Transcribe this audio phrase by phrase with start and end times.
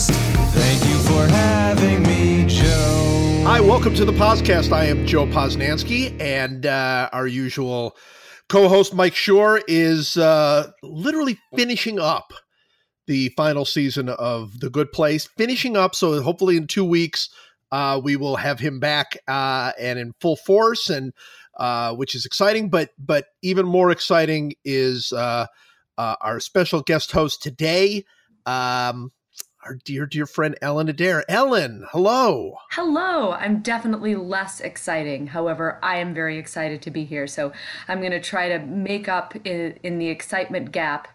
[0.00, 0.10] Podcast.
[0.52, 3.42] Thank you for having me, Joe.
[3.44, 4.72] Hi, welcome to the podcast.
[4.72, 7.96] I am Joe Posnanski, and uh, our usual
[8.48, 12.32] co-host Mike Schur is uh, literally finishing up
[13.06, 15.28] the final season of The Good Place.
[15.36, 17.28] Finishing up, so hopefully in two weeks
[17.72, 21.12] uh, we will have him back uh, and in full force, and
[21.58, 22.70] uh, which is exciting.
[22.70, 25.12] But but even more exciting is
[26.00, 28.06] uh, our special guest host today.
[28.46, 29.12] Um,
[29.66, 31.24] our dear, dear friend Ellen Adair.
[31.28, 32.56] Ellen, hello.
[32.70, 33.32] Hello.
[33.32, 35.26] I'm definitely less exciting.
[35.26, 37.26] However, I am very excited to be here.
[37.26, 37.52] So
[37.86, 41.08] I'm going to try to make up in, in the excitement gap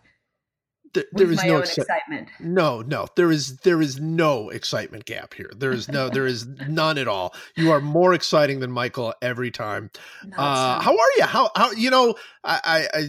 [0.95, 2.29] Th- there is no exci- excitement.
[2.39, 3.05] no, no.
[3.15, 5.51] There is there is no excitement gap here.
[5.55, 7.35] There is no there is none at all.
[7.55, 9.91] You are more exciting than Michael every time.
[10.25, 11.23] No, Uh, how are you?
[11.25, 12.15] How how you know?
[12.43, 12.59] I,
[12.93, 13.07] I, I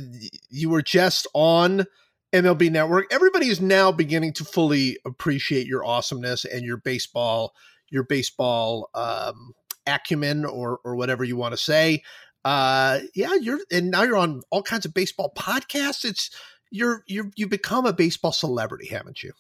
[0.51, 1.87] you were just on
[2.33, 3.07] MLB Network.
[3.13, 7.55] Everybody is now beginning to fully appreciate your awesomeness and your baseball
[7.89, 9.53] your baseball um,
[9.87, 12.03] acumen or or whatever you want to say.
[12.45, 16.05] Uh, yeah, you're and now you're on all kinds of baseball podcasts.
[16.05, 16.31] It's
[16.71, 19.33] you're you're you've become a baseball celebrity, haven't you?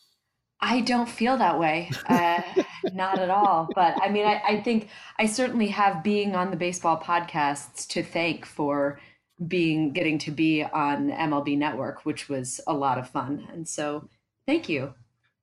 [0.60, 1.90] I don't feel that way.
[2.08, 2.40] Uh,
[2.94, 3.68] not at all.
[3.74, 8.02] But I mean, I, I think I certainly have being on the baseball podcasts to
[8.02, 8.98] thank for
[9.46, 13.46] being getting to be on MLB Network, which was a lot of fun.
[13.52, 14.08] And so
[14.46, 14.94] thank you.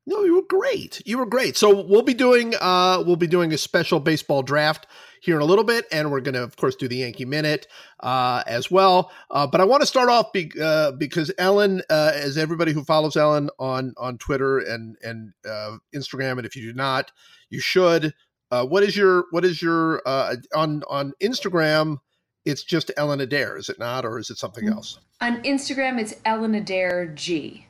[0.06, 1.02] No, you were great.
[1.06, 1.56] You were great.
[1.56, 4.88] So we'll be doing uh we'll be doing a special baseball draft
[5.24, 7.66] here in a little bit, and we're going to, of course, do the Yankee Minute
[8.02, 9.10] uh, as well.
[9.32, 12.84] Uh, but I want to start off be, uh, because Ellen, uh, as everybody who
[12.84, 17.12] follows Ellen on on Twitter and and uh, Instagram, and if you do not,
[17.50, 18.14] you should.
[18.52, 22.00] Uh, what is your what is your uh, on on Instagram?
[22.44, 24.74] It's just Ellen Adair, is it not, or is it something Mm.
[24.74, 25.00] else?
[25.22, 27.68] On Instagram, it's Ellen Adair G,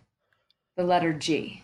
[0.76, 1.63] the letter G.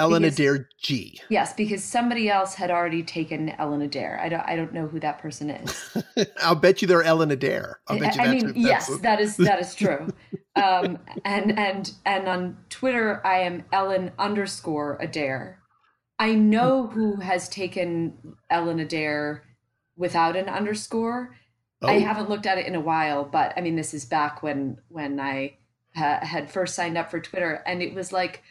[0.00, 1.20] Ellen Because- Adair G.
[1.28, 4.18] Yes, because somebody else had already taken Ellen Adair.
[4.22, 4.40] I don't.
[4.40, 5.96] I don't know who that person is.
[6.42, 7.80] I'll bet you they're Ellen Adair.
[7.86, 10.08] I'll bet you I mean, yes, that is that is true.
[10.56, 15.58] um, and and and on Twitter, I am Ellen underscore Adair.
[16.18, 19.44] I know who has taken Ellen Adair
[19.96, 21.36] without an underscore.
[21.82, 22.00] I Oh.
[22.00, 25.20] haven't looked at it in a while, but I mean, this is back when when
[25.20, 25.56] I
[25.94, 28.42] ha- had first signed up for Twitter, and it was like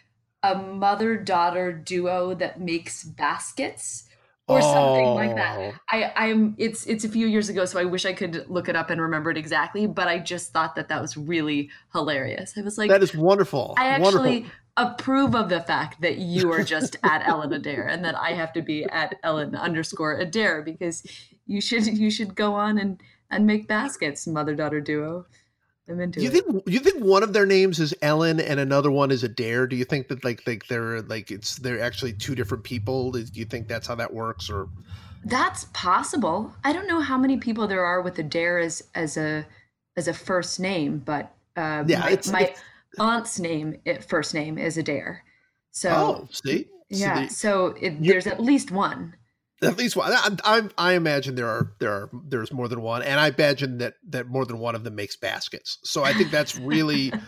[0.44, 4.10] a mother daughter duo that makes baskets
[4.50, 5.58] or something like that.
[5.60, 5.74] Oh.
[5.92, 8.76] I, I'm it's it's a few years ago, so I wish I could look it
[8.76, 9.86] up and remember it exactly.
[9.86, 12.54] But I just thought that that was really hilarious.
[12.58, 13.76] I was like, that is wonderful.
[13.78, 14.52] I actually wonderful.
[14.78, 18.52] approve of the fact that you are just at Ellen Adair and that I have
[18.54, 21.04] to be at Ellen underscore Adair because
[21.46, 25.28] you should you should go on and and make baskets, mother daughter duo.
[25.90, 26.46] I'm into Do you it.
[26.46, 29.68] think you think one of their names is Ellen and another one is Adair?
[29.68, 33.12] Do you think that like like they're like it's they're actually two different people?
[33.12, 34.50] Do you think that's how that works?
[34.50, 34.70] Or
[35.26, 36.54] That's possible.
[36.64, 39.46] I don't know how many people there are with Adair as as a
[39.98, 42.62] as a first name, but uh, Yeah, my, it's- my it's-
[43.00, 45.24] aunt's name, it, first name is Adair.
[45.72, 49.14] So oh, see, So yeah, they- so it, there's at least one.
[49.62, 50.12] At least one.
[50.12, 53.80] I, I I imagine there are there are there's more than one, and I imagine
[53.80, 55.80] that that more than one of them makes baskets.
[55.84, 57.12] So I think that's really.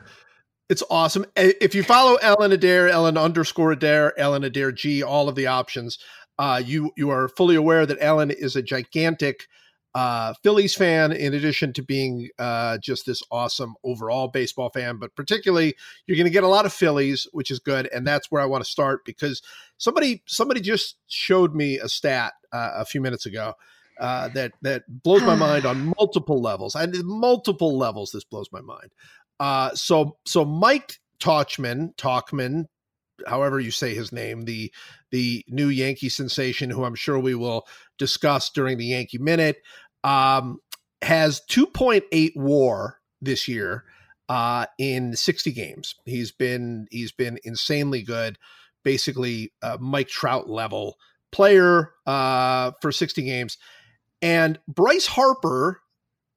[0.69, 1.25] It's awesome.
[1.35, 5.99] If you follow Ellen Adair, Ellen underscore Adair, Ellen Adair G, all of the options,
[6.39, 9.47] uh, you you are fully aware that Ellen is a gigantic
[9.93, 14.97] uh, Phillies fan, in addition to being uh, just this awesome overall baseball fan.
[14.97, 15.75] But particularly,
[16.05, 18.45] you're going to get a lot of Phillies, which is good, and that's where I
[18.45, 19.41] want to start because
[19.77, 23.53] somebody somebody just showed me a stat uh, a few minutes ago.
[23.99, 26.75] Uh, that that blows my mind on multiple levels.
[26.75, 28.91] And multiple levels, this blows my mind.
[29.39, 32.65] Uh, so so Mike Tauchman, Talkman,
[33.27, 34.71] however you say his name, the
[35.11, 37.67] the new Yankee sensation, who I'm sure we will
[38.01, 39.57] discuss during the Yankee Minute,
[40.03, 40.57] um,
[41.03, 43.83] has 2.8 WAR this year
[44.27, 45.93] uh, in 60 games.
[46.05, 48.39] He's been he's been insanely good,
[48.83, 50.97] basically uh, Mike Trout level
[51.31, 53.59] player uh, for 60 games.
[54.23, 55.81] And Bryce Harper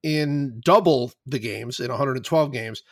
[0.03, 2.83] in double the games in 112 games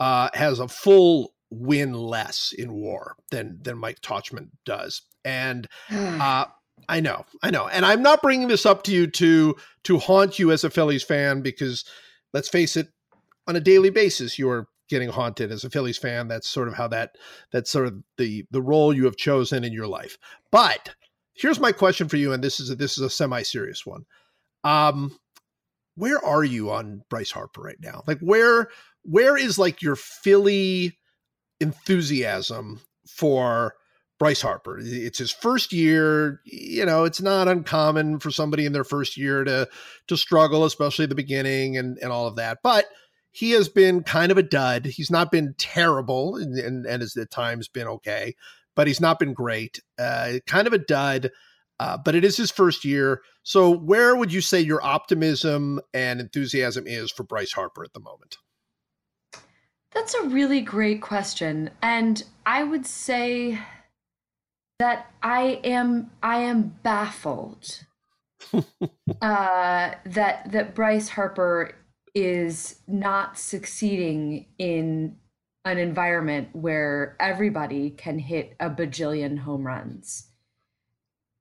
[0.00, 5.00] uh, has a full win less in war than than Mike Tauchman does.
[5.24, 6.44] And uh,
[6.88, 10.38] I know, I know, and I'm not bringing this up to you to to haunt
[10.38, 11.84] you as a Phillies fan because
[12.32, 12.88] let's face it,
[13.46, 16.28] on a daily basis you are getting haunted as a Phillies fan.
[16.28, 17.16] That's sort of how that
[17.52, 20.18] that's sort of the the role you have chosen in your life.
[20.50, 20.94] But
[21.34, 24.04] here's my question for you, and this is a, this is a semi serious one.
[24.64, 25.18] Um,
[25.94, 28.02] where are you on Bryce Harper right now?
[28.06, 28.68] Like where
[29.02, 30.98] where is like your Philly
[31.60, 33.74] enthusiasm for
[34.18, 34.78] Bryce Harper.
[34.80, 36.40] It's his first year.
[36.44, 39.68] You know, it's not uncommon for somebody in their first year to
[40.08, 42.58] to struggle, especially the beginning and and all of that.
[42.62, 42.86] But
[43.30, 44.86] he has been kind of a dud.
[44.86, 48.34] He's not been terrible, and and, and has at times been okay,
[48.74, 49.80] but he's not been great.
[49.98, 51.30] Uh, kind of a dud.
[51.80, 53.22] Uh, but it is his first year.
[53.44, 58.00] So, where would you say your optimism and enthusiasm is for Bryce Harper at the
[58.00, 58.36] moment?
[59.92, 61.70] That's a really great question.
[61.80, 63.60] And I would say
[64.78, 67.84] that I am I am baffled
[68.52, 68.62] uh,
[69.20, 71.74] that that Bryce Harper
[72.14, 75.16] is not succeeding in
[75.64, 80.28] an environment where everybody can hit a bajillion home runs.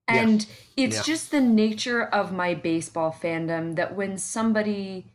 [0.08, 0.86] And yeah.
[0.86, 1.04] it's yeah.
[1.04, 5.14] just the nature of my baseball fandom that when somebody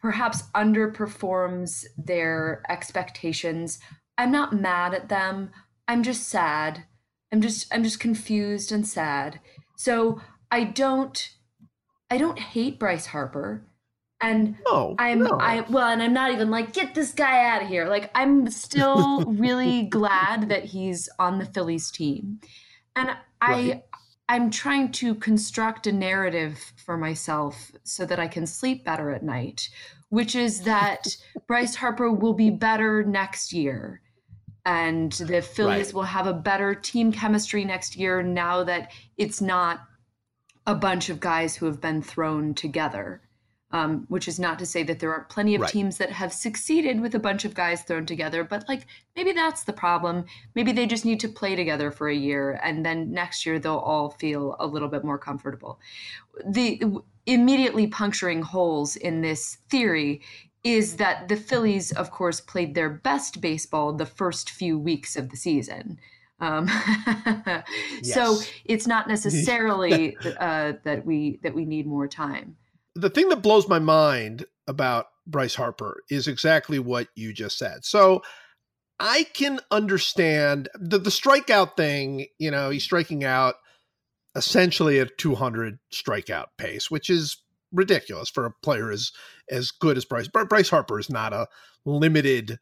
[0.00, 3.78] perhaps underperforms their expectations,
[4.16, 5.50] I'm not mad at them.
[5.88, 6.84] I'm just sad.
[7.34, 9.40] I'm just I'm just confused and sad.
[9.74, 10.20] So
[10.52, 11.30] I don't
[12.08, 13.66] I don't hate Bryce Harper.
[14.20, 15.36] And no, I'm no.
[15.40, 17.88] I well, and I'm not even like get this guy out of here.
[17.88, 22.38] Like I'm still really glad that he's on the Phillies team.
[22.94, 23.82] And I right.
[24.28, 29.24] I'm trying to construct a narrative for myself so that I can sleep better at
[29.24, 29.68] night,
[30.10, 31.16] which is that
[31.48, 34.02] Bryce Harper will be better next year.
[34.66, 35.94] And the Phillies right.
[35.94, 39.80] will have a better team chemistry next year now that it's not
[40.66, 43.20] a bunch of guys who have been thrown together
[43.74, 45.70] um, which is not to say that there aren't plenty of right.
[45.70, 49.64] teams that have succeeded with a bunch of guys thrown together, but like maybe that's
[49.64, 50.26] the problem.
[50.54, 53.78] Maybe they just need to play together for a year and then next year they'll
[53.78, 55.80] all feel a little bit more comfortable.
[56.46, 56.80] The
[57.26, 60.22] immediately puncturing holes in this theory
[60.64, 65.30] is that the Phillies, of course, played their best baseball the first few weeks of
[65.30, 65.98] the season.
[66.40, 66.66] Um,
[68.02, 68.14] yes.
[68.14, 72.56] So it's not necessarily uh, that we that we need more time
[72.94, 77.84] the thing that blows my mind about Bryce Harper is exactly what you just said.
[77.84, 78.22] So
[79.00, 83.56] I can understand the, the strikeout thing, you know, he's striking out
[84.36, 87.42] essentially at 200 strikeout pace, which is
[87.74, 89.12] ridiculous for a player as
[89.50, 90.28] as good as Bryce.
[90.28, 91.48] Bryce Harper is not a
[91.84, 92.58] limited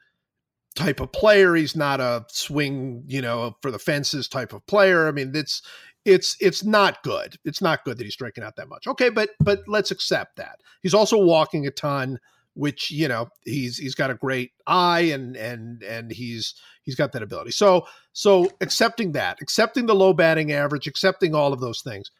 [0.75, 1.55] type of player.
[1.55, 5.06] He's not a swing, you know, for the fences type of player.
[5.06, 5.62] I mean, it's
[6.05, 7.37] it's it's not good.
[7.44, 8.87] It's not good that he's striking out that much.
[8.87, 10.61] Okay, but but let's accept that.
[10.82, 12.19] He's also walking a ton,
[12.55, 17.12] which you know he's he's got a great eye and and and he's he's got
[17.12, 17.53] that ability.
[17.53, 22.11] So so accepting that, accepting the low batting average, accepting all of those things.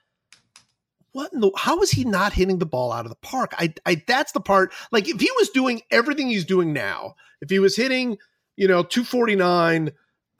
[1.12, 3.55] What in the, how is he not hitting the ball out of the park?
[3.59, 4.73] I I that's the part.
[4.91, 8.19] Like if he was doing everything he's doing now, if he was hitting,
[8.56, 9.93] you know, 249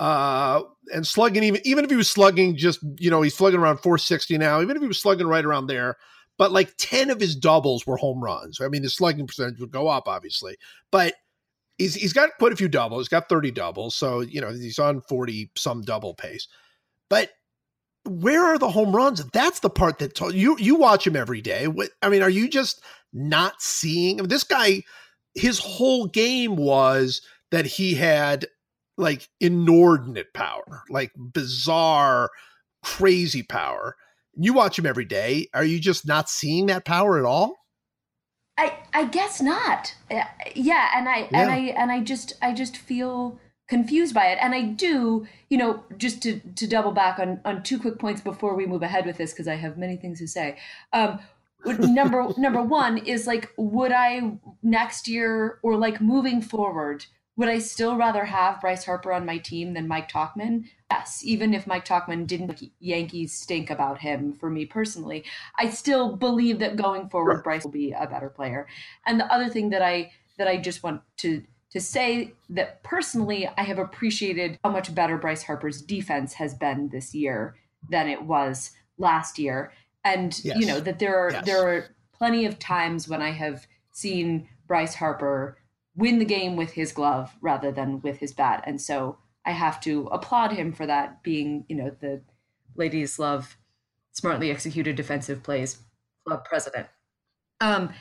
[0.02, 3.76] uh, and slugging even even if he was slugging just you know he's slugging around
[3.76, 5.96] 460 now even if he was slugging right around there
[6.38, 9.70] but like 10 of his doubles were home runs i mean the slugging percentage would
[9.70, 10.56] go up obviously
[10.90, 11.14] but
[11.78, 14.80] he's he's got quite a few doubles he's got 30 doubles so you know he's
[14.80, 16.48] on 40 some double pace
[17.08, 17.30] but
[18.04, 21.41] where are the home runs that's the part that t- you you watch him every
[21.41, 24.82] day what i mean are you just not seeing I mean, this guy
[25.34, 28.46] his whole game was that he had
[28.96, 32.31] like inordinate power, like bizarre,
[32.82, 33.96] crazy power.
[34.34, 35.48] You watch him every day.
[35.55, 37.56] Are you just not seeing that power at all?
[38.58, 39.94] I I guess not.
[40.10, 40.22] Uh,
[40.55, 41.43] yeah, and I yeah.
[41.43, 43.38] and I and I just I just feel
[43.69, 44.38] confused by it.
[44.40, 48.20] And I do, you know, just to to double back on on two quick points
[48.20, 50.58] before we move ahead with this because I have many things to say.
[50.92, 51.20] Um,
[51.78, 57.06] number number one is like, would I next year or like moving forward?
[57.36, 60.64] Would I still rather have Bryce Harper on my team than Mike Tauchman?
[60.90, 65.24] Yes, even if Mike Tauchman didn't Yankees stink about him for me personally,
[65.58, 68.66] I still believe that going forward Bryce will be a better player.
[69.06, 71.42] And the other thing that I that I just want to
[71.72, 76.91] to say that personally I have appreciated how much better Bryce Harper's defense has been
[76.91, 77.56] this year
[77.88, 79.72] than it was last year.
[80.05, 80.58] And yes.
[80.58, 81.46] you know that there are yes.
[81.46, 85.58] there are plenty of times when I have seen Bryce Harper
[85.96, 88.64] win the game with his glove rather than with his bat.
[88.67, 92.22] And so I have to applaud him for that being, you know, the
[92.76, 93.56] ladies love
[94.12, 95.79] smartly executed defensive plays
[96.26, 96.86] club president.
[97.60, 97.93] Um,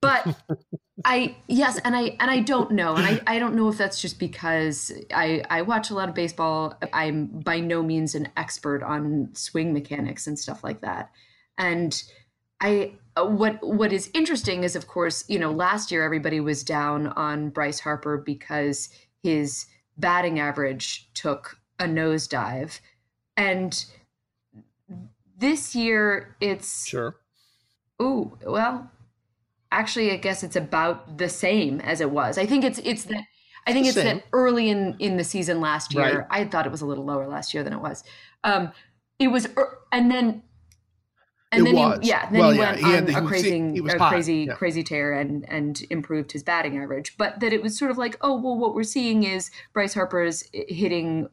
[0.00, 0.36] but
[1.04, 4.00] I yes, and I and I don't know, and I, I don't know if that's
[4.00, 6.78] just because I I watch a lot of baseball.
[6.92, 11.10] I'm by no means an expert on swing mechanics and stuff like that,
[11.56, 12.02] and
[12.60, 17.08] I what what is interesting is of course you know last year everybody was down
[17.08, 18.88] on Bryce Harper because
[19.22, 22.80] his batting average took a nosedive.
[23.36, 23.84] And
[25.36, 27.16] this year it's Sure.
[28.00, 28.90] oh well
[29.72, 33.22] actually i guess it's about the same as it was i think it's it's that
[33.66, 36.26] i think it's that early in in the season last year Right.
[36.30, 38.02] i thought it was a little lower last year than it was
[38.44, 38.72] um
[39.18, 39.46] it was
[39.92, 40.42] and then
[41.50, 41.98] and It then was.
[42.02, 43.98] he yeah then Well, he yeah, went he on he a crazy he was a
[43.98, 44.54] crazy yeah.
[44.54, 48.16] crazy tear and and improved his batting average but that it was sort of like
[48.20, 51.28] oh well what we're seeing is bryce harper is hitting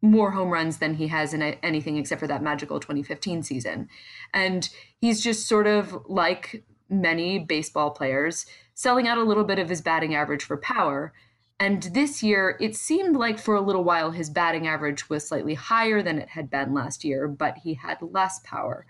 [0.00, 3.88] more home runs than he has in a- anything except for that magical 2015 season.
[4.32, 4.68] And
[5.00, 9.80] he's just sort of like many baseball players, selling out a little bit of his
[9.80, 11.12] batting average for power.
[11.60, 15.54] And this year, it seemed like for a little while his batting average was slightly
[15.54, 18.86] higher than it had been last year, but he had less power.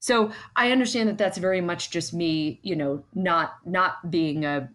[0.00, 4.68] So I understand that that's very much just me, you know, not not being a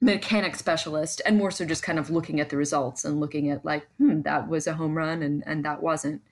[0.00, 3.64] mechanic specialist and more so just kind of looking at the results and looking at
[3.64, 6.22] like hmm that was a home run and and that wasn't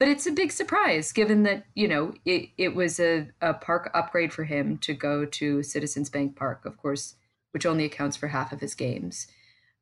[0.00, 3.90] but it's a big surprise given that you know it, it was a, a park
[3.94, 7.14] upgrade for him to go to citizens bank park of course
[7.52, 9.26] which only accounts for half of his games.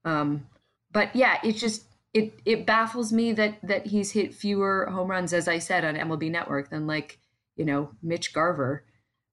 [0.05, 0.47] Um,
[0.93, 5.33] but yeah it just it it baffles me that that he's hit fewer home runs
[5.33, 7.19] as i said on mlb network than like
[7.57, 8.85] you know mitch garver.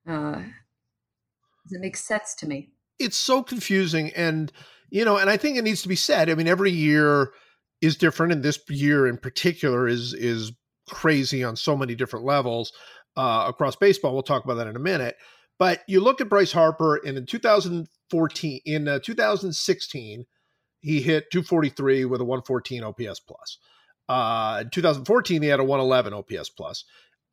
[0.07, 0.41] Uh
[1.65, 2.69] doesn't make sense to me?
[2.99, 4.51] It's so confusing and
[4.91, 7.31] you know and i think it needs to be said i mean every year
[7.81, 10.51] is different and this year in particular is is
[10.89, 12.73] crazy on so many different levels
[13.17, 15.15] uh, across baseball we'll talk about that in a minute
[15.57, 20.25] but you look at bryce harper and in 2014 in uh, 2016
[20.81, 23.57] he hit 243 with a 114 ops plus
[24.09, 26.85] uh, in 2014 he had a 111 ops plus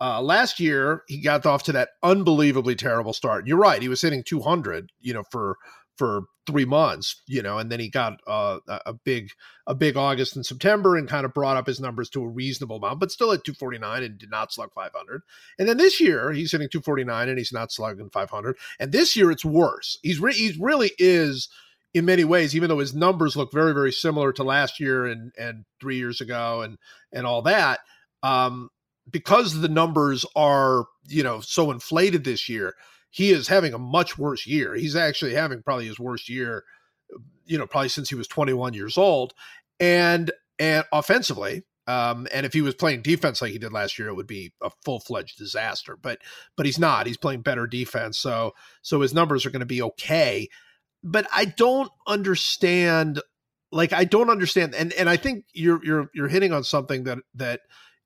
[0.02, 3.47] uh, last year, he got off to that unbelievably terrible start.
[3.47, 5.59] You're right; he was hitting 200, you know, for
[6.02, 9.30] for three months, you know, and then he got uh, a big
[9.68, 12.78] a big August and September, and kind of brought up his numbers to a reasonable
[12.78, 15.23] amount, but still at 249 and did not slug 500.
[15.61, 18.56] And then this year, he's hitting 249 and he's not slugging 500.
[18.80, 19.97] And this year, it's worse.
[20.02, 21.49] He's re- he's really is
[21.94, 25.30] in many ways, even though his numbers look very very similar to last year and
[25.38, 26.78] and three years ago and
[27.12, 27.78] and all that.
[28.25, 28.71] Um,
[29.09, 32.75] because the numbers are you know so inflated this year
[33.12, 34.75] he is having a much worse year.
[34.75, 36.64] He's actually having probably his worst year
[37.45, 39.35] you know probably since he was 21 years old.
[39.78, 44.09] And and offensively um and if he was playing defense like he did last year
[44.09, 45.97] it would be a full-fledged disaster.
[46.00, 46.19] But
[46.57, 47.07] but he's not.
[47.07, 48.19] He's playing better defense.
[48.19, 50.49] So so his numbers are going to be okay.
[51.04, 53.21] But i don't understand
[53.71, 57.19] like i don't understand and and i think you're you're you're hitting on something that
[57.35, 57.61] that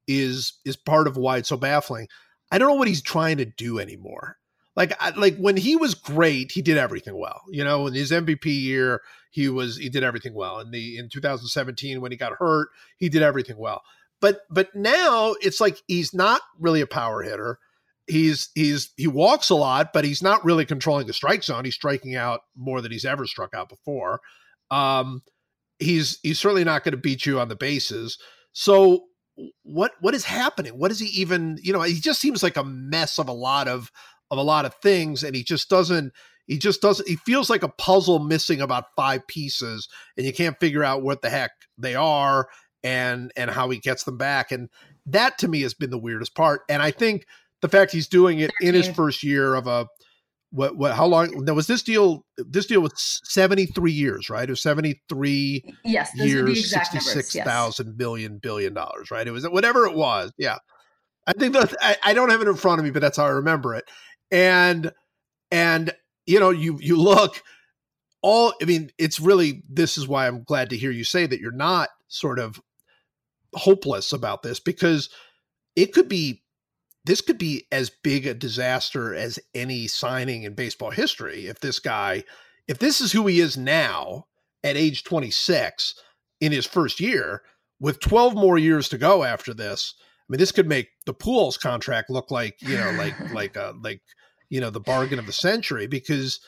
[0.07, 2.09] is is part of why it's so baffling.
[2.51, 4.37] I don't know what he's trying to do anymore.
[4.77, 7.43] Like I, like when he was great, he did everything well.
[7.51, 10.61] You know, in his MVP year, he was he did everything well.
[10.61, 12.69] In the in 2017 when he got hurt,
[12.99, 13.83] he did everything well.
[14.21, 17.59] But but now it's like he's not really a power hitter.
[18.07, 21.65] He's he's he walks a lot, but he's not really controlling the strike zone.
[21.65, 24.21] He's striking out more than he's ever struck out before.
[24.71, 25.23] Um,
[25.79, 28.19] he's he's certainly not going to beat you on the bases.
[28.53, 29.05] So
[29.63, 30.79] what what is happening?
[30.79, 31.59] What is he even?
[31.63, 33.91] You know, he just seems like a mess of a lot of
[34.31, 36.13] of a lot of things, and he just doesn't.
[36.47, 37.09] He just doesn't.
[37.09, 41.23] He feels like a puzzle missing about five pieces, and you can't figure out what
[41.23, 42.49] the heck they are
[42.85, 44.53] and and how he gets them back.
[44.53, 44.69] And
[45.07, 46.63] that to me has been the weirdest part.
[46.69, 47.27] And I think
[47.63, 49.89] the fact he's doing it in his first year of a
[50.51, 54.53] what what how long now was this deal this deal was 73 years right it
[54.53, 57.05] was 73 Yes, those are the years, exact numbers.
[57.07, 57.47] sixty-six yes.
[57.47, 59.27] thousand billion billion dollars, right?
[59.27, 60.33] It was whatever it was.
[60.39, 60.59] Yeah,
[61.27, 63.25] I think that I, I don't have it in front of me, but that's how
[63.25, 63.89] I remember it.
[64.31, 64.93] And
[65.51, 65.95] and
[66.27, 67.43] you know, you you look
[68.23, 68.55] all.
[68.61, 71.53] I mean, it's really this is why I'm glad to hear you say that you're
[71.53, 72.61] not sort of
[73.55, 75.09] hopeless about this because
[75.75, 76.43] it could be
[77.05, 81.79] this could be as big a disaster as any signing in baseball history if this
[81.79, 82.23] guy
[82.69, 84.27] if this is who he is now
[84.65, 85.95] at age 26
[86.41, 87.43] in his first year
[87.81, 89.95] with 12 more years to go after this
[90.29, 93.73] i mean this could make the Pujols contract look like you know like like uh
[93.83, 94.01] like
[94.49, 96.41] you know the bargain of the century because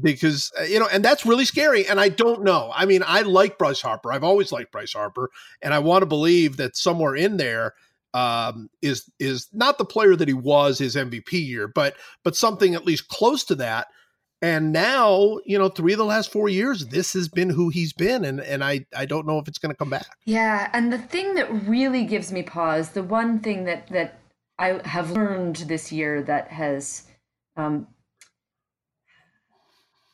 [0.00, 2.70] because uh, you know and that's really scary and i don't know.
[2.74, 4.12] I mean i like bryce harper.
[4.12, 7.74] I've always liked bryce harper and i want to believe that somewhere in there
[8.14, 12.74] um is is not the player that he was his mvp year but but something
[12.74, 13.88] at least close to that
[14.42, 17.92] and now you know three of the last four years this has been who he's
[17.92, 20.06] been and and i i don't know if it's going to come back.
[20.24, 24.18] Yeah, and the thing that really gives me pause, the one thing that that
[24.58, 27.04] I have learned this year that has
[27.56, 27.88] um,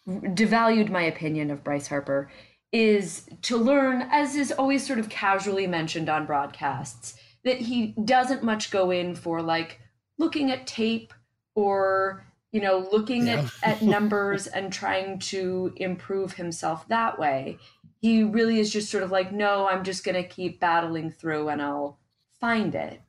[0.06, 2.30] devalued my opinion of Bryce Harper
[2.72, 8.42] is to learn, as is always sort of casually mentioned on broadcasts, that he doesn't
[8.42, 9.80] much go in for like
[10.18, 11.12] looking at tape
[11.54, 13.46] or you know looking yeah.
[13.62, 17.58] at, at numbers and trying to improve himself that way.
[18.00, 21.48] He really is just sort of like no i'm just going to keep battling through
[21.48, 21.98] and i'll
[22.40, 23.00] find it.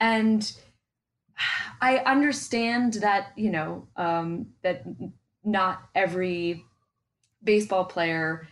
[0.00, 0.50] And
[1.80, 4.84] i understand that you know um, that
[5.44, 6.64] not every
[7.42, 8.48] baseball player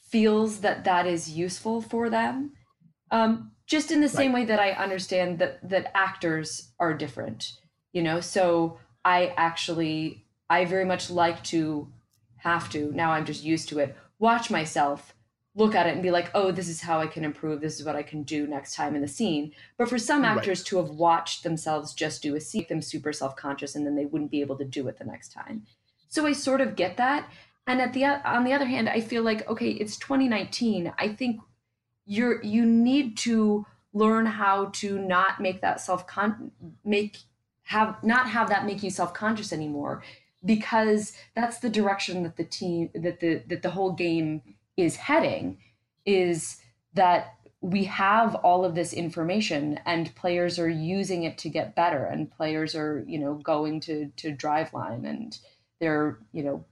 [0.00, 2.52] feels that that is useful for them
[3.10, 7.52] um, just in the same way that i understand that that actors are different
[7.92, 8.20] you know?
[8.20, 11.88] So i actually i very much like to
[12.36, 15.14] have to now i'm just used to it watch myself
[15.54, 17.84] look at it and be like oh this is how i can improve this is
[17.84, 19.52] what i can do next time in the scene.
[19.76, 20.66] But for some actors right.
[20.66, 24.30] to have watched themselves just do a scene them super self-conscious and then they wouldn't
[24.30, 25.66] be able to do it the next time.
[26.08, 27.28] So i sort of get that.
[27.66, 31.40] And at the on the other hand i feel like okay it's 2019 i think
[32.06, 36.50] you're you need to learn how to not make that self con
[36.84, 37.18] make
[37.72, 40.02] have not have that make you self-conscious anymore
[40.44, 44.42] because that's the direction that the team that the that the whole game
[44.76, 45.58] is heading
[46.04, 46.58] is
[46.94, 52.04] that we have all of this information and players are using it to get better
[52.04, 55.38] and players are you know going to to driveline and
[55.80, 56.64] they're you know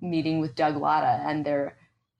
[0.00, 1.76] meeting with Doug Latta and they're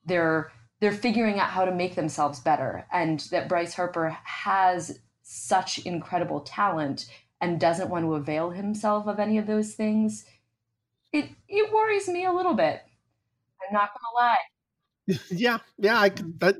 [0.06, 2.84] they're they're figuring out how to make themselves better.
[2.90, 7.06] And that Bryce Harper has such incredible talent
[7.42, 10.24] and doesn't want to avail himself of any of those things
[11.12, 12.80] it it worries me a little bit.
[13.60, 15.18] I'm not to lie.
[15.30, 16.58] Yeah yeah i but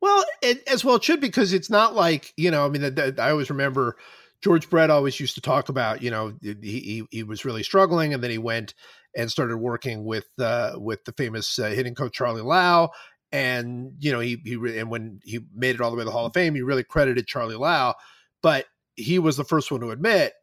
[0.00, 3.30] well it, as well it should because it's not like you know i mean i
[3.30, 3.96] always remember
[4.40, 8.14] george brett always used to talk about you know he, he, he was really struggling
[8.14, 8.72] and then he went
[9.16, 12.90] and started working with uh, with the famous uh, hitting coach Charlie Lau,
[13.32, 16.12] and you know he he and when he made it all the way to the
[16.12, 17.94] Hall of Fame, he really credited Charlie Lau,
[18.42, 18.66] but
[19.00, 20.34] he was the first one to admit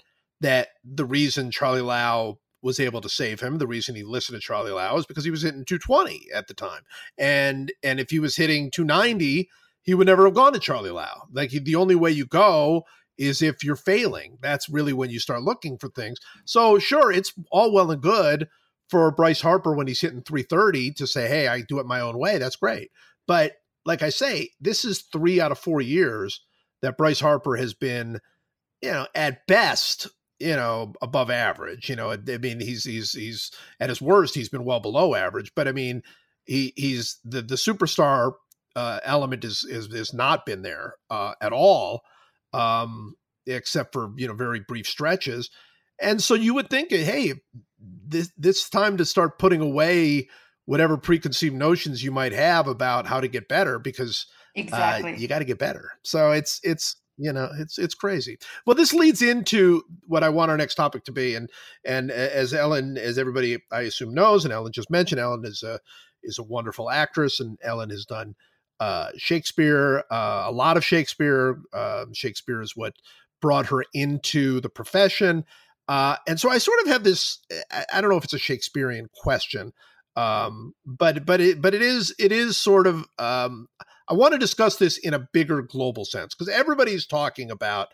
[0.41, 4.45] that the reason Charlie Lau was able to save him, the reason he listened to
[4.45, 6.81] Charlie Lau is because he was hitting 220 at the time,
[7.17, 9.49] and and if he was hitting 290,
[9.81, 11.27] he would never have gone to Charlie Lau.
[11.31, 12.83] Like he, the only way you go
[13.17, 14.37] is if you're failing.
[14.41, 16.19] That's really when you start looking for things.
[16.45, 18.47] So sure, it's all well and good
[18.89, 22.17] for Bryce Harper when he's hitting 330 to say, hey, I do it my own
[22.17, 22.37] way.
[22.37, 22.91] That's great.
[23.25, 23.53] But
[23.85, 26.41] like I say, this is three out of four years
[26.81, 28.19] that Bryce Harper has been,
[28.81, 30.07] you know, at best,
[30.39, 31.89] you know, above average.
[31.89, 35.51] You know, I mean, he's he's he's at his worst, he's been well below average.
[35.55, 36.03] But I mean,
[36.45, 38.33] he he's the the superstar
[38.75, 42.01] uh, element is is has not been there uh, at all,
[42.53, 45.49] um, except for you know very brief stretches.
[45.99, 47.33] And so you would think, hey,
[47.79, 50.29] this this time to start putting away
[50.65, 55.13] whatever preconceived notions you might have about how to get better because uh, exactly.
[55.13, 55.91] Uh, you got to get better.
[56.03, 58.37] So it's it's you know it's it's crazy.
[58.65, 61.49] Well, this leads into what I want our next topic to be, and
[61.83, 65.79] and as Ellen, as everybody I assume knows, and Ellen just mentioned, Ellen is a
[66.23, 68.35] is a wonderful actress, and Ellen has done
[68.79, 71.59] uh, Shakespeare, uh, a lot of Shakespeare.
[71.73, 72.93] Uh, Shakespeare is what
[73.41, 75.45] brought her into the profession.
[75.87, 77.39] Uh, and so I sort of have this.
[77.91, 79.73] I don't know if it's a Shakespearean question,
[80.15, 83.05] um, but but it but it is it is sort of.
[83.17, 83.67] Um,
[84.09, 87.89] I want to discuss this in a bigger global sense because everybody's talking about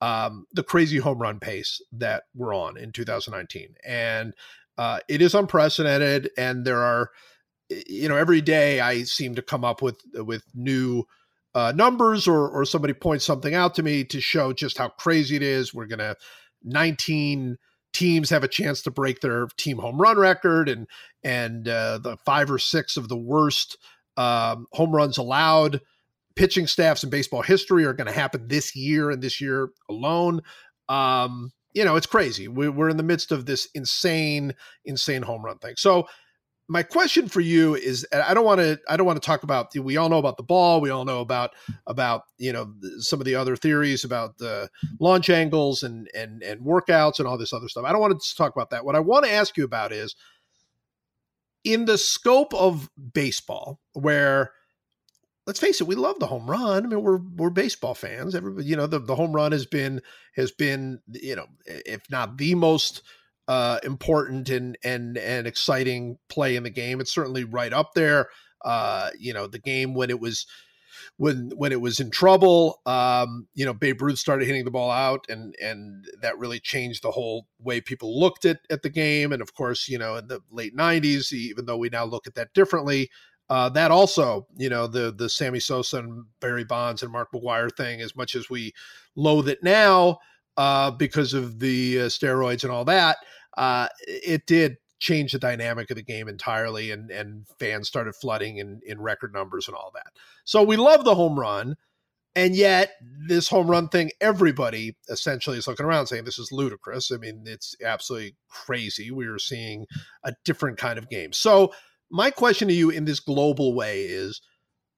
[0.00, 4.34] um, the crazy home run pace that we're on in 2019, and
[4.78, 6.30] uh, it is unprecedented.
[6.36, 7.10] And there are,
[7.70, 11.04] you know, every day I seem to come up with with new.
[11.56, 15.36] Uh, numbers or or somebody points something out to me to show just how crazy
[15.36, 15.72] it is.
[15.72, 16.16] We're gonna
[16.64, 17.58] 19
[17.92, 20.86] teams have a chance to break their team home run record and
[21.22, 23.78] and uh, the five or six of the worst
[24.16, 25.80] um, home runs allowed.
[26.36, 30.40] Pitching staffs in baseball history are going to happen this year and this year alone.
[30.88, 32.48] Um, you know it's crazy.
[32.48, 35.74] We, we're in the midst of this insane insane home run thing.
[35.76, 36.06] So
[36.66, 39.68] my question for you is i don't want to i don't want to talk about
[39.74, 40.80] we all know about the ball.
[40.80, 41.50] We all know about
[41.86, 46.60] about you know some of the other theories about the launch angles and and and
[46.62, 47.84] workouts and all this other stuff.
[47.84, 48.84] I don't want to talk about that.
[48.84, 50.14] What i want to ask you about is
[51.64, 54.52] in the scope of baseball where
[55.46, 58.66] let's face it we love the home run i mean we're we're baseball fans everybody
[58.66, 60.00] you know the, the home run has been
[60.36, 63.02] has been you know if not the most
[63.48, 67.00] uh, important and and and exciting play in the game.
[67.00, 68.28] It's certainly right up there.
[68.64, 70.46] Uh, you know, the game when it was
[71.16, 74.90] when when it was in trouble, um, you know, Babe Ruth started hitting the ball
[74.90, 79.32] out, and and that really changed the whole way people looked at at the game.
[79.32, 82.34] And of course, you know, in the late '90s, even though we now look at
[82.34, 83.10] that differently,
[83.50, 87.70] Uh, that also, you know, the the Sammy Sosa and Barry Bonds and Mark McGwire
[87.76, 88.72] thing, as much as we
[89.16, 90.18] loathe it now
[90.56, 93.18] uh, because of the uh, steroids and all that,
[93.58, 98.58] uh, it did change the dynamic of the game entirely, and and fans started flooding
[98.58, 100.12] in in record numbers and all that.
[100.44, 101.76] So we love the home run.
[102.36, 102.90] And yet,
[103.28, 107.12] this home run thing, everybody essentially is looking around saying this is ludicrous.
[107.12, 109.12] I mean, it's absolutely crazy.
[109.12, 109.86] We are seeing
[110.24, 111.32] a different kind of game.
[111.32, 111.72] So,
[112.10, 114.40] my question to you in this global way is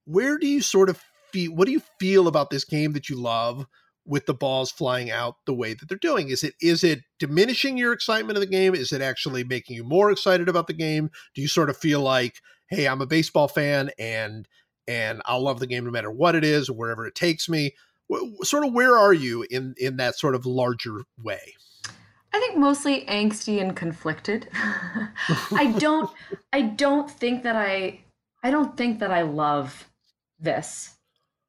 [0.07, 3.21] where do you sort of feel, what do you feel about this game that you
[3.21, 3.67] love?
[4.07, 7.77] With the balls flying out the way that they're doing is it is it diminishing
[7.77, 11.11] your excitement of the game is it actually making you more excited about the game
[11.35, 14.47] do you sort of feel like hey i'm a baseball fan and
[14.89, 17.75] and I'll love the game no matter what it is or wherever it takes me.
[18.43, 21.55] sort of where are you in in that sort of larger way?
[22.33, 24.49] I think mostly angsty and conflicted.
[24.55, 26.11] I don't
[26.53, 28.01] I don't think that I
[28.43, 29.89] I don't think that I love
[30.39, 30.96] this.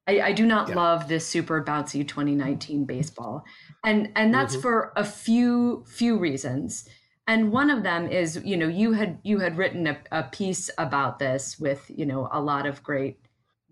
[0.08, 0.74] I, I do not yeah.
[0.74, 3.44] love this super bouncy 2019 baseball.
[3.84, 4.62] And and that's mm-hmm.
[4.62, 6.88] for a few few reasons
[7.28, 10.70] and one of them is you know you had you had written a, a piece
[10.78, 13.20] about this with you know a lot of great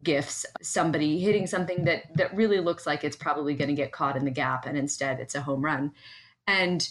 [0.05, 4.15] gifts somebody hitting something that that really looks like it's probably going to get caught
[4.15, 5.91] in the gap and instead it's a home run
[6.47, 6.83] and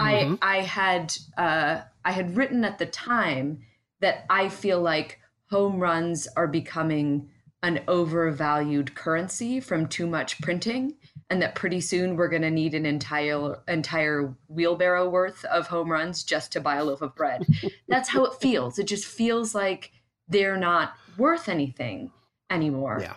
[0.00, 0.34] mm-hmm.
[0.42, 3.60] i i had uh i had written at the time
[4.00, 5.18] that i feel like
[5.50, 7.28] home runs are becoming
[7.64, 10.94] an overvalued currency from too much printing
[11.30, 15.90] and that pretty soon we're going to need an entire entire wheelbarrow worth of home
[15.90, 17.44] runs just to buy a loaf of bread
[17.88, 19.90] that's how it feels it just feels like
[20.28, 22.10] they're not worth anything
[22.50, 22.98] anymore.
[23.00, 23.14] Yeah.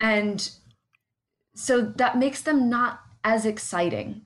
[0.00, 0.50] And
[1.54, 4.22] so that makes them not as exciting.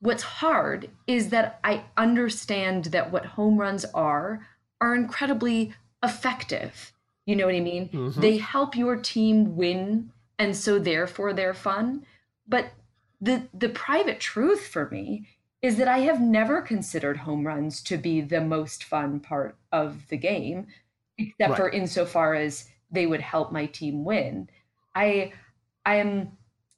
[0.00, 4.46] What's hard is that I understand that what home runs are
[4.80, 6.92] are incredibly effective.
[7.30, 7.88] You know what I mean?
[7.90, 8.20] Mm-hmm.
[8.20, 12.04] They help your team win and so therefore they're fun.
[12.48, 12.72] But
[13.20, 15.28] the the private truth for me
[15.62, 20.08] is that I have never considered home runs to be the most fun part of
[20.08, 20.66] the game,
[21.18, 21.56] except right.
[21.56, 24.48] for insofar as they would help my team win.
[24.94, 25.34] I
[25.86, 26.36] I am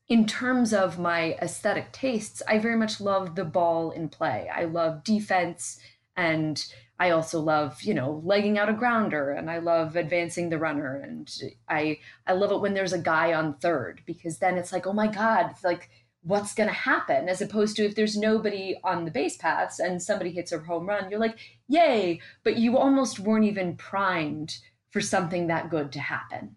[0.08, 4.50] in terms of my aesthetic tastes, I very much love the ball in play.
[4.54, 5.78] I love defense
[6.14, 6.62] and
[7.02, 10.94] I also love, you know, legging out a grounder and I love advancing the runner
[10.94, 11.28] and
[11.68, 14.92] I I love it when there's a guy on third because then it's like, "Oh
[14.92, 15.90] my god, like
[16.22, 20.00] what's going to happen?" as opposed to if there's nobody on the base paths and
[20.00, 24.58] somebody hits a home run, you're like, "Yay!" but you almost weren't even primed
[24.90, 26.56] for something that good to happen.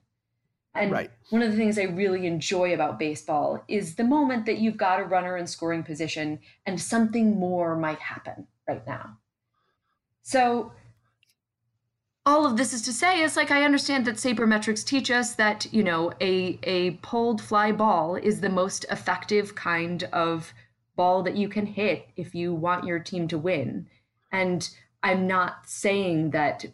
[0.76, 1.10] And right.
[1.32, 5.00] one of the things I really enjoy about baseball is the moment that you've got
[5.00, 9.18] a runner in scoring position and something more might happen right now.
[10.26, 10.72] So,
[12.26, 15.72] all of this is to say is like I understand that sabermetrics teach us that,
[15.72, 20.52] you know, a a pulled fly ball is the most effective kind of
[20.96, 23.86] ball that you can hit if you want your team to win.
[24.32, 24.68] And
[25.04, 26.66] I'm not saying that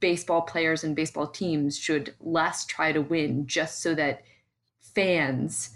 [0.00, 4.22] baseball players and baseball teams should less try to win just so that
[4.80, 5.70] fans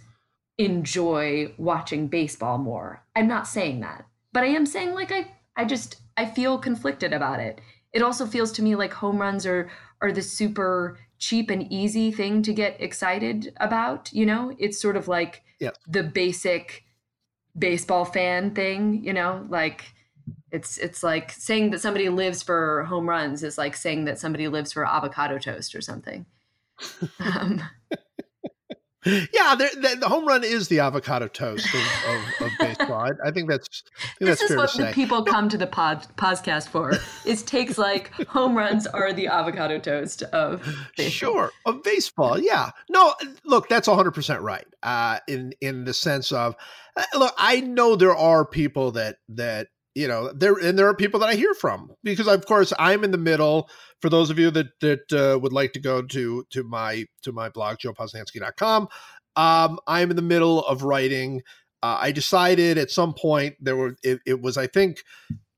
[0.59, 3.05] enjoy watching baseball more.
[3.15, 7.13] I'm not saying that, but I am saying like I I just I feel conflicted
[7.13, 7.61] about it.
[7.93, 9.71] It also feels to me like home runs are
[10.01, 14.55] are the super cheap and easy thing to get excited about, you know?
[14.59, 15.71] It's sort of like yeah.
[15.87, 16.85] the basic
[17.57, 19.85] baseball fan thing, you know, like
[20.51, 24.49] it's it's like saying that somebody lives for home runs is like saying that somebody
[24.49, 26.27] lives for avocado toast or something.
[27.21, 27.63] Um,
[29.05, 31.81] yeah, the, the, home run is the avocado toast of,
[32.15, 33.11] of, of baseball.
[33.25, 36.07] I, think that's I think this that's is what the people come to the pod
[36.17, 36.93] podcast for.
[37.25, 40.61] Is takes like home runs are the avocado toast of
[40.97, 41.33] baseball.
[41.33, 42.39] Sure, of baseball.
[42.39, 44.67] Yeah, no, look, that's hundred percent right.
[44.85, 46.55] Uh, in in the sense of,
[46.97, 50.95] uh, look, I know there are people that that you know there and there are
[50.95, 53.69] people that i hear from because of course i'm in the middle.
[54.01, 57.33] For those of you that that uh, would like to go to to my to
[57.33, 58.89] my blog joeposnanski.com
[59.37, 61.43] um i'm in the middle of writing.
[61.83, 65.03] Uh, i decided at some point there were it, it was i think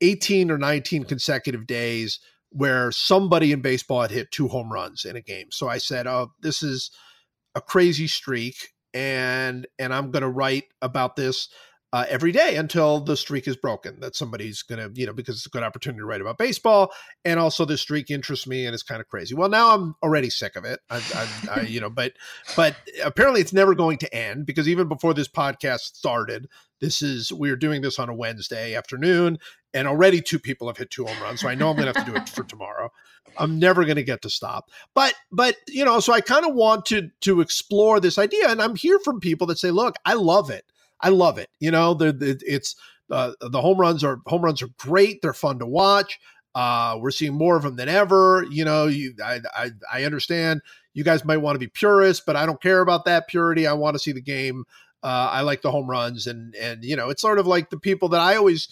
[0.01, 2.21] 18 or 19 consecutive days
[2.51, 5.49] where somebody in baseball had hit two home runs in a game.
[5.51, 6.91] So i said oh this is
[7.55, 8.57] a crazy streak
[8.93, 11.49] and and i'm going to write about this
[11.95, 14.01] uh, every day until the streak is broken.
[14.01, 16.93] That somebody's going to, you know, because it's a good opportunity to write about baseball,
[17.25, 19.33] and also the streak interests me and it's kind of crazy.
[19.33, 20.81] Well, now I'm already sick of it.
[20.91, 22.15] I, I, I, you know, but
[22.57, 26.49] but apparently it's never going to end because even before this podcast started,
[26.81, 29.39] this is we are doing this on a Wednesday afternoon,
[29.73, 31.43] and already two people have hit two home runs.
[31.43, 32.91] So I know I'm going to have to do it for tomorrow.
[33.39, 34.69] I'm never going to get to stop.
[34.95, 38.61] But but you know, so I kind of want to to explore this idea, and
[38.61, 40.65] I'm here from people that say, look, I love it.
[41.05, 41.51] I love it.
[41.61, 42.75] You know, the, the it's
[43.11, 45.21] uh, the home runs are home runs are great.
[45.21, 46.19] They're fun to watch.
[46.55, 48.47] Uh, we're seeing more of them than ever.
[48.51, 50.63] You know, you I, I I understand
[50.95, 53.67] you guys might want to be purists, but I don't care about that purity.
[53.67, 54.65] I want to see the game.
[55.03, 57.79] Uh, I like the home runs, and and you know, it's sort of like the
[57.79, 58.69] people that I always.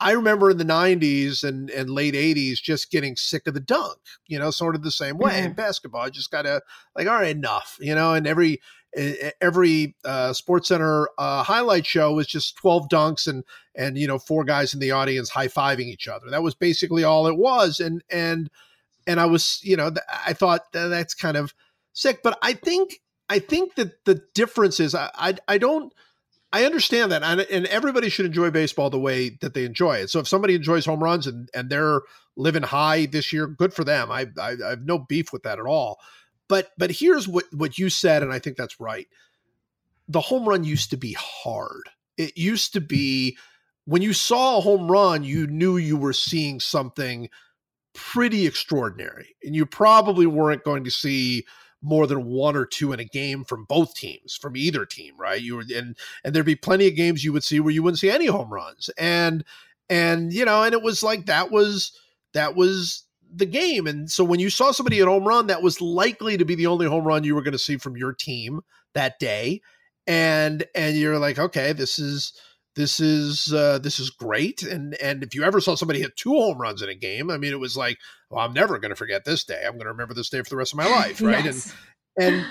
[0.00, 3.98] I remember in the 90s and, and late 80s just getting sick of the dunk,
[4.26, 5.46] you know, sort of the same way mm-hmm.
[5.46, 6.02] in basketball.
[6.02, 6.60] I just got to,
[6.96, 8.60] like, all right, enough, you know, and every
[9.40, 14.18] every uh, Sports Center uh, highlight show was just 12 dunks and and you know
[14.18, 16.28] four guys in the audience high fiving each other.
[16.30, 17.80] That was basically all it was.
[17.80, 18.50] And and
[19.06, 19.92] and I was you know
[20.26, 21.54] I thought that's kind of
[21.92, 22.22] sick.
[22.22, 25.92] But I think I think that the difference is I I, I don't.
[26.54, 30.10] I understand that, and, and everybody should enjoy baseball the way that they enjoy it.
[30.10, 32.02] So if somebody enjoys home runs and, and they're
[32.36, 34.10] living high this year, good for them.
[34.10, 35.98] I, I, I have no beef with that at all.
[36.52, 39.08] But but here's what what you said, and I think that's right.
[40.06, 41.88] The home run used to be hard.
[42.18, 43.38] It used to be
[43.86, 47.30] when you saw a home run, you knew you were seeing something
[47.94, 51.46] pretty extraordinary, and you probably weren't going to see
[51.80, 55.40] more than one or two in a game from both teams, from either team, right?
[55.40, 57.98] You were and and there'd be plenty of games you would see where you wouldn't
[57.98, 59.42] see any home runs, and
[59.88, 61.98] and you know, and it was like that was
[62.34, 63.04] that was
[63.34, 63.86] the game.
[63.86, 66.66] And so when you saw somebody at home run, that was likely to be the
[66.66, 68.60] only home run you were going to see from your team
[68.94, 69.60] that day.
[70.06, 72.32] And and you're like, okay, this is
[72.74, 74.62] this is uh, this is great.
[74.62, 77.38] And and if you ever saw somebody hit two home runs in a game, I
[77.38, 77.98] mean, it was like,
[78.30, 79.62] well, I'm never going to forget this day.
[79.64, 81.44] I'm going to remember this day for the rest of my life, right?
[81.44, 81.72] yes.
[82.18, 82.46] And and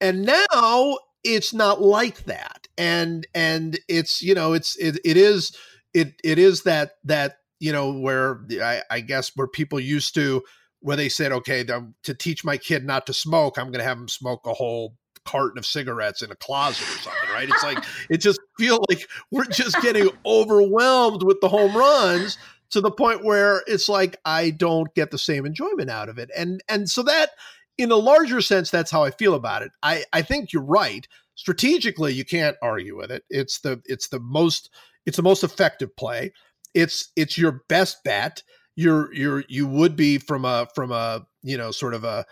[0.00, 2.66] and now it's not like that.
[2.76, 5.56] And and it's you know it's it it is
[5.94, 10.42] it it is that that you know, where I, I guess where people used to,
[10.80, 13.84] where they said, okay, the, to teach my kid not to smoke, I'm going to
[13.84, 17.48] have him smoke a whole carton of cigarettes in a closet or something, right?
[17.48, 22.36] It's like it just feel like we're just getting overwhelmed with the home runs
[22.70, 26.30] to the point where it's like I don't get the same enjoyment out of it.
[26.36, 27.30] And and so that
[27.78, 29.70] in a larger sense that's how I feel about it.
[29.84, 31.06] I I think you're right.
[31.36, 33.22] Strategically, you can't argue with it.
[33.30, 34.68] It's the it's the most
[35.06, 36.32] it's the most effective play
[36.74, 38.42] it's it's your best bet.
[38.76, 42.24] You're you're you would be from a from a you know sort of a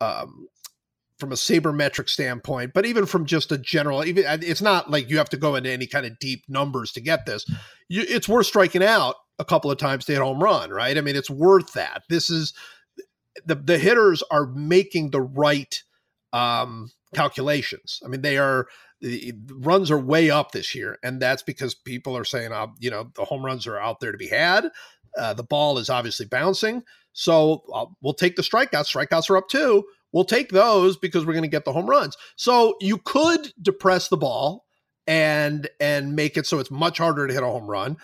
[0.00, 0.48] um,
[1.18, 5.18] from a sabermetric standpoint, but even from just a general, even it's not like you
[5.18, 7.46] have to go into any kind of deep numbers to get this.
[7.88, 10.96] You, it's worth striking out a couple of times to hit home run, right?
[10.96, 12.02] I mean, it's worth that.
[12.08, 12.52] This is
[13.44, 15.82] the the hitters are making the right
[16.32, 18.00] um, calculations.
[18.04, 18.66] I mean, they are
[19.00, 22.90] the runs are way up this year, and that's because people are saying, uh, you
[22.90, 24.70] know, the home runs are out there to be had.
[25.18, 26.82] Uh, the ball is obviously bouncing,
[27.12, 28.94] so uh, we'll take the strikeouts.
[28.94, 29.84] Strikeouts are up too.
[30.12, 32.16] We'll take those because we're going to get the home runs.
[32.36, 34.64] So you could depress the ball
[35.06, 37.96] and and make it so it's much harder to hit a home run.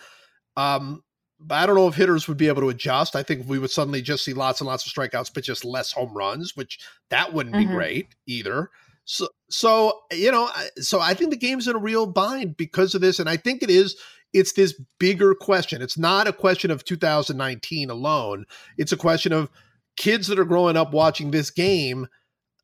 [0.55, 1.03] Um,
[1.39, 3.15] but I don't know if hitters would be able to adjust.
[3.15, 5.91] I think we would suddenly just see lots and lots of strikeouts, but just less
[5.91, 6.79] home runs, which
[7.09, 7.69] that wouldn't mm-hmm.
[7.69, 8.69] be great either.
[9.05, 13.01] So, so you know, so I think the game's in a real bind because of
[13.01, 13.95] this, and I think it is.
[14.33, 15.83] It's this bigger question.
[15.83, 18.45] It's not a question of 2019 alone.
[18.79, 19.51] It's a question of
[19.95, 22.07] kids that are growing up watching this game.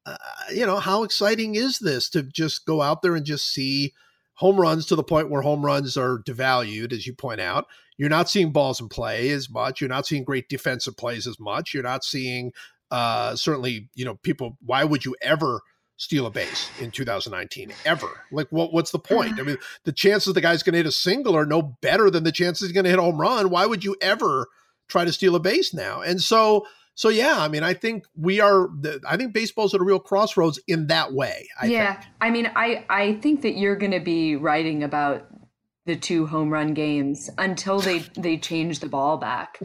[0.03, 0.17] Uh,
[0.51, 3.93] you know, how exciting is this to just go out there and just see
[4.39, 7.67] home runs to the point where home runs are devalued, as you point out.
[7.97, 9.81] You're not seeing balls in play as much.
[9.81, 11.73] You're not seeing great defensive plays as much.
[11.73, 12.53] You're not seeing
[12.89, 14.57] uh, certainly, you know, people.
[14.65, 15.61] Why would you ever?
[15.99, 18.21] Steal a base in 2019 ever.
[18.31, 18.73] Like, what?
[18.73, 19.33] What's the point?
[19.33, 19.41] Mm-hmm.
[19.41, 22.23] I mean, the chances the guy's going to hit a single are no better than
[22.23, 23.51] the chances he's going to hit a home run.
[23.51, 24.47] Why would you ever
[24.87, 26.01] try to steal a base now?
[26.01, 28.69] And so, so yeah, I mean, I think we are.
[29.07, 31.47] I think baseball's at a real crossroads in that way.
[31.61, 32.05] I yeah, think.
[32.21, 35.27] I mean, I I think that you're going to be writing about
[35.85, 39.59] the two home run games until they they change the ball back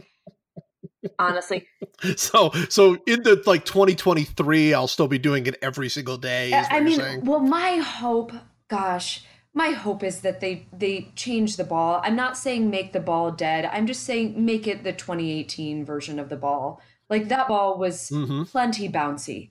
[1.19, 1.67] honestly.
[2.17, 6.53] So so in the like 2023, I'll still be doing it every single day.
[6.53, 8.33] I mean, well, my hope,
[8.67, 12.01] gosh, my hope is that they they change the ball.
[12.03, 13.65] I'm not saying make the ball dead.
[13.65, 16.81] I'm just saying make it the 2018 version of the ball.
[17.09, 18.43] Like that ball was mm-hmm.
[18.43, 19.49] plenty bouncy.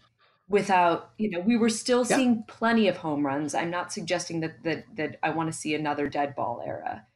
[0.48, 2.16] without you know we were still Yeah.
[2.16, 5.74] seeing plenty of home runs i'm not suggesting that that that i want to see
[5.74, 7.06] another dead ball era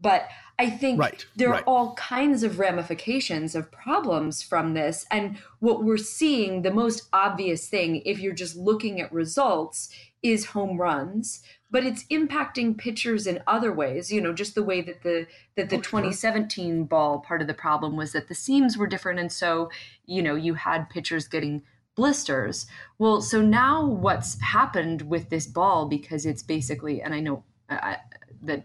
[0.00, 0.28] but
[0.58, 1.62] i think Right, there right.
[1.62, 5.04] are all kinds of ramifications of problems from this.
[5.10, 9.88] And what we're seeing the most obvious thing if you're just looking at results
[10.22, 11.42] is home runs.
[11.70, 14.12] But it's impacting pitchers in other ways.
[14.12, 15.26] You know just the way that the
[15.56, 16.00] that the Oh, sure.
[16.00, 19.18] 2017 ball part of the problem was that the seams were different.
[19.20, 19.70] And so
[20.06, 21.62] you know you had pitchers getting
[21.96, 22.66] blisters.
[22.98, 27.96] Well so now what's happened with this ball because it's basically and i know uh,
[28.42, 28.64] that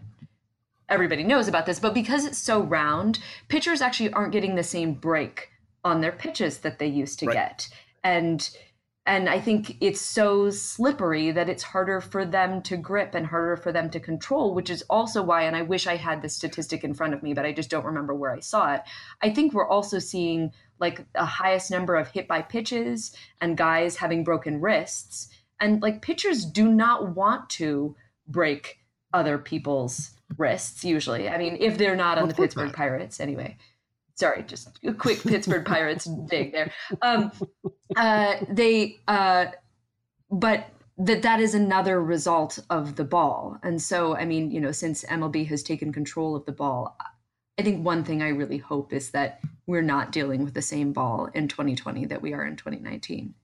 [0.90, 4.92] everybody knows about this but because it's so round pitchers actually aren't getting the same
[4.92, 5.48] break
[5.84, 7.34] on their pitches that they used to Right.
[7.34, 7.68] get.
[8.04, 8.50] And
[9.06, 13.56] and i think it's so slippery that it's harder for them to grip and harder
[13.56, 16.84] for them to control which is also why and i wish i had the statistic
[16.84, 18.82] in front of me but i just don't remember where i saw it.
[19.22, 23.96] I think we're also seeing like the highest number of hit by pitches and guys
[23.96, 25.28] having broken wrists.
[25.60, 27.94] And like pitchers do not want to
[28.26, 28.78] break
[29.12, 32.76] other people's wrists usually i mean if they're not on Of the pittsburgh not.
[32.76, 33.56] pirates anyway
[34.14, 37.32] sorry just a quick pittsburgh pirates dig there um
[37.96, 39.46] uh they uh
[40.30, 44.72] but that that is another result of the ball and so i mean you know
[44.72, 46.96] since mlb has taken control of the ball
[47.58, 50.92] i think one thing i really hope is that we're not dealing with the same
[50.92, 53.34] ball in 2020 that we are in 2019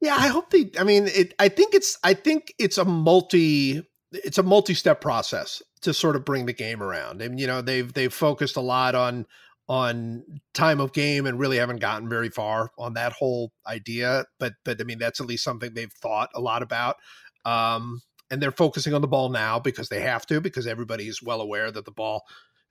[0.00, 0.70] Yeah, I hope they.
[0.78, 1.34] I mean, it.
[1.38, 1.98] I think it's.
[2.04, 3.82] I think it's a multi.
[4.24, 7.22] It's a multi-step process to sort of bring the game around.
[7.22, 9.26] And you know, they've they've focused a lot on
[9.68, 10.22] on
[10.54, 14.24] time of game and really haven't gotten very far on that whole idea.
[14.38, 16.96] But but I mean, that's at least something they've thought a lot about.
[17.44, 21.22] Um, and they're focusing on the ball now because they have to because everybody is
[21.22, 22.24] well aware that the ball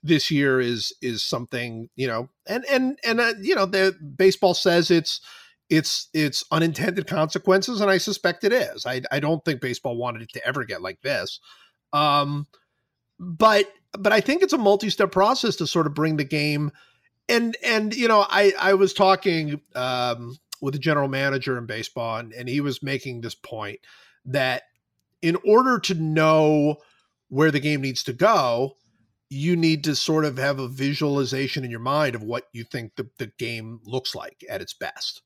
[0.04, 4.54] this year is is something you know and and and uh, you know the baseball
[4.54, 5.20] says it's
[5.70, 8.86] it's it's unintended consequences and i suspect it is.
[8.86, 11.40] I i don't think baseball wanted it to ever get like this.
[11.94, 12.48] Um
[13.20, 16.72] but but i think it's a multi-step process to sort of bring the game
[17.30, 22.18] and and you know i i was talking um with the general manager in baseball
[22.18, 23.80] and, and he was making this point
[24.26, 24.64] that
[25.22, 26.78] in order to know
[27.30, 28.76] where the game needs to go
[29.30, 32.96] you need to sort of have a visualization in your mind of what you think
[32.96, 35.22] the, the game looks like at its best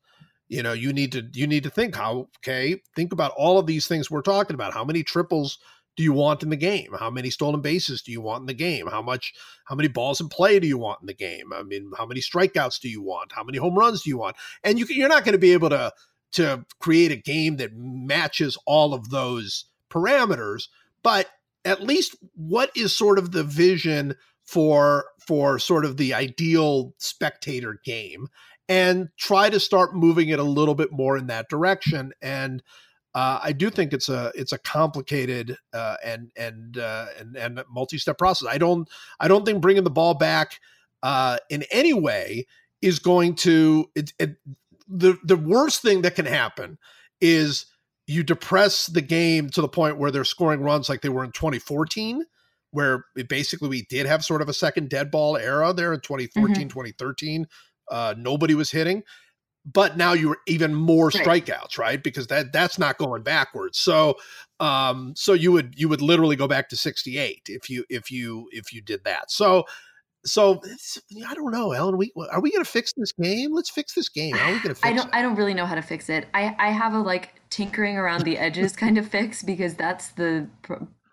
[0.50, 3.66] you know you need to you need to think how okay think about all of
[3.66, 4.74] these things we're talking about.
[4.74, 5.60] How many triples
[5.96, 6.94] do you want in the game?
[6.98, 8.88] How many stolen bases do you want in the game?
[8.88, 9.34] How much
[9.66, 11.54] how many balls in play do you want in the game?
[11.54, 13.32] I mean how many strikeouts do you want?
[13.32, 14.36] How many home runs do you want?
[14.64, 15.94] And you you're not going to be able to
[16.32, 20.68] to create a game that matches all of those parameters
[21.02, 21.28] but
[21.66, 27.80] at least what is sort of the vision for for sort of the ideal spectator
[27.84, 28.28] game
[28.70, 32.64] and try to start moving it a little bit more in that direction and
[33.16, 37.64] uh, I do think it's a it's a complicated uh, and and uh, and and
[37.70, 38.48] multi-step process.
[38.48, 38.88] I don't
[39.20, 40.60] I don't think bringing the ball back
[41.02, 42.46] uh, in any way
[42.82, 44.36] is going to it, it,
[44.88, 46.78] the the worst thing that can happen
[47.20, 47.66] is
[48.06, 51.32] you depress the game to the point where they're scoring runs like they were in
[51.32, 52.24] 2014
[52.72, 56.00] where it basically we did have sort of a second dead ball era there in
[56.00, 57.48] 2014 2013
[57.90, 59.04] uh, nobody was hitting
[59.66, 64.16] but now you're even more strikeouts right because that that's not going backwards so
[64.60, 68.48] um so you would you would literally go back to 68 if you if you
[68.52, 69.66] if you did that so
[70.26, 70.62] so
[71.28, 71.98] I don't know, Ellen.
[71.98, 73.54] We are we going to fix this game?
[73.54, 74.36] Let's fix this game.
[74.36, 75.14] How are we going to fix I don't it?
[75.14, 76.28] I don't really know how to fix it.
[76.34, 80.48] I I have a like tinkering around the edges kind of fix because that's the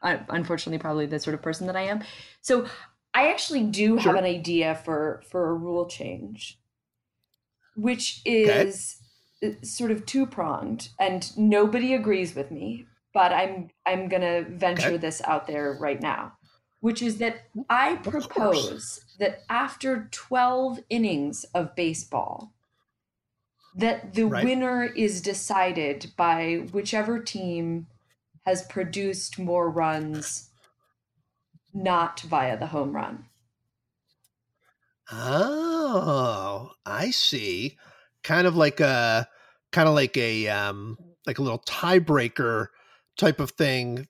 [0.02, 2.02] uh, unfortunately probably the sort of person that I am.
[2.42, 2.66] So
[3.14, 4.12] I actually do Sure.
[4.12, 6.58] have an idea for for a rule change,
[7.76, 8.98] which is
[9.44, 14.98] uh, sort of two pronged, and nobody agrees with me, but I'm I'm gonna venture
[14.98, 14.98] Okay.
[14.98, 16.34] this out there right now,
[16.80, 22.54] which is that I propose that after 12 innings of baseball,
[23.76, 24.44] that the Right.
[24.44, 27.88] winner is decided by whichever team
[28.46, 30.50] has produced more runs
[31.74, 33.26] not via the home run.
[35.12, 37.78] Oh, I see.
[38.22, 39.26] Kind of like a
[39.72, 40.96] kind of like a um
[41.26, 42.68] like a little tiebreaker
[43.16, 44.06] type of thing.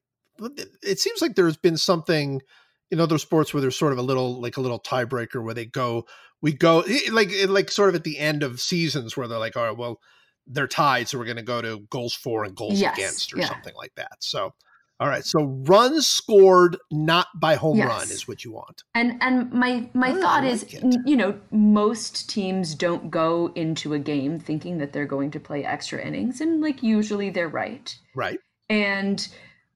[0.83, 2.43] It- seems like there's been something
[2.91, 5.65] in other sports where there's sort of a little like a little tiebreaker where they
[5.67, 6.07] go
[6.41, 9.65] we go like like sort of at the end of seasons where they're like all
[9.65, 9.99] right well
[10.47, 13.39] they're tied so we're going to go to goals for and goals Yes, against or
[13.39, 13.49] yeah.
[13.49, 14.19] something like that.
[14.21, 14.55] So
[14.99, 15.25] All right.
[15.25, 17.89] So runs scored not by home Yes.
[17.89, 18.83] run is what you want.
[18.95, 20.83] And and my my Oh, thought like is, it.
[21.05, 25.65] you know, most teams don't go into a game thinking that they're going to play
[25.65, 27.95] extra innings, and like usually they're right.
[28.15, 28.41] Right.
[28.71, 29.27] And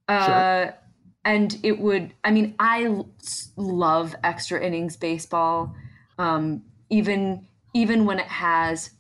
[0.09, 0.71] uh,
[1.25, 2.15] and it would.
[2.25, 3.05] I mean, I
[3.57, 5.75] love extra innings baseball,
[6.19, 8.91] um, even even when it has.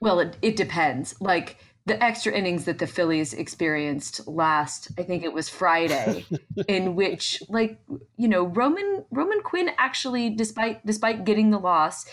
[0.00, 1.20] Well, it it depends.
[1.20, 1.56] Like
[1.88, 6.24] the extra innings that the Phillies experienced last, I think it was Friday,
[6.68, 7.78] in which like
[8.16, 12.06] you know Roman Roman Quinn actually, despite despite getting the loss,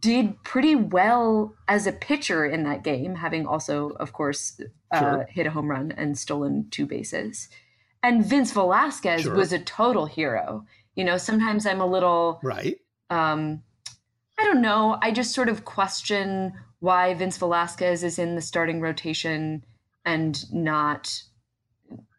[0.00, 4.60] did pretty well as a pitcher in that game, having also, of course,
[4.92, 5.26] uh, Sure.
[5.30, 7.48] hit a home run and stolen two bases.
[8.02, 9.34] And Vince Velasquez Sure.
[9.34, 10.64] was a total hero.
[10.94, 12.78] You know, sometimes I'm a little Right.
[13.10, 13.62] um,
[14.38, 14.98] I don't know.
[15.02, 19.64] I just sort of question why Vince Velasquez is in the starting rotation
[20.04, 21.22] and not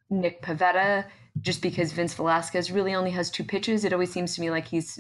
[0.09, 1.05] Nick Pivetta,
[1.41, 3.85] just because Vince Velasquez really only has two pitches.
[3.85, 4.99] It always seems to me like he's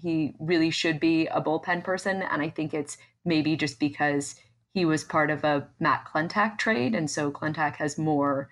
[0.00, 4.36] he really should be a bullpen person, and I think it's maybe just because
[4.72, 8.48] he was part of a Matt Klentak trade, and so Klentak has more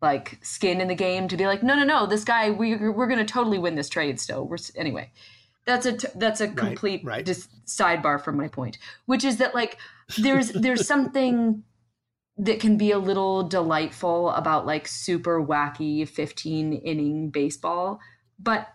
[0.00, 3.06] like skin in the game to be like, no, no, no, this guy, we, we're
[3.08, 4.18] to totally win this trade.
[4.18, 5.10] Still, we're anyway.
[5.64, 7.24] That's a t- that's a complete right.
[7.24, 9.78] dis- sidebar from my point, which is that like
[10.18, 11.62] there's there's something
[12.38, 18.00] that can be a little delightful about like super wacky 15 inning baseball,
[18.38, 18.68] but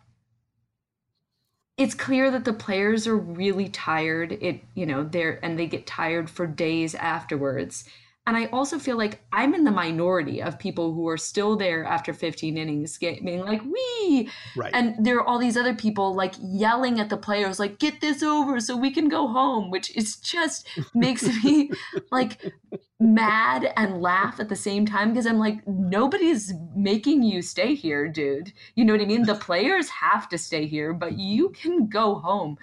[1.77, 4.31] it's clear that the players are really tired.
[4.31, 7.83] It you know they're and they get tired for days afterwards.
[8.27, 11.85] And I also feel like I'm in the minority of people who are still there
[11.85, 14.71] after 15 innings, being like, "Wee!" Right.
[14.73, 18.23] and there are all these other people like yelling at the players like get this
[18.23, 21.71] over so we can go home which is just makes me
[22.11, 22.51] like
[22.99, 28.07] mad and laugh at the same time because i'm like nobody's making you stay here
[28.07, 31.87] dude you know what i mean the players have to stay here but you can
[31.87, 32.57] go home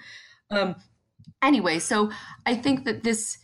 [0.51, 0.75] um
[1.41, 2.11] anyway so
[2.45, 3.37] i think that this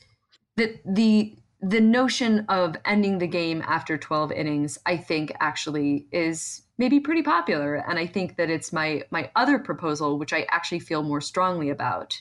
[0.58, 6.64] that the the notion of ending the game after 12 innings i think actually is
[6.78, 7.76] maybe pretty popular.
[7.76, 11.70] And i think that it's my my other proposal which i actually feel more strongly
[11.70, 12.20] about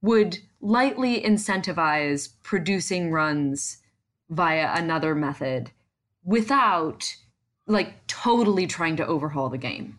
[0.00, 3.78] would lightly incentivize producing runs
[4.30, 5.70] via another method
[6.24, 7.14] without
[7.66, 9.98] like totally trying to overhaul the game.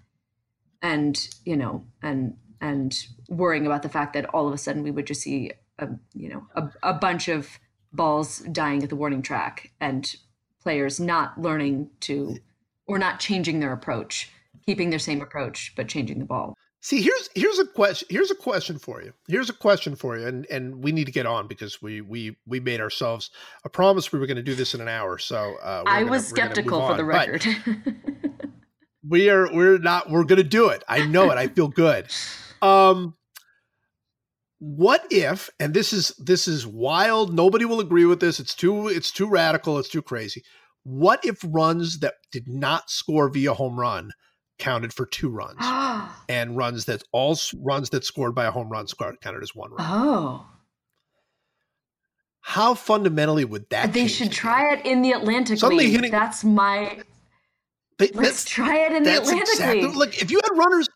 [0.82, 4.92] And you know and and worrying about the fact that all of a sudden we
[4.92, 7.60] would just see a you know a, a bunch of
[7.94, 10.16] balls dying at the warning track and
[10.62, 12.38] players not learning to
[12.88, 14.30] or not changing their approach
[14.66, 18.10] keeping their same approach but changing the ball See, here's here's a question.
[18.12, 19.14] Here's a question for you.
[19.30, 22.36] Here's a question for you, and and we need to get on because we we
[22.46, 23.32] we made ourselves
[23.64, 25.18] a promise we were going to do this in an hour.
[25.18, 27.46] So uh, i gonna- was skeptical for the record
[29.08, 30.84] we are we're not we're going to do it.
[30.90, 31.38] I know it.
[31.38, 32.08] I feel good.
[32.62, 33.14] Um,
[34.66, 35.50] what if?
[35.60, 37.34] And this is this is wild.
[37.34, 38.40] Nobody will agree with this.
[38.40, 39.78] It's too it's too radical.
[39.78, 40.42] It's too crazy.
[40.84, 44.12] What if runs that did not score via home run
[44.60, 45.58] counted for two runs?
[46.30, 49.72] and runs that all runs that scored by a home run scored counted as one
[49.72, 49.80] run.
[49.82, 50.46] oh
[52.42, 53.92] How fundamentally would that?
[53.94, 57.02] they should try it in the atlantic Suddenly league hitting- that's my?
[58.00, 60.88] They- let's try it in the atlantic exactly league like if you had runners,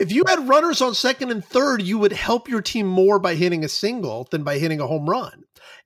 [0.00, 3.34] if you had runners on second and third, you would help your team more by
[3.34, 5.44] hitting a single than by hitting a home run,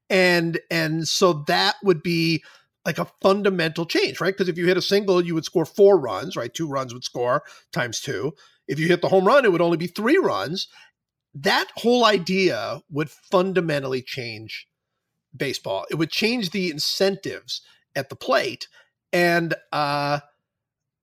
[0.08, 2.42] and and so that would be
[2.86, 4.34] like a fundamental change, right?
[4.34, 6.52] Because if you hit a single, you would score four runs, right?
[6.52, 7.42] Two runs would score
[7.72, 8.32] times two.
[8.68, 10.68] If you hit the home run, it would only be three runs.
[11.34, 14.68] That whole idea would fundamentally change
[15.36, 15.86] baseball.
[15.90, 17.62] It would change the incentives
[17.96, 18.68] at the plate.
[19.12, 20.20] And uh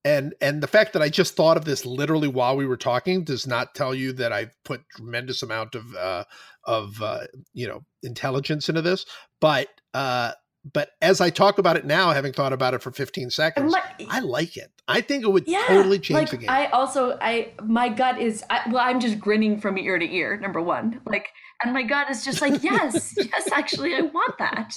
[0.04, 3.24] and and the fact that I just thought of this literally while we were talking
[3.24, 6.24] does not tell you that I've put tremendous amount of uh
[6.66, 9.06] of uh you know intelligence into this.
[9.40, 10.34] But uh
[10.74, 13.76] but as I talk about it now, having thought about it for 15 seconds,
[14.10, 14.72] I like it.
[14.88, 16.50] I think it would yeah, totally change like the game.
[16.50, 20.38] I also I my gut is I, well I'm just grinning from ear to ear.
[20.40, 21.30] Number one, like,
[21.64, 24.76] and my gut is just like yes, yes, actually I want that.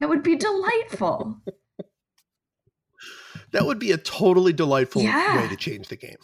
[0.00, 1.36] That would be delightful.
[3.52, 5.42] That would be a totally delightful Yeah.
[5.42, 6.16] way to change the game.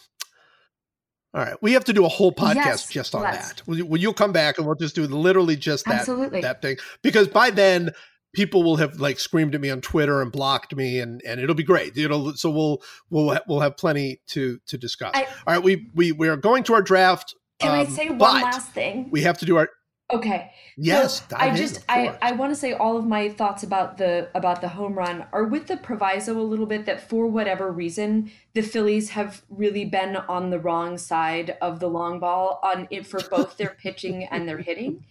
[1.34, 3.48] All right, we have to do a whole podcast Yes, just on let's.
[3.52, 3.66] that.
[3.66, 6.40] Will you, will you come back and we'll just do literally just that Absolutely.
[6.40, 6.78] that thing?
[7.02, 7.90] Because by then
[8.34, 11.54] people will have like screamed at me on Twitter and blocked me, and and it'll
[11.54, 11.94] be great.
[11.98, 15.10] It'll so we'll we'll we'll have plenty to to discuss.
[15.14, 17.34] I- All right, we we we are going to our draft.
[17.60, 19.08] Can I um, say one last thing?
[19.10, 19.68] We have to do our
[20.12, 20.52] Okay.
[20.76, 22.18] Yes, So I just of I.
[22.22, 25.44] I want to say all of my thoughts about the about the home run are
[25.44, 30.16] with the proviso a little bit that for whatever reason the Phillies have really been
[30.16, 34.48] on the wrong side of the long ball on it for both their pitching and
[34.48, 35.04] their hitting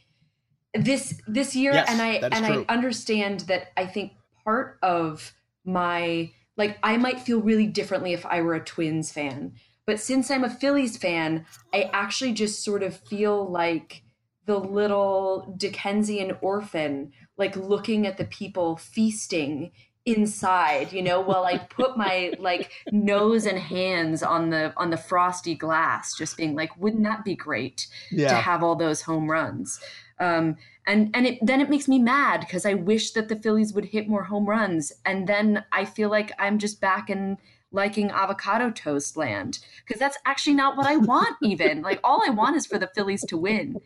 [0.73, 2.65] this this year Yes, and I and true.
[2.67, 5.33] I understand that I think part of
[5.65, 9.53] my like I might feel really differently if I were a Twins fan
[9.85, 14.03] but since I'm a Phillies fan I actually just sort of feel like
[14.45, 19.71] the little Dickensian orphan, like looking at the people feasting
[20.05, 24.97] inside, you know, while I put my like nose and hands on the on the
[24.97, 29.79] frosty glass, just being like, wouldn't that be great to have all those home runs?
[30.19, 33.73] Um, and and it then it makes me mad because I wish that the Phillies
[33.73, 37.37] would hit more home runs, and then I feel like I'm just back in
[37.71, 41.35] liking avocado toast land because that's actually not what I want.
[41.41, 43.81] Even like all I want is for the Phillies to win.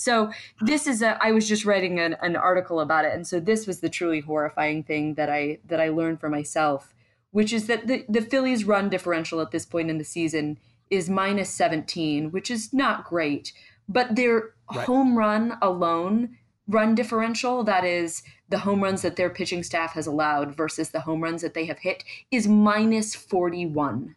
[0.00, 1.18] So this is a.
[1.22, 4.20] I was just writing an, an article about it, and so this was the truly
[4.20, 6.94] horrifying thing that I that I learned for myself,
[7.32, 10.58] which is that the the Phillies' run differential at this point in the season
[10.90, 13.52] is minus 17, which is not great,
[13.88, 14.86] but their Right.
[14.86, 16.36] home run alone
[16.68, 21.00] run differential that is the home runs that their pitching staff has allowed versus the
[21.00, 24.14] home runs that they have hit is minus 41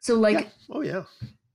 [0.00, 0.48] so like Yeah.
[0.70, 1.04] Oh yeah.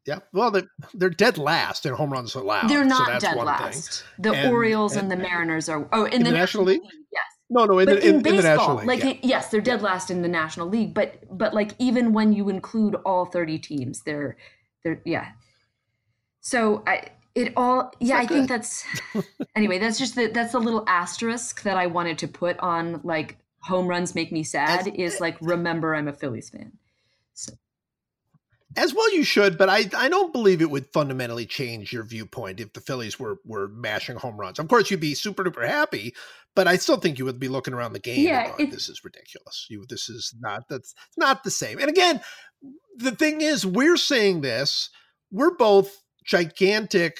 [0.07, 0.19] Yeah.
[0.33, 2.69] Well, they're, they're dead last in home runs allowed.
[2.69, 3.65] they're so not that's dead one thing.
[3.65, 6.81] last the And- orioles and, and- the mariners are oh in, In the National League?
[7.11, 8.87] yes No, no, in, but the, in, in, in baseball, the National League.
[8.87, 9.19] like yeah.
[9.23, 12.95] yes, they're dead last in the National League, but but like even when you include
[13.05, 14.37] all thirty teams, they're
[14.83, 15.29] they're yeah.
[16.41, 18.85] So I it all yeah, I think that's
[19.55, 19.79] anyway.
[19.79, 23.87] That's just the that's a little asterisk that I wanted to put on like home
[23.87, 24.87] runs make me sad.
[24.87, 26.71] As- is like remember I'm a Phillies fan.
[28.77, 32.59] As well, you should, but I I don't believe it would fundamentally change your viewpoint
[32.59, 34.59] if the Phillies were were mashing home runs.
[34.59, 36.13] Of course, you'd be super duper happy,
[36.55, 38.25] but I still think you would be looking around the game.
[38.25, 39.67] Yeah, and going, this is ridiculous.
[39.69, 41.79] You this is not that's not the same.
[41.79, 42.19] And again,
[42.97, 44.89] the thing is, we're saying this.
[45.31, 45.95] We're both
[46.25, 47.17] gigantic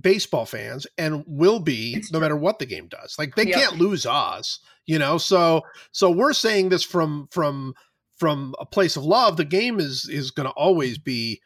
[0.00, 2.24] baseball fans and will be It's no true.
[2.24, 3.16] matter what the game does.
[3.18, 3.58] Like they Yep.
[3.58, 5.18] can't lose us, you know.
[5.18, 7.74] So so we're saying this from from
[8.20, 9.36] from a place of love.
[9.36, 11.40] The game is is going to always be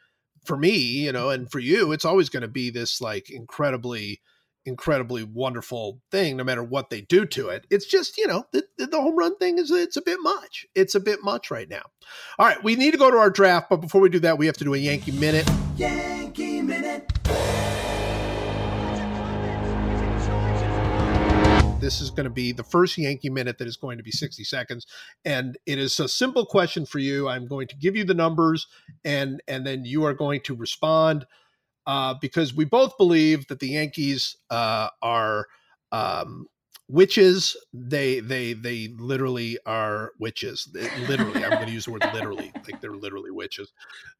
[0.45, 4.21] for me, you know, and for you, it's always going to be this like incredibly
[4.67, 7.65] incredibly wonderful thing no matter what they do to it.
[7.69, 10.65] It's just you know the, the home run thing is it's a bit much.
[10.75, 11.83] It's a bit much right now.
[12.37, 14.47] All right we need to go to our draft but before we do that we
[14.47, 15.49] have to do a yankee minute.
[15.77, 16.14] Yankee
[21.85, 24.43] This is going to be the first Yankee minute that is going to be 60
[24.43, 24.87] seconds.
[25.23, 27.27] And it is a simple question for you.
[27.27, 28.65] I'm going to give you the numbers
[29.03, 31.27] and and then you are going to respond
[31.85, 35.45] uh, because we both believe that the Yankees uh, are
[35.91, 36.47] um,
[36.89, 37.55] witches.
[37.71, 40.67] They they they literally are witches.
[41.07, 43.71] Literally, I'm going to use the word literally, like they're literally witches.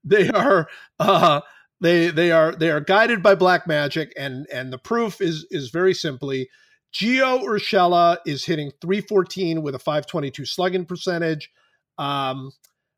[0.04, 0.68] They are
[1.00, 1.42] uh,
[1.82, 5.72] they they are they are guided by black magic, and and the proof is is
[5.72, 6.48] very simply
[6.96, 11.52] Gio Urshela is hitting 314 with a 522 slugging percentage.
[11.98, 12.52] Um,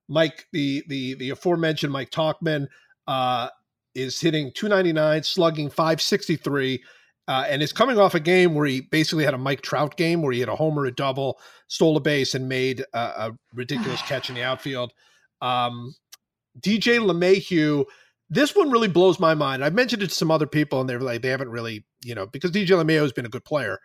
[0.07, 2.67] Mike, the the the aforementioned Mike Tauchman,
[3.07, 3.49] uh,
[3.95, 6.83] is hitting 299, slugging 563,
[7.27, 10.21] uh, and is coming off a game where he basically had a Mike Trout game
[10.21, 14.01] where he had a homer, a double, stole a base, and made a, a ridiculous
[14.03, 14.93] catch in the outfield.
[15.41, 15.95] Um,
[16.59, 17.85] DJ LeMahieu,
[18.29, 19.63] this one really blows my mind.
[19.63, 22.25] I've mentioned it to some other people, and they're like, they haven't really, you know,
[22.25, 23.79] because DJ LeMahieu has been a good player.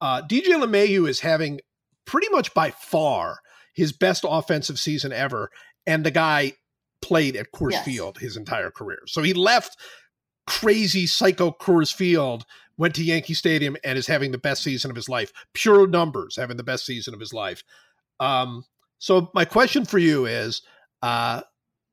[0.00, 1.60] Uh, DJ LeMahieu is having
[2.04, 3.38] pretty much by far
[3.74, 5.50] his best offensive season ever,
[5.86, 6.52] and the guy
[7.02, 7.84] played at Coors Yes.
[7.84, 9.00] Field his entire career.
[9.06, 9.76] So he left
[10.46, 12.44] crazy psycho Coors Field,
[12.76, 15.32] went to Yankee Stadium, and is having the best season of his life.
[15.54, 17.62] Pure numbers, having the best season of his life.
[18.20, 18.64] Um,
[18.98, 20.62] so my question for you is,
[21.02, 21.42] uh,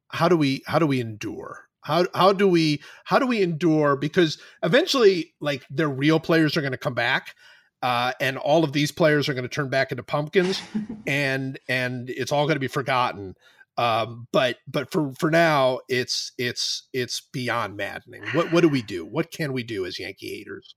[0.09, 1.67] how do we how do we endure?
[1.83, 3.95] How how do we how do we endure?
[3.95, 7.35] Because eventually, like their real players are going to come back.
[7.81, 10.61] Uh, and all of these players are going to turn back into pumpkins,
[11.07, 13.35] and and it's all going to be forgotten.
[13.77, 18.23] Um, but but for for now, it's it's it's beyond maddening.
[18.33, 19.05] What what do we do?
[19.05, 20.75] What can we do as Yankee haters?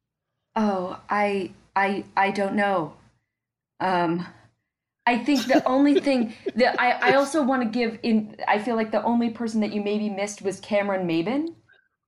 [0.56, 2.94] Oh, I I I don't know.
[3.80, 4.26] Um
[5.06, 8.76] I think the only thing that I, I also want to give in I feel
[8.76, 11.54] like the only person that you maybe missed was Cameron Maybin,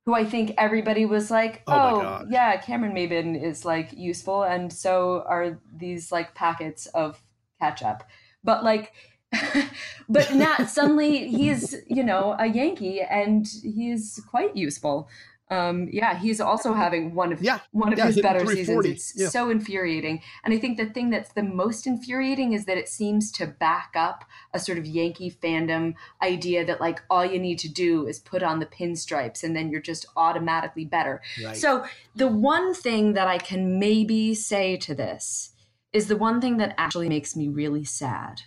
[0.05, 4.73] who I think everybody was like, Oh Oh, yeah, Cameron Maybin is like useful and
[4.73, 7.23] so are these like packets of
[7.61, 8.03] ketchup.
[8.43, 8.93] But like
[10.09, 15.09] but not suddenly he's, you know, a Yankee and he's quite useful.
[15.51, 18.85] Um, yeah, he's also having one of Yeah, one of yeah, his better seasons.
[18.85, 19.29] It's yeah.
[19.29, 20.21] so infuriating.
[20.45, 23.93] And I think the thing that's the most infuriating is that it seems to back
[23.95, 28.19] up a sort of Yankee fandom idea that like all you need to do is
[28.19, 31.23] put on the pinstripes and then you're just automatically better.
[31.43, 31.57] Right.
[31.57, 35.53] So the one thing that I can maybe say to this
[35.95, 38.43] is the one thing that actually makes me really sad,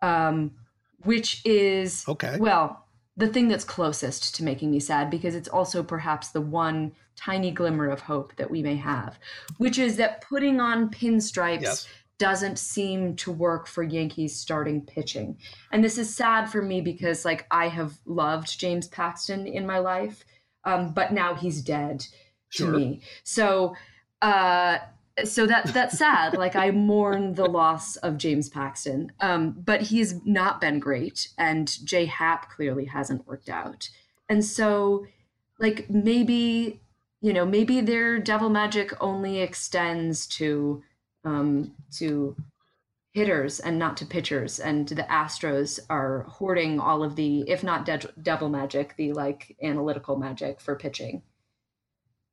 [0.00, 0.52] um,
[1.04, 2.36] which is Okay.
[2.38, 2.81] well
[3.16, 7.50] the thing that's closest to making me sad because it's also perhaps the one tiny
[7.50, 9.18] glimmer of hope that we may have,
[9.58, 11.88] which is that putting on pinstripes Yes.
[12.18, 15.36] doesn't seem to work for Yankees starting pitching.
[15.72, 19.78] And this is sad for me because like I have loved James Paxton in my
[19.78, 20.24] life,
[20.64, 22.06] um, but now he's dead
[22.48, 22.70] Sure.
[22.72, 23.02] to me.
[23.24, 23.74] So
[24.22, 24.78] uh
[25.24, 26.36] so that that's sad.
[26.36, 29.12] like I mourn the loss of James Paxton.
[29.20, 33.88] Um, but he's not been great and Jay Happ clearly hasn't worked out.
[34.28, 35.06] And so
[35.58, 36.80] like maybe
[37.20, 40.82] you know, maybe their devil magic only extends to
[41.24, 42.36] um to
[43.12, 47.84] hitters and not to pitchers and the astros are hoarding all of the if not
[47.84, 51.22] de- devil magic the like analytical magic for pitching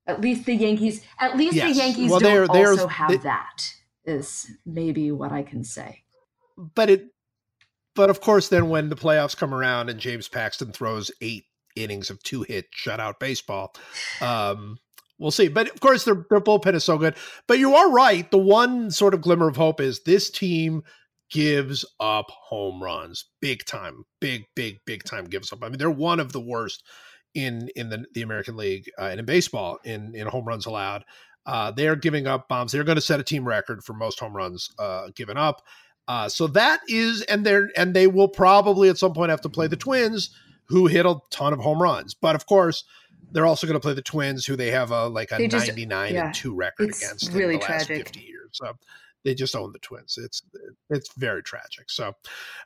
[0.09, 1.71] at least the yankees at least Yes.
[1.75, 3.73] the yankees Well, don't they're- they're- also have they- that
[4.05, 6.03] is maybe what i can say.
[6.57, 7.07] But it
[7.95, 11.45] but of course then when the playoffs come around and James Paxton throws eight
[11.75, 13.73] innings of two hit shutout baseball
[14.21, 14.77] um
[15.19, 15.47] we'll see.
[15.49, 17.15] But of course their their bullpen is so good.
[17.47, 18.29] But you are right.
[18.31, 20.81] The one sort of glimmer of hope is this team
[21.29, 23.25] gives up home runs.
[23.41, 24.05] Big time.
[24.19, 25.59] Big big big time gives up.
[25.63, 26.83] I mean they're one of the worst
[27.33, 31.03] in in the, the american league uh, and in baseball in in home runs allowed
[31.45, 34.35] uh, they're giving up bombs they're going to set a team record for most home
[34.35, 35.63] runs uh, given up
[36.09, 39.47] uh, so that is, and they're and they will probably at some point have to
[39.47, 40.31] play the Twins,
[40.65, 42.15] who hit a ton of home runs.
[42.15, 42.83] But of course,
[43.31, 45.85] they're also going to play the Twins, who they have a like a just- ninety
[45.85, 48.49] nine yeah, and two record it's against really in the last fifty years.
[48.53, 48.73] So
[49.25, 50.17] they just own the Twins.
[50.17, 50.41] It's
[50.89, 51.89] it's very tragic.
[51.89, 52.13] So,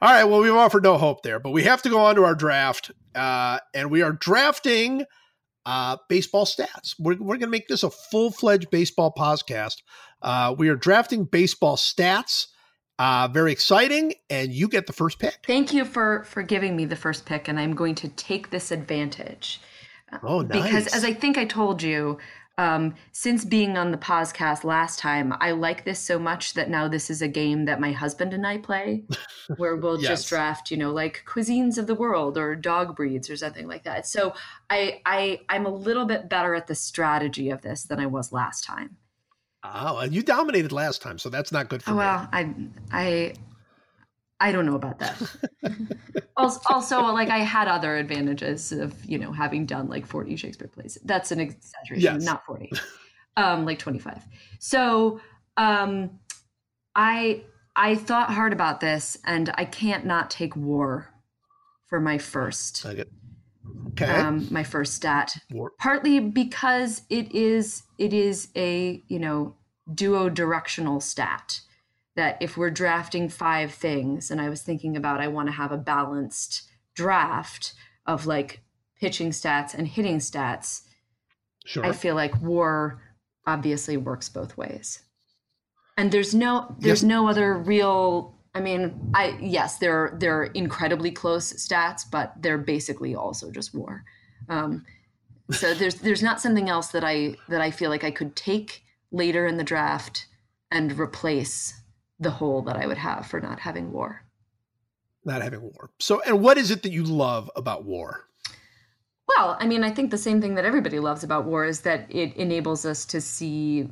[0.01, 2.23] all right, well, we've offered no hope there, but we have to go on to
[2.23, 5.05] our draft, uh, and we are drafting
[5.65, 6.95] uh, baseball stats.
[6.99, 9.77] We're, we're going to make this a full fledged baseball podcast.
[10.21, 12.47] Uh, we are drafting baseball stats.
[12.99, 15.39] Uh, very exciting, and you get the first pick.
[15.47, 18.71] thank you for for giving me the first pick and i'm going to take this
[18.71, 19.59] advantage
[20.21, 20.61] Oh, nice.
[20.63, 22.19] because as I think I told you,
[22.57, 26.87] um, since being on the podcast last time, I like this so much that now
[26.87, 29.05] this is a game that my husband and I play,
[29.57, 30.07] where we'll Yes.
[30.09, 33.83] just draft, you know, like cuisines of the world or dog breeds or something like
[33.85, 34.05] that.
[34.07, 34.33] So
[34.69, 38.31] I, I, I'm a little bit better at the strategy of this than I was
[38.31, 38.97] last time.
[39.63, 41.97] oh, and you dominated last time, so that's not good for Oh, me.
[41.99, 42.55] well, I,
[42.91, 43.33] I,
[44.39, 45.21] I don't know about that.
[46.37, 50.67] also, also, like I had other advantages of you know having done like 40 Shakespeare
[50.67, 50.97] plays.
[51.05, 52.23] That's an exaggeration, Yes.
[52.23, 52.71] not 40,
[53.37, 54.23] um, like 25.
[54.59, 55.21] So,
[55.57, 56.19] um,
[56.95, 57.43] I
[57.75, 61.09] I thought hard about this, and I can't not take war
[61.87, 63.09] for my first get-
[63.89, 64.05] Okay.
[64.05, 69.55] um, my first stat War- partly because it is it is a you know
[69.93, 71.61] duo directional stat
[72.15, 75.71] that if we're drafting five things and i was thinking about i want to have
[75.71, 76.63] a balanced
[76.95, 77.73] draft
[78.05, 78.61] of like
[78.99, 80.81] pitching stats and hitting stats
[81.65, 81.85] sure.
[81.85, 83.01] i feel like war
[83.45, 85.01] obviously works both ways
[85.97, 87.09] and there's no there's Yes.
[87.09, 93.15] no other real i mean i yes they're they're incredibly close stats but they're basically
[93.15, 94.03] also just war
[94.49, 94.85] um,
[95.51, 98.83] so there's there's not something else that i that i feel like i could take
[99.11, 100.27] later in the draft
[100.71, 101.73] and replace
[102.19, 104.23] the hole that i would have for not having war
[105.25, 105.91] not having war.
[105.99, 108.27] So, and what is it that you love about war?
[109.27, 112.13] Well, I mean, I think the same thing that everybody loves about war is that
[112.13, 113.89] it enables us to see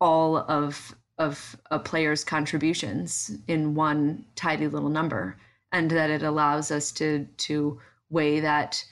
[0.00, 5.36] all of of a player's contributions in one tidy little number,
[5.72, 8.82] and that it allows us to to weigh that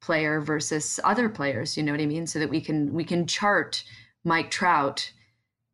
[0.00, 1.76] player versus other players.
[1.76, 2.26] You know what I mean?
[2.26, 3.82] So that we can we can chart
[4.22, 5.10] Mike Trout,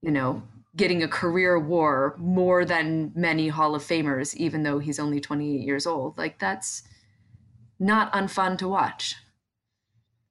[0.02, 0.42] you know,
[0.76, 5.60] getting a career war more than many Hall of Famers, even though he's only 28
[5.60, 6.16] years old.
[6.16, 6.82] Like that's
[7.78, 9.16] not unfun to watch.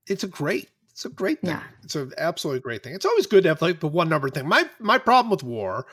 [0.08, 1.52] It's a great, it's a great thing.
[1.52, 1.64] Yeah.
[1.84, 2.94] It's an absolutely great thing.
[2.96, 4.48] It's always good to have like the one number thing.
[4.48, 5.86] My my problem with war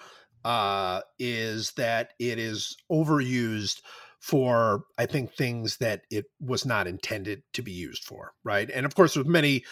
[0.44, 3.82] uh, is that it is overused
[4.20, 8.70] for I think things that it was not intended to be used for, right?
[8.70, 9.64] And of course, there's many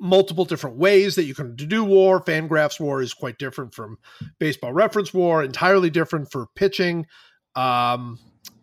[0.00, 2.20] multiple different ways that you can do war.
[2.22, 3.98] Fangraphs war is quite different from
[4.38, 7.06] baseball reference war, entirely different for pitching.
[7.56, 8.18] Um,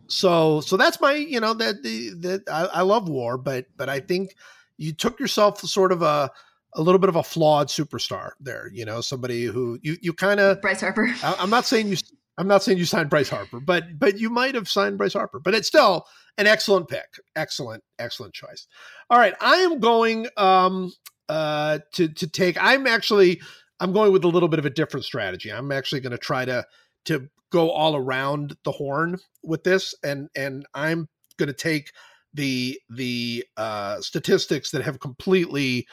[0.08, 3.88] so so that's my you know that the that I, I love war, but but
[3.88, 4.34] I think
[4.78, 6.30] you took yourself sort of a
[6.74, 8.70] a little bit of a flawed superstar there.
[8.72, 11.06] You know, somebody who you you kind of Bryce Harper.
[11.22, 11.96] I, I'm not saying you.
[12.38, 15.40] I'm not saying you signed Bryce Harper, but but you might have signed Bryce Harper.
[15.40, 16.06] But it's still
[16.38, 17.06] an excellent pick.
[17.34, 18.66] Excellent, excellent choice.
[19.10, 20.92] All right, I am going um
[21.28, 22.56] uh to to take.
[22.62, 23.40] I'm actually
[23.80, 25.52] I'm going with a little bit of a different strategy.
[25.52, 26.64] I'm actually going to try to
[27.06, 31.08] to go all around the horn with this, and and I'm
[31.38, 31.92] going to take
[32.34, 35.86] the the uh, statistics that have completely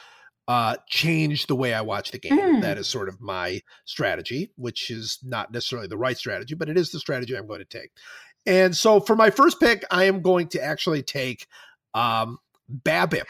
[0.46, 2.38] uh, changed the way I watch the game.
[2.38, 2.62] Mm.
[2.62, 6.76] That is sort of my strategy, which is not necessarily the right strategy, but it
[6.76, 7.90] is the strategy I'm going to take.
[8.44, 11.46] And so for my first pick, I am going to actually take
[11.94, 12.38] um,
[12.70, 13.24] BABIP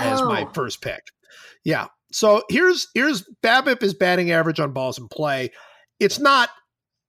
[0.00, 0.50] as my Oh.
[0.52, 1.02] first pick.
[1.64, 1.88] Yeah.
[2.12, 5.50] So here's here's BABIP is batting average on balls in play.
[5.98, 6.50] It's not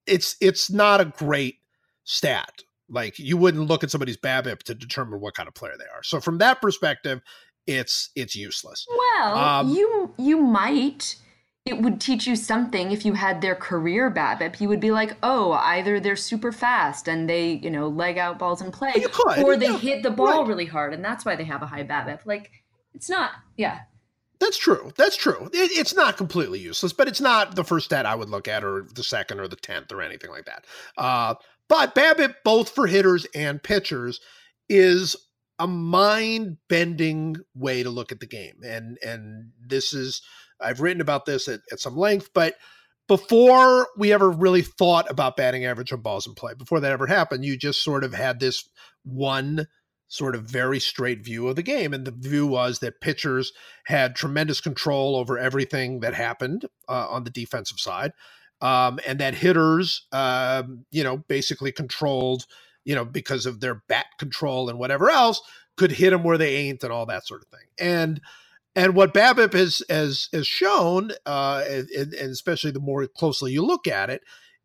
[0.06, 1.56] it's it's not a great
[2.04, 2.64] stat.
[2.90, 6.04] Like you wouldn't look at somebody's BABIP to determine what kind of player they are.
[6.04, 7.22] So from that perspective,
[7.66, 8.86] it's it's useless.
[8.90, 11.16] Well, Um, you you might.
[11.64, 14.60] It would teach you something if you had their career BABIP.
[14.60, 18.40] You would be like, oh, either they're super fast and they, you know, leg out
[18.40, 20.48] balls and play, could, or they yeah, hit the ball right.
[20.48, 22.26] really hard, and that's why they have a high BABIP.
[22.26, 22.50] Like,
[22.96, 23.34] it's not.
[23.58, 23.82] Yeah.
[24.42, 24.92] That's true.
[24.98, 25.50] That's true.
[25.54, 28.64] It, it's not completely useless, but it's not the first stat I would look at,
[28.64, 30.66] or the second, or the tenth, or anything like that.
[30.98, 31.36] Uh,
[31.70, 34.20] but BABIP, both for hitters and pitchers,
[34.68, 35.16] is
[35.60, 40.24] a mind-bending way to look at the game, and and this is
[40.60, 42.56] I've written about this at, at some length, but
[43.08, 47.06] before we ever really thought about batting average on balls in play, before that ever
[47.06, 48.68] happened, you just sort of had this
[49.04, 49.68] one
[50.12, 51.94] sort of very straight view of the game.
[51.94, 53.54] And the view was that pitchers
[53.86, 58.12] had tremendous control over everything that happened uh, on the defensive side.
[58.60, 62.46] Um, and that hitters, um, you know, basically controlled,
[62.84, 65.42] you know, because of their bat control and whatever else,
[65.78, 67.70] could hit them where they ain't and all that sort of thing.
[67.80, 68.20] And
[68.76, 73.66] and what BABIP has has has shown, uh, and, and especially the more closely you
[73.66, 74.24] look at it,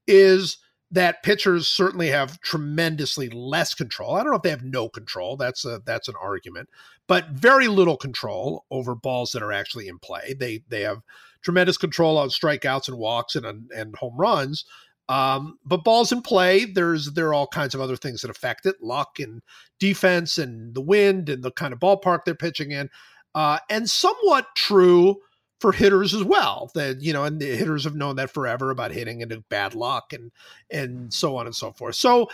[0.08, 0.58] is
[0.90, 4.14] that pitchers certainly have tremendously less control.
[4.14, 5.36] I don't know if they have no control.
[5.36, 6.68] That's a that's an argument,
[7.06, 10.34] but very little control over balls that are actually in play.
[10.38, 11.02] They they have
[11.42, 14.64] tremendous control on strikeouts and walks and and home runs.
[15.08, 18.66] Um, but balls in play, there's there are all kinds of other things that affect
[18.66, 19.42] it, luck and
[19.78, 22.90] defense and the wind and the kind of ballpark they're pitching in,
[23.34, 25.16] uh, and somewhat true
[25.60, 26.70] for hitters as well.
[26.74, 30.12] That you know, and the hitters have known that forever about hitting into bad luck
[30.12, 30.30] and
[30.70, 31.94] and so on and so forth.
[31.94, 32.28] So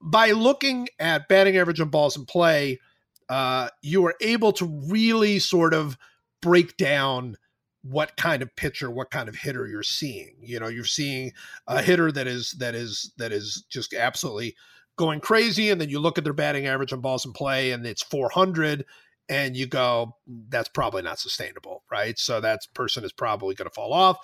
[0.00, 2.80] by looking at batting average on balls in play,
[3.28, 5.96] uh, you are able to really sort of
[6.40, 7.36] break down
[7.82, 10.34] what kind of pitcher, what kind of hitter you're seeing.
[10.40, 11.32] You know, you're seeing
[11.66, 14.56] a hitter that is that is that is just absolutely
[14.96, 17.86] going crazy, and then you look at their batting average on balls in play, and
[17.86, 18.84] it's 400
[19.28, 20.16] and you go,
[20.48, 22.18] that's probably not sustainable, right?
[22.18, 24.18] So that person is probably going to fall off.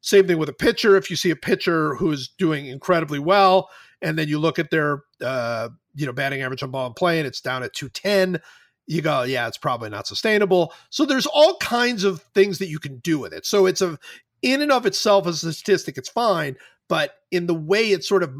[0.00, 0.96] Same thing with a pitcher.
[0.96, 3.68] If you see a pitcher who's doing incredibly well,
[4.02, 7.18] and then you look at their, uh, you know, batting average on ball and play,
[7.18, 8.40] and it's down at 210,
[8.86, 10.72] you go, yeah, it's probably not sustainable.
[10.88, 13.46] So there's all kinds of things that you can do with it.
[13.46, 13.98] So it's a,
[14.42, 16.56] in and of itself as a statistic, it's fine,
[16.88, 18.34] but in the way it sort of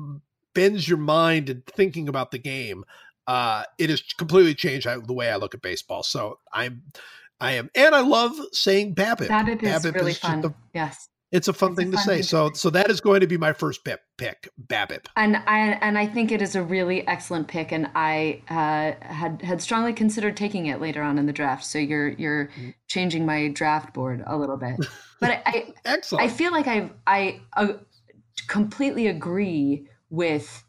[0.55, 2.85] bends your mind and thinking about the game,
[3.27, 6.03] uh, it has completely changed the way I look at baseball.
[6.03, 6.83] So I'm,
[7.41, 9.29] I am, and I love saying BABIP.
[9.29, 10.45] BABIP is really just fun.
[10.45, 11.09] a- yes.
[11.33, 12.15] it's a fun It's a thing to say.
[12.17, 12.55] thing So, say.
[12.55, 14.01] so that is going to be my first pick.
[14.19, 15.07] Pick BABIP.
[15.17, 19.41] And I and I think it is a really excellent pick, and I uh, had
[19.43, 21.65] had strongly considered taking it later on in the draft.
[21.65, 22.71] So you're you're Mm-hmm.
[22.89, 24.77] changing my draft board a little bit,
[25.21, 26.25] but I, I Excellent.
[26.25, 27.75] I feel like I've I uh,
[28.49, 30.65] completely agree with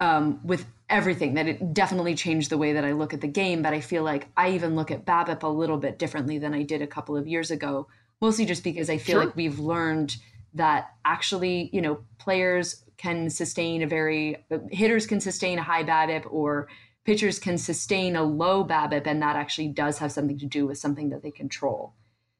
[0.00, 3.62] um, with everything that it definitely changed the way that I look at the game.
[3.62, 6.62] But I feel like I even look at BABIP a little bit differently than I
[6.62, 7.88] did a couple of years ago.
[8.20, 9.24] Mostly just because I feel Sure.
[9.26, 10.16] like we've learned
[10.54, 14.36] that actually, you know, players can sustain a very
[14.70, 16.68] hitters can sustain a high BABIP or
[17.04, 20.78] pitchers can sustain a low BABIP, and that actually does have something to do with
[20.78, 21.92] something that they control.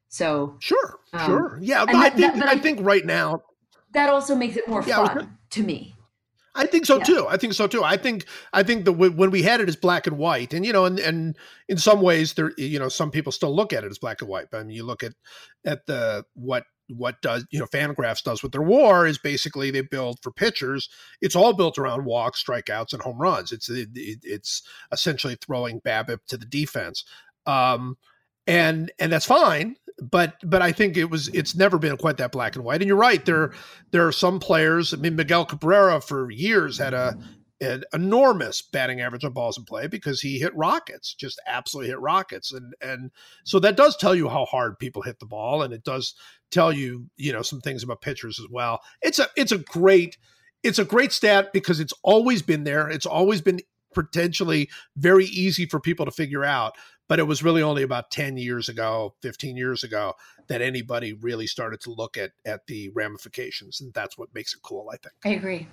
[0.08, 1.58] So sure, Um, sure.
[1.60, 3.42] Yeah, I that- think that- I I- think right now
[3.92, 5.95] that also makes it more Yeah, fun to me.
[6.56, 7.04] I think so Yeah.
[7.04, 7.26] too.
[7.28, 7.84] I think so too.
[7.84, 10.72] I think I think that when we had it as black and white, and you
[10.72, 11.36] know, and and
[11.68, 14.28] in some ways, there, you know, some people still look at it as black and
[14.30, 14.46] white.
[14.50, 15.12] But I mean, you look at
[15.64, 19.80] at the what what does you know Fangraphs does with their WAR is basically they
[19.82, 20.88] build for pitchers.
[21.20, 23.52] It's all built around walks, strikeouts, and home runs.
[23.52, 27.04] It's it, it- it's essentially throwing BABIP to the defense,
[27.46, 27.96] um,
[28.46, 29.76] and and that's fine.
[30.02, 32.82] But but I think it was it's never been quite that black and white.
[32.82, 33.24] And you're right.
[33.24, 33.52] There
[33.92, 34.92] there are some players.
[34.92, 37.18] I mean, Miguel Cabrera for years had a
[37.60, 42.00] an enormous batting average on balls in play because he hit rockets, just absolutely hit
[42.00, 43.10] rockets, and and
[43.44, 46.14] so that does tell you how hard people hit the ball, and it does
[46.50, 48.80] tell you you know some things about pitchers as well.
[49.00, 50.18] It's a it's a great
[50.62, 52.88] it's a great stat because it's always been there.
[52.88, 53.60] It's always been
[53.94, 56.74] potentially very easy for people to figure out.
[57.08, 60.14] But it was really only about 10 years ago, 15 years ago,
[60.48, 63.80] that anybody really started to look at at the ramifications.
[63.80, 65.14] And that's what makes it cool, I think.
[65.24, 65.68] I agree.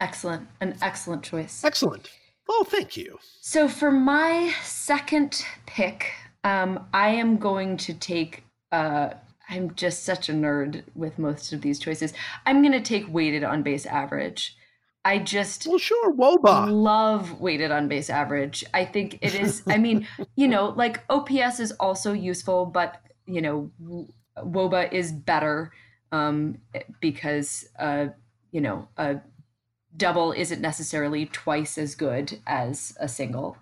[0.00, 0.48] Excellent.
[0.60, 1.64] An excellent choice.
[1.64, 2.10] Excellent.
[2.48, 3.18] Oh, thank you.
[3.40, 6.12] So for my second pick,
[6.44, 9.10] um, I am going to take uh,
[9.48, 12.12] I'm just such a nerd with most of these choices.
[12.44, 14.56] I'm going to take weighted on base average.
[15.06, 16.68] I just well, sure, Woba.
[16.68, 18.64] love weighted on base average.
[18.74, 19.62] I think it is.
[19.68, 23.70] I mean, you know, like OPS is also useful, but you know,
[24.36, 25.72] Woba is better
[26.10, 26.58] um,
[27.00, 28.06] because uh,
[28.50, 29.20] you know a
[29.96, 33.56] double isn't necessarily twice as good as a single.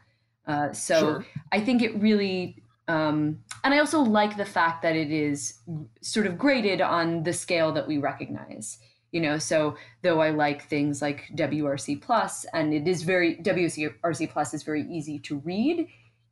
[0.46, 1.26] Uh, so sure.
[1.52, 5.58] I think it really um, and I also like the fact that it is
[6.00, 8.78] sort of graded on the scale that we recognize.
[9.14, 14.28] You know, so though I like things like WRC plus, and it is very WRC
[14.28, 15.86] plus is very easy to read.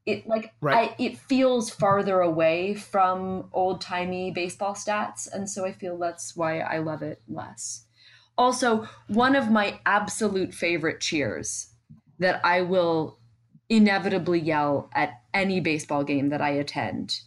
[0.05, 0.91] It like right.
[0.91, 6.35] I, it feels farther away from old timey baseball stats, and so I feel that's
[6.35, 7.85] why I love it less.
[8.37, 11.72] Also, one of my absolute favorite cheers
[12.18, 13.20] that I will
[13.68, 17.20] inevitably yell at any baseball game that I attend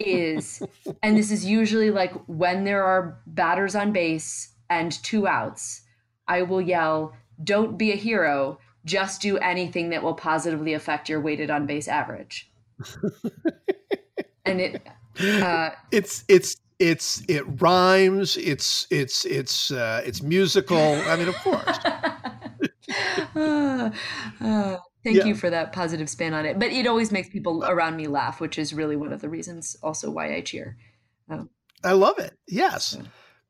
[0.00, 0.64] is,
[1.00, 5.82] and this is usually like when there are batters on base and two outs,
[6.26, 11.20] I will yell, Don't be a hero, just do anything that will positively affect your
[11.20, 12.50] weighted on base average.
[14.46, 14.86] and it,
[15.20, 21.34] uh, it's, it's, it's it rhymes it's it's it's uh it's musical i mean of
[21.34, 21.78] course
[23.36, 23.90] uh,
[24.40, 25.24] uh, Thank yeah.
[25.24, 26.58] you for that positive spin on it.
[26.58, 29.76] But it always makes people around me laugh, which is really one of the reasons
[29.82, 30.76] also why I cheer.
[31.28, 31.48] Um,
[31.82, 32.36] I love it.
[32.46, 32.98] Yes.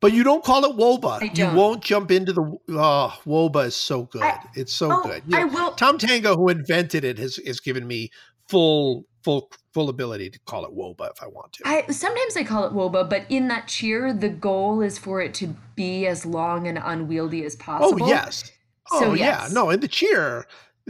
[0.01, 1.37] But you don't call it Woba.
[1.37, 4.23] You won't jump into the oh, Woba is so good.
[4.23, 5.29] I, it's so oh, good.
[5.29, 5.73] Know, I will.
[5.73, 8.11] Tom Tango, who invented it, has has given me
[8.49, 11.63] full full full ability to call it Woba if I want to.
[11.67, 15.35] I sometimes I call it Woba, but in that cheer, the goal is for it
[15.35, 18.05] to be as long and unwieldy as oh, possible.
[18.05, 18.51] Oh yes.
[18.91, 19.49] Oh so, yes.
[19.49, 19.55] yeah.
[19.55, 20.47] No, in the cheer,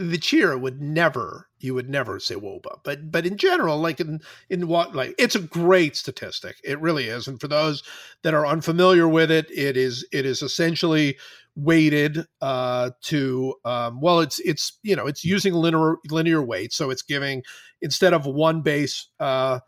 [0.09, 4.19] the cheer would never you would never say woba but but in general like in
[4.49, 6.57] in what like it's a great statistic.
[6.63, 7.27] It really is.
[7.27, 7.83] And for those
[8.23, 11.17] that are unfamiliar with it it is it is essentially
[11.55, 16.73] weighted uh to um well it's it's you know it's using linear linear weight.
[16.73, 17.43] So it's giving
[17.81, 19.59] instead of one base uh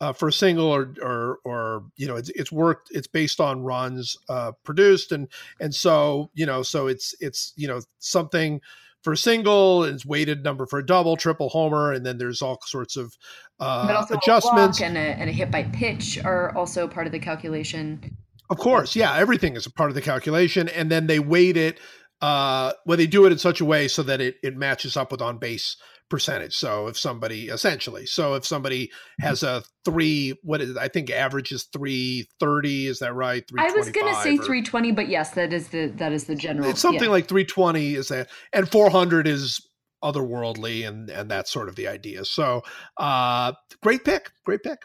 [0.00, 3.62] uh, for a single or or or you know it's it's worked it's based on
[3.62, 5.12] runs uh, produced.
[5.12, 5.28] And
[5.60, 8.60] and so you know so it's it's you know something
[9.06, 12.58] for a single, it's weighted number for a double, triple homer, and then there's all
[12.66, 13.16] sorts of
[13.60, 14.80] uh, adjustments.
[14.80, 18.16] A and, a, and a hit by pitch are also part of the calculation.
[18.50, 21.78] Of course, yeah, everything is a part of the calculation, and then they weight it.
[22.20, 25.12] Uh, well, they do it in such a way so that it it matches up
[25.12, 25.76] with on base
[26.08, 26.54] percentage.
[26.54, 28.90] So if somebody essentially, so if somebody
[29.20, 32.86] has a three, what is I think average is three thirty.
[32.86, 33.44] Is that right?
[33.58, 36.34] I was going to say three twenty, but yes, that is the that is the
[36.34, 36.68] general.
[36.68, 37.10] It's something yeah.
[37.10, 39.60] like three twenty is that, and four hundred is
[40.02, 42.24] otherworldly, and and that's sort of the idea.
[42.24, 42.62] So,
[42.96, 43.52] uh,
[43.82, 44.78] great pick, great pick.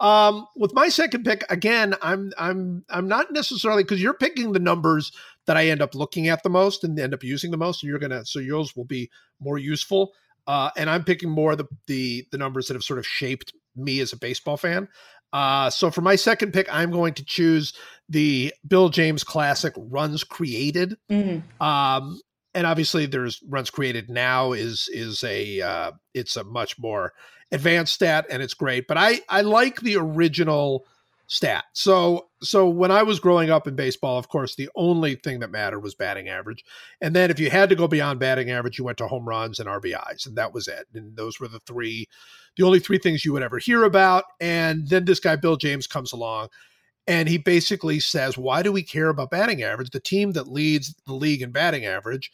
[0.00, 4.58] Um, with my second pick, again, I'm I'm I'm not necessarily because you're picking the
[4.58, 5.12] numbers
[5.46, 7.82] that I end up looking at the most and end up using the most.
[7.82, 9.10] And you're gonna so yours will be
[9.40, 10.12] more useful.
[10.46, 14.00] Uh, and I'm picking more the, the the numbers that have sort of shaped me
[14.00, 14.88] as a baseball fan.
[15.32, 17.72] Uh, so for my second pick, I'm going to choose
[18.08, 20.96] the Bill James classic runs created.
[21.10, 21.62] Mm-hmm.
[21.62, 22.20] Um,
[22.54, 27.12] and obviously, there's runs created now is is a uh, it's a much more
[27.50, 28.86] advanced stat and it's great.
[28.86, 30.86] But I I like the original
[31.26, 31.64] stat.
[31.72, 35.50] So so when I was growing up in baseball, of course, the only thing that
[35.50, 36.64] mattered was batting average.
[37.00, 39.58] And then if you had to go beyond batting average, you went to home runs
[39.58, 40.86] and RBIs, and that was it.
[40.94, 42.08] And those were the three
[42.56, 44.24] the only three things you would ever hear about.
[44.40, 46.48] And then this guy Bill James comes along
[47.06, 49.90] and he basically says, "Why do we care about batting average?
[49.90, 52.30] The team that leads the league in batting average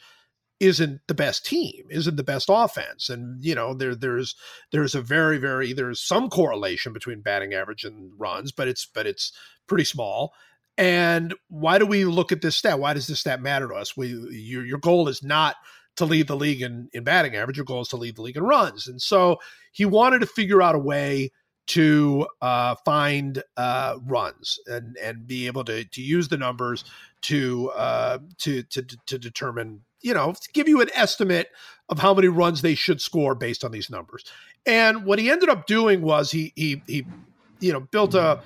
[0.61, 3.09] isn't the best team, isn't the best offense.
[3.09, 4.37] And you know, there there's
[4.71, 9.07] there's a very very there's some correlation between batting average and runs, but it's but
[9.07, 9.33] it's
[9.67, 10.35] pretty small.
[10.77, 12.79] And why do we look at this stat?
[12.79, 13.97] Why does this stat matter to us?
[13.97, 15.57] We your your goal is not
[15.97, 17.57] to lead the league in, in batting average.
[17.57, 18.87] Your goal is to lead the league in runs.
[18.87, 19.39] And so
[19.73, 21.31] he wanted to figure out a way
[21.67, 26.85] to uh, find uh, runs and and be able to to use the numbers
[27.23, 31.49] to uh, to to to determine you know, give you an estimate
[31.89, 34.25] of how many runs they should score based on these numbers.
[34.67, 37.07] And what he ended up doing was he he he
[37.61, 38.41] you know built a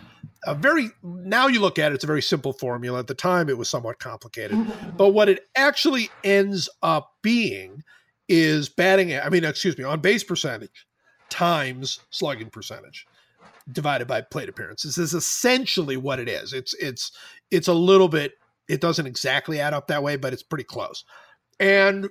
[0.47, 2.99] a very now you look at it it's a very simple formula.
[2.99, 4.59] At the time it was somewhat complicated.
[4.97, 7.83] But what it actually ends up being
[8.27, 10.87] is batting i mean excuse me on base percentage
[11.29, 13.07] times slugging percentage
[13.71, 16.53] divided by plate appearances is essentially what it is.
[16.53, 17.13] It's it's
[17.51, 18.33] it's a little bit
[18.69, 21.05] it doesn't exactly add up that way but it's pretty close
[21.61, 22.09] and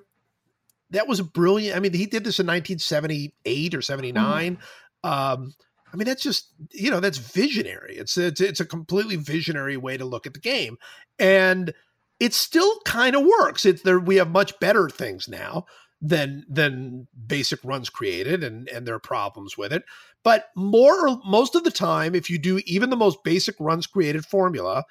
[0.89, 5.09] that was a brilliant i mean he did this in 1978 or 79 mm-hmm.
[5.09, 5.53] um
[5.93, 7.95] I mean, that's just you know that's visionary.
[7.97, 10.77] It's it's it's a completely visionary way to look at the game,
[11.19, 11.71] and
[12.19, 13.65] it still kind of works.
[13.65, 13.99] It's there.
[13.99, 15.65] We have much better things now
[16.01, 19.83] than than basic runs created, and and there are problems with it.
[20.23, 23.85] But more or most of the time, if you do even the most basic runs
[23.85, 24.85] created formula,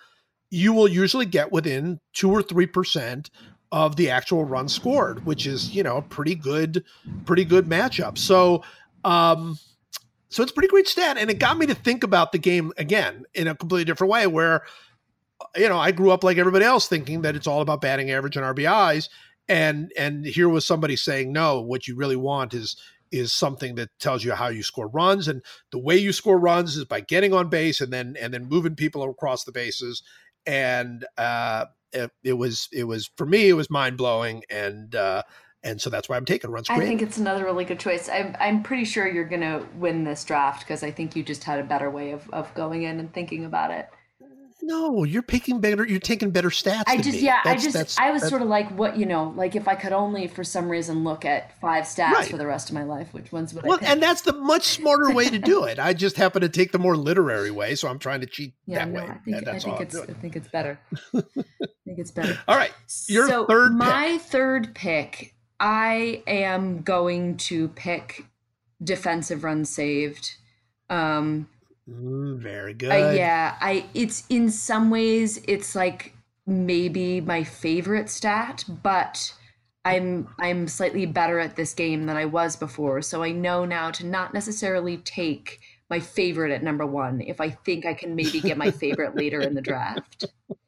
[0.50, 3.28] you will usually get within two or three percent
[3.73, 6.85] of the actual runs scored, which is you know a pretty good
[7.27, 8.18] pretty good matchup.
[8.18, 8.62] So.
[9.05, 9.59] um
[10.29, 11.18] so it's a pretty great stat.
[11.18, 14.27] And it got me to think about the game again in a completely different way
[14.27, 14.62] where,
[15.57, 18.37] you know, I grew up like everybody else thinking that it's all about batting average
[18.39, 19.11] and RBIs.
[19.49, 22.77] And and here was somebody saying, no, what you really want is
[23.11, 25.29] is something that tells you how you score runs.
[25.29, 28.47] And the way you score runs is by getting on base and then and then
[28.49, 30.03] moving people across the bases.
[30.47, 34.43] And uh it, it was it was for me, it was mind blowing.
[34.51, 35.22] And uh
[35.64, 36.68] and so that's why I'm taking runs.
[36.70, 38.09] I think it's another really good choice.
[38.09, 41.45] I'm I'm pretty sure you're going to win this draft because I think you just
[41.45, 43.88] had a better way of of going in and thinking about it.
[44.64, 45.84] No, you're picking better.
[45.84, 46.84] You're taking better stats.
[46.86, 47.24] I just, me.
[47.24, 49.66] yeah, that's, I just, that's, I was sort of like, what you know, like if
[49.66, 52.30] I could only for some reason look at five stats right.
[52.30, 53.86] for the rest of my life, which ones would well, I?
[53.86, 55.78] And that's the much smarter way to do it.
[55.80, 58.84] I just happen to take the more literary way, so I'm trying to cheat yeah,
[58.84, 59.07] that no, way.
[59.09, 60.78] I think, I think it's, I think it's better.
[61.93, 62.38] I think it's better.
[62.49, 62.72] All right,
[63.07, 63.74] your so third.
[63.74, 64.22] My pick.
[64.22, 68.24] third pick I am going to pick
[68.82, 70.36] defensive run saved.
[70.88, 71.49] Um,
[71.88, 72.90] mm, very good.
[72.90, 73.84] Uh, yeah, I.
[73.93, 76.14] It's in some ways it's like
[76.47, 79.34] maybe my favorite stat, but
[79.84, 83.03] I'm I'm slightly better at this game than I was before.
[83.03, 87.51] So I know now to not necessarily take my favorite at number one if I
[87.51, 90.24] think I can maybe get my favorite later in the draft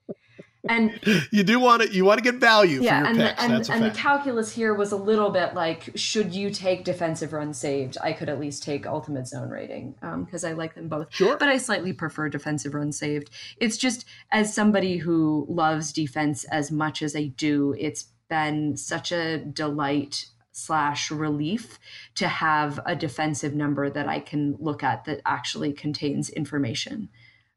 [0.69, 0.99] and
[1.31, 3.37] you do want to you want to get value yeah, for your and picks.
[3.37, 6.85] The, and, That's and the calculus here was a little bit like, should you take
[6.85, 7.99] defensive runs saved?
[8.03, 9.95] I could at least take ultimate zone rating
[10.25, 11.09] because um, I like them both.
[11.11, 13.31] Sure, but I slightly prefer defensive runs saved.
[13.59, 19.13] It's just as somebody who loves defense as much as I do, it's been such
[19.13, 21.79] a delight slash relief
[22.15, 27.09] to have a defensive number that I can look at that actually contains information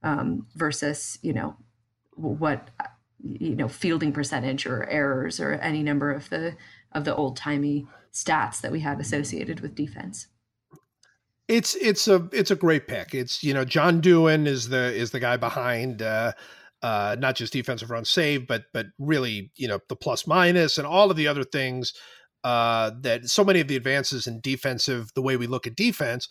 [0.04, 1.56] um, versus you know
[2.16, 2.70] what
[3.40, 6.56] you know fielding percentage or errors or any number of the
[6.92, 10.28] of the old timey stats that we had associated with defense.
[11.48, 13.14] It's it's a it's a great pick.
[13.14, 16.34] It's you know John Dewan is the is the guy behind uh,
[16.82, 20.86] uh, not just defensive run save, but but really you know the plus minus and
[20.86, 21.94] all of the other things
[22.44, 26.28] uh, that so many of the advances in defensive the way we look at defense.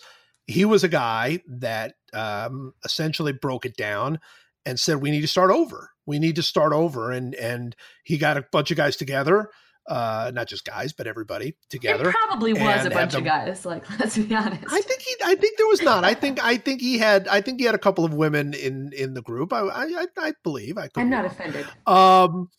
[0.49, 4.21] He was a guy that um, essentially broke it down
[4.65, 5.91] and said we need to start over.
[6.07, 9.51] We need to start over, and and he got a bunch of guys together,
[9.89, 12.11] uh, not just guys, but everybody together.
[12.11, 13.65] It probably was a bunch them, of guys.
[13.65, 14.65] Like, let's be honest.
[14.71, 15.15] I think he.
[15.25, 16.05] I think there was not.
[16.05, 16.43] I think.
[16.43, 17.29] I think he had.
[17.29, 19.53] I think he had a couple of women in in the group.
[19.53, 19.61] I.
[19.63, 20.07] I.
[20.19, 20.79] I believe.
[20.79, 20.89] I.
[20.97, 21.67] I'm not offended.
[21.87, 22.51] Um.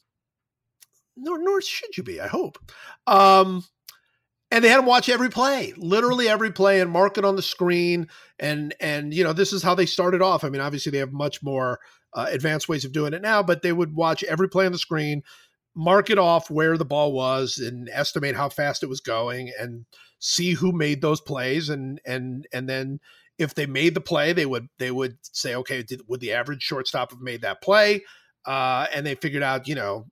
[1.15, 2.21] Nor nor should you be.
[2.21, 2.57] I hope.
[3.05, 3.63] Um.
[4.49, 7.41] And they had him watch every play, literally every play, and mark it on the
[7.41, 8.07] screen.
[8.39, 10.45] And and you know this is how they started off.
[10.45, 11.79] I mean, obviously they have much more
[12.13, 14.77] uh, advanced ways of doing it now, but they would watch every play on the
[14.77, 15.23] screen,
[15.75, 19.85] mark it off where the ball was, and estimate how fast it was going, and
[20.19, 22.99] see who made those plays, and and and then
[23.37, 26.63] if they made the play, they would they would say, okay, did, would the average
[26.63, 28.03] shortstop have made that play?
[28.45, 30.05] Uh, and they figured out, you know,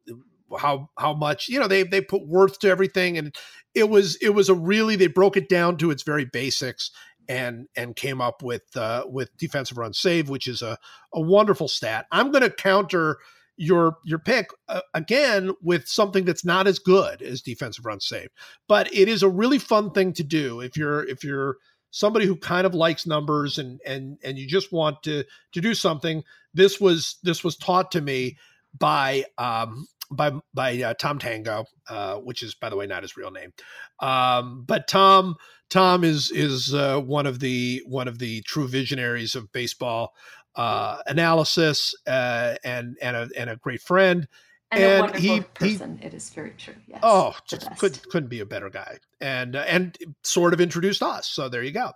[0.59, 3.35] how how much you know they they put worth to everything, and
[3.73, 6.91] it was it was a really they broke it down to its very basics
[7.27, 10.77] and and came up with uh, with defensive run save, which is a
[11.13, 12.05] a wonderful stat.
[12.11, 13.17] I'm going to counter
[13.57, 18.29] your your pick uh, again with something that's not as good as defensive run save,
[18.67, 21.57] but it is a really fun thing to do if you're if you're
[21.91, 25.23] somebody who kind of likes numbers and and and you just want to
[25.53, 26.23] to do something.
[26.53, 28.37] This was this was taught to me
[28.77, 33.17] by um, by by uh, Tom Tango, uh, which is by the way not his
[33.17, 33.53] real name.
[33.99, 35.35] Um, but Tom
[35.69, 40.13] Tom is is uh, one of the one of the true visionaries of baseball
[40.55, 44.27] uh, analysis uh, and and a and a great friend.
[44.71, 45.21] And, a wonderful
[45.59, 46.75] he- he- it is very true.
[46.87, 46.99] Yes.
[47.03, 51.27] Oh, just couldn't couldn't be a better guy, and uh, and sort of introduced us.
[51.27, 51.91] So there you go.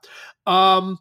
[0.45, 0.97] Um,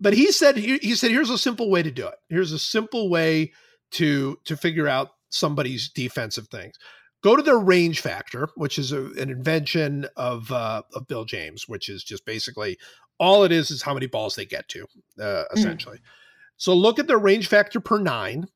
[0.00, 2.14] but he said he, he said here's a simple way to do it.
[2.28, 3.52] Here's a simple way
[3.92, 6.76] to to figure out somebody's defensive things.
[7.22, 11.68] Go to their range factor, which is a, an invention of uh, of Bill James,
[11.68, 12.78] which is just basically
[13.18, 14.86] all it is is how many balls they get to,
[15.20, 15.98] uh, essentially.
[16.56, 18.46] So look at their range factor per nine,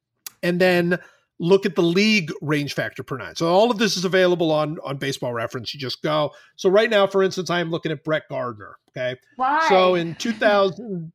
[0.43, 0.99] and then
[1.39, 3.37] look at the league range factor per nine.
[3.37, 5.72] So all of this is available on on Baseball Reference.
[5.72, 6.33] You just go.
[6.57, 8.77] So right now, for instance, I am looking at Brett Gardner.
[8.91, 9.66] Okay, Why?
[9.68, 11.12] so in 2000,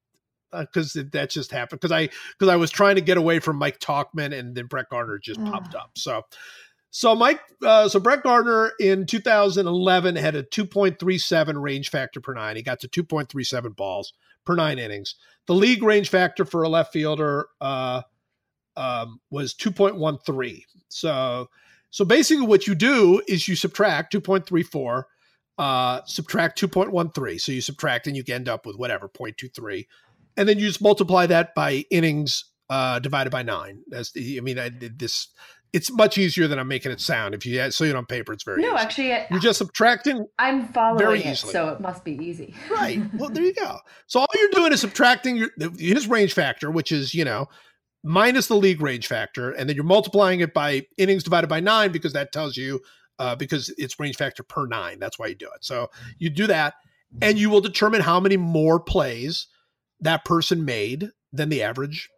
[0.51, 3.79] because that just happened because I because I was trying to get away from Mike
[3.79, 5.91] Tauchman and then Brett Gardner just popped up.
[5.97, 6.23] So
[6.89, 12.55] so Mike uh, so Brett Gardner in 2011 had a 2.37 range factor per nine.
[12.55, 14.13] He got to 2.37 balls
[14.45, 15.15] per nine innings.
[15.47, 18.01] The league range factor for a left fielder uh,
[18.75, 20.63] um, was 2.13.
[20.89, 21.49] So
[21.89, 25.03] so basically, what you do is you subtract 2.34
[25.61, 27.39] uh, subtract 2.13.
[27.39, 29.85] So you subtract and you end up with whatever, 0.23.
[30.37, 33.83] And then you just multiply that by innings uh, divided by nine.
[33.87, 35.27] That's the, I mean, I did this,
[35.73, 37.33] it's much easier than I'm making it sound.
[37.33, 38.77] If you see it on paper, it's very no, easy.
[39.11, 40.25] actually, You're just subtracting.
[40.39, 41.53] I'm following very it, easily.
[41.53, 42.55] so it must be easy.
[42.71, 43.01] Right.
[43.13, 43.77] Well, there you go.
[44.07, 47.47] So all you're doing is subtracting your his range factor, which is, you know,
[48.03, 51.91] minus the league range factor, and then you're multiplying it by innings divided by nine
[51.91, 52.81] because that tells you
[53.19, 54.99] uh, because it's range factor per nine.
[54.99, 55.63] That's why you do it.
[55.63, 56.73] So you do that,
[57.21, 59.47] and you will determine how many more plays
[60.01, 62.09] that person made than the average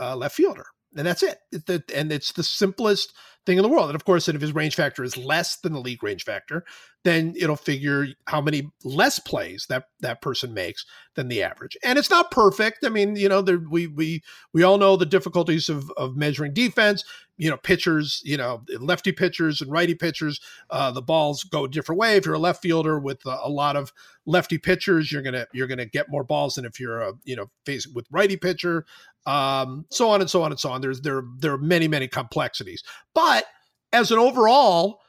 [0.00, 0.66] uh, left fielder,
[0.96, 1.38] and that's it.
[1.52, 3.12] It- that- And it's the simplest
[3.46, 3.90] thing in the world.
[3.90, 6.64] And of course, if his range factor is less than the league range factor,
[7.04, 11.76] then it'll figure how many less plays that that person makes than the average.
[11.84, 12.84] And it's not perfect.
[12.84, 16.54] I mean, you know, there, we we we all know the difficulties of of measuring
[16.54, 17.04] defense.
[17.36, 20.40] You know, pitchers, you know, lefty pitchers and righty pitchers,
[20.70, 22.16] uh, the balls go a different way.
[22.16, 23.92] If you're a left fielder with a, a lot of
[24.24, 27.50] lefty pitchers, you're gonna you're gonna get more balls than if you're a you know
[27.66, 28.86] face with righty pitcher.
[29.26, 30.80] Um, so on and so on and so on.
[30.80, 32.82] There's there there are many many complexities,
[33.14, 33.44] but
[33.92, 35.00] as an overall,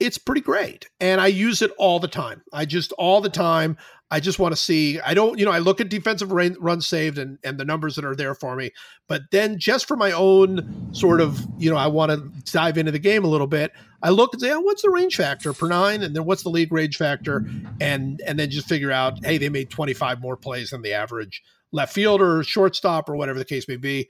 [0.00, 0.88] it's pretty great.
[0.98, 2.42] And i use it all the time.
[2.52, 3.76] I just all the time
[4.12, 6.84] i just want to see i don't you know i look at defensive rain, runs
[6.86, 8.70] saved and and the numbers that are there for me.
[9.08, 12.92] But then just for my own sort of you know i want to dive into
[12.92, 13.72] the game a little bit
[14.02, 16.02] i look and say oh, what's the range factor per nine?
[16.02, 17.46] And then what's the league range factor?
[17.80, 21.42] And and then just figure out hey they made 25 more plays than the average
[21.72, 24.08] left fielder shortstop or whatever the case may be.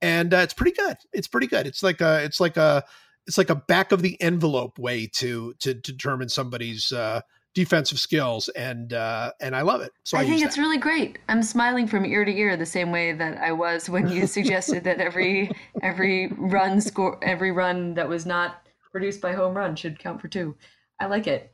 [0.00, 0.96] And uh, it's pretty good.
[1.12, 1.66] It's pretty good.
[1.66, 2.84] It's like a it's like a
[3.28, 7.20] it's like a back of the envelope way to to determine somebody's uh,
[7.54, 9.92] defensive skills, and uh, and I love it.
[10.04, 10.62] So I, I think it's that.
[10.62, 11.18] really great.
[11.28, 14.82] I'm smiling from ear to ear the same way that I was when you suggested
[14.84, 15.50] that every
[15.82, 20.28] every run score every run that was not produced by home run should count for
[20.28, 20.56] two.
[20.98, 21.52] I like it.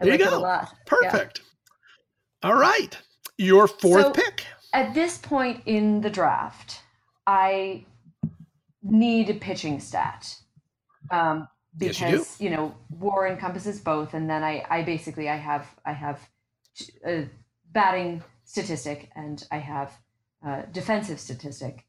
[0.00, 0.38] I There you like it go.
[0.38, 0.68] a lot.
[0.70, 1.10] Yeah.
[1.10, 1.40] perfect.
[2.44, 2.96] All right,
[3.38, 4.44] your fourth So- pick.
[4.74, 6.82] At this point in the draft,
[7.26, 7.86] I
[8.82, 10.36] need a pitching stat.
[11.10, 11.48] Um,
[11.78, 15.66] Yes, you because you know war encompasses both and then i i basically i have
[15.84, 16.20] i have
[17.06, 17.28] a
[17.72, 19.92] batting statistic and i have
[20.46, 21.84] a defensive statistic.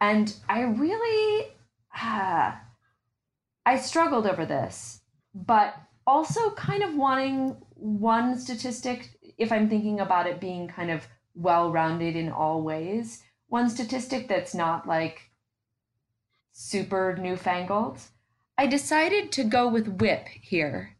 [0.00, 1.48] And i really
[1.94, 2.60] ah,
[3.66, 5.00] i struggled over this
[5.34, 5.74] but
[6.06, 11.70] also kind of wanting one statistic if i'm thinking about it being kind of well
[11.70, 15.30] rounded in all ways one statistic that's not like
[16.52, 18.00] super newfangled
[18.60, 20.94] I decided to go with whip here.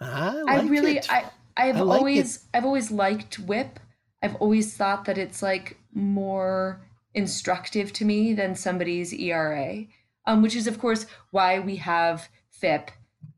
[0.00, 1.06] I, I like really it.
[1.08, 3.78] I I've I like always I've always liked whip.
[4.20, 6.80] I've always thought that it's like more
[7.14, 9.84] instructive to me than somebody's ERA.
[10.26, 12.90] Um, which is of course why we have FIP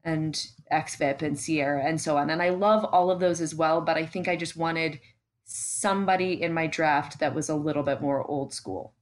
[0.02, 2.30] and XFIP and SIERA and so on.
[2.30, 5.00] And I love all of those as well, but I think I just wanted
[5.44, 8.94] somebody in my draft that was a little bit more old school.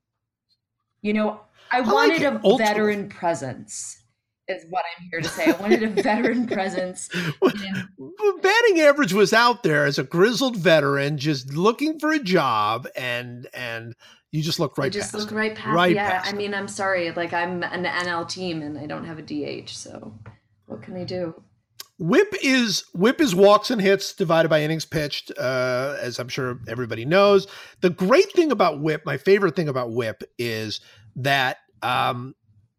[1.00, 1.40] You know,
[1.70, 2.32] I like wanted it.
[2.34, 2.58] a school.
[2.58, 4.02] veteran presence,
[4.48, 5.46] is what I'm here to say.
[5.46, 7.08] I wanted a veteran presence.
[7.14, 7.88] in-
[8.42, 13.48] batting average was out there as a grizzled veteran, just looking for a job, and
[13.54, 13.94] and
[14.32, 15.24] you just looked right I just past.
[15.26, 15.74] look right past.
[15.74, 17.10] Right yeah, past I mean, I'm sorry.
[17.12, 20.14] Like I'm an NL team and I don't have a DH, so
[20.66, 21.34] what can I do?
[21.98, 26.58] Whip is whip is walks and hits divided by innings pitched, uh, as I'm sure
[26.66, 27.46] everybody knows.
[27.82, 30.80] The great thing about whip, my favorite thing about whip, is
[31.16, 32.34] that um,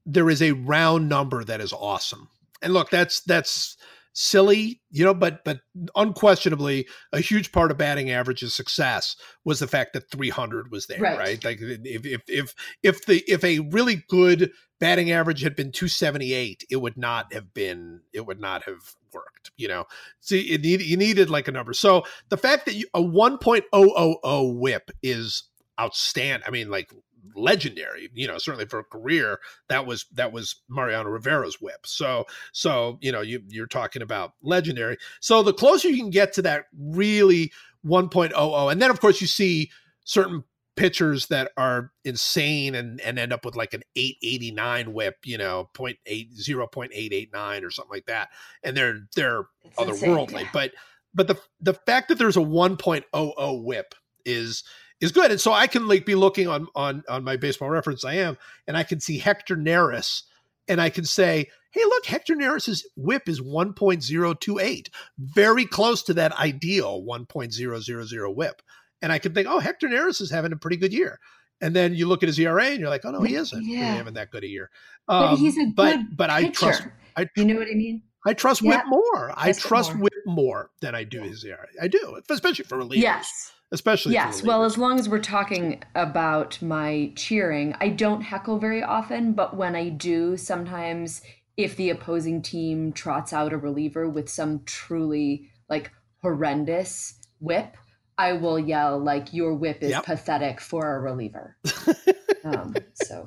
[0.06, 2.30] there is a round number that is awesome.
[2.62, 3.78] And look, that's that's
[4.14, 5.60] silly, you know, but but
[5.95, 10.99] unquestionably a huge part of batting average's success was the fact that 300 was there,
[10.99, 11.18] right?
[11.18, 11.44] Right.
[11.44, 16.66] Like if if if if the if a really good batting average had been 278,
[16.70, 19.86] it would not have been it would not have worked, you know.
[20.22, 21.74] See, it need, you needed like a number.
[21.74, 25.44] So the fact that you, a 1.000 whip is
[25.80, 26.48] outstanding.
[26.48, 26.91] I mean, like
[27.35, 29.39] legendary, you know, certainly for a career,
[29.69, 31.85] that was that was Mariano Rivera's whip.
[31.85, 34.97] So so, you know, you you're talking about legendary.
[35.22, 37.52] So the closer you can get to that really
[37.85, 39.69] 1.00 and then of course you see
[40.06, 40.43] certain
[40.76, 45.69] pitchers that are insane and, and end up with like an 889 whip, you know,
[45.73, 48.30] 0.8 0.889 or something like that.
[48.64, 50.41] And they're they're It's insane, otherworldly.
[50.41, 50.49] yeah.
[50.52, 50.72] But
[51.14, 53.95] but the the fact that there's a 1.00 whip
[54.26, 54.64] is
[55.06, 55.32] is good.
[55.32, 58.38] And so I can like be looking on on on my baseball reference I am,
[58.68, 60.23] and I can see Hector Neris,
[60.68, 64.88] and I can say, hey, look, Hector Neris's whip is 1.028,
[65.19, 68.61] very close to that ideal 1.000 whip.
[69.02, 71.19] And I can think, oh, Hector Neris is having a pretty good year.
[71.61, 73.73] And then you look at his ERA and you're like, oh no, he isn't really
[73.77, 73.95] Yeah.
[73.95, 74.69] having that good a year.
[75.07, 76.84] But Um, he's a but good but I trust.
[77.15, 78.03] I You know what I mean?
[78.26, 78.77] I trust Yeah.
[78.77, 79.34] Whip more.
[79.38, 80.03] I Trust more.
[80.03, 81.68] Whip more than I do his ERA.
[81.81, 83.02] I do, especially for relievers.
[83.02, 83.52] Yes.
[83.72, 84.41] especially Yes.
[84.43, 89.56] Well, as long as we're talking about my cheering, I don't heckle very often, but
[89.56, 91.22] when I do, sometimes
[91.57, 95.91] if the opposing team trots out a reliever with some truly like
[96.22, 97.76] horrendous whip,
[98.18, 100.06] I will yell like your whip is Yep.
[100.06, 101.57] pathetic for a reliever.
[102.43, 103.26] um, so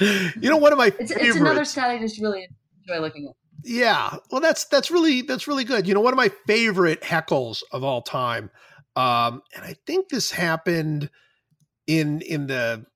[0.00, 1.28] you know, one of my it's favorites.
[1.28, 2.48] it's another stat I just really
[2.86, 3.34] enjoy looking at.
[3.64, 5.86] Yeah, well, that's that's really that's really good.
[5.86, 8.50] You know, one of my favorite heckles of all time,
[8.96, 11.10] um, and I think this happened
[11.86, 12.86] in in the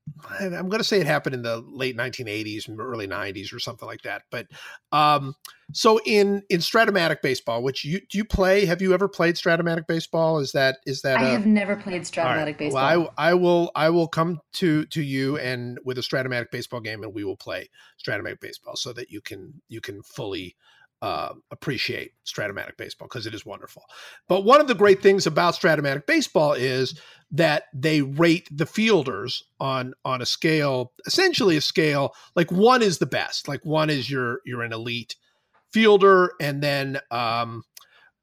[0.41, 4.03] I'm going to say it happened in the late 1980s, early 90s, or something like
[4.03, 4.23] that.
[4.31, 4.47] But
[4.93, 5.35] um,
[5.73, 8.65] so in in Strat-O-Matic baseball, which you do you play?
[8.67, 10.39] Have you ever played Strat-O-Matic baseball?
[10.39, 12.59] Is that is that I a- have never played Strat-O-Matic right.
[12.59, 12.83] baseball.
[12.83, 16.81] Well, I, I will I will come to to you and with a Strat-O-Matic baseball
[16.81, 17.69] game, and we will play
[18.05, 20.57] Strat-O-Matic baseball so that you can you can fully
[21.03, 23.83] uh, appreciate Strat-O-Matic baseball because it is wonderful.
[24.29, 26.99] But one of the great things about Strat-O-Matic baseball is
[27.33, 32.99] that they rate the fielders on on a scale, essentially a scale like one is
[32.99, 35.17] the best, like one is your you're an elite
[35.73, 37.63] fielder, and then um,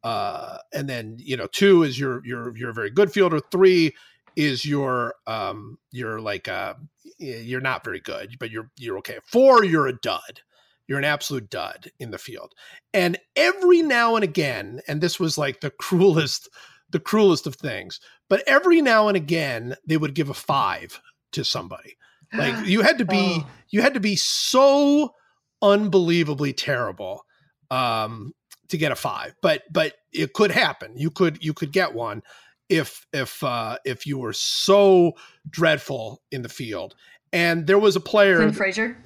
[0.04, 3.40] uh, and then you know two is you're you're you're a very good fielder.
[3.52, 3.94] Three
[4.36, 6.74] is your um you're like uh
[7.20, 9.20] you're not very good, but you're you're okay.
[9.26, 10.42] Four, you're a dud.
[10.88, 12.54] You're an absolute dud in the field.
[12.94, 16.50] And every now and again, and this was like the cruelest,
[16.90, 18.00] the cruelest of things,
[18.30, 21.00] but every now and again they would give a five
[21.32, 21.96] to somebody.
[22.34, 23.48] Like you had to be Oh.
[23.70, 25.14] you had to be so
[25.62, 27.24] unbelievably terrible
[27.72, 28.34] um
[28.68, 32.22] to get a five but but it could happen you could you could get one
[32.68, 35.14] if if uh if you were so
[35.50, 36.96] dreadful in the field
[37.32, 38.98] and there was a player Frazier.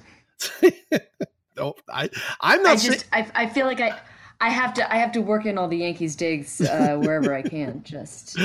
[1.58, 2.08] oh, i
[2.40, 3.98] i'm not saying just I, I feel like I
[4.40, 7.42] I have to I have to work in all the Yankees digs uh, wherever I
[7.42, 8.38] can just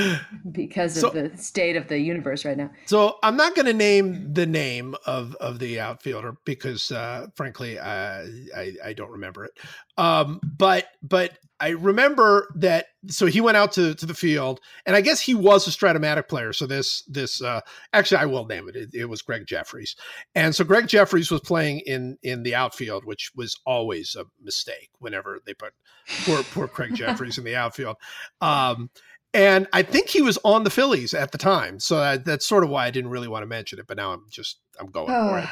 [0.50, 2.70] because of So- the state of the universe right now.
[2.86, 7.78] So I'm not going to name the name of of the outfielder because, uh, frankly,
[7.78, 8.24] uh,
[8.56, 9.52] I I don't remember it.
[9.96, 12.88] Um, but but I remember that.
[13.08, 16.28] So he went out to to the field, and I guess he was a Strat-O-Matic
[16.28, 16.52] player.
[16.52, 17.62] So this this uh,
[17.94, 18.76] actually I will name it.
[18.76, 18.90] it.
[18.92, 19.96] It was Gregg Jefferies,
[20.34, 24.90] and so Gregg Jefferies was playing in in the outfield, which was always a mistake
[24.98, 25.72] whenever they put
[26.26, 27.96] poor poor Craig Jefferies in the outfield.
[28.42, 28.90] Um,
[29.32, 32.62] and I think he was on the Phillies at the time, so that, that's sort
[32.62, 33.86] of why I didn't really want to mention it.
[33.86, 35.48] But now I'm just I'm going for it.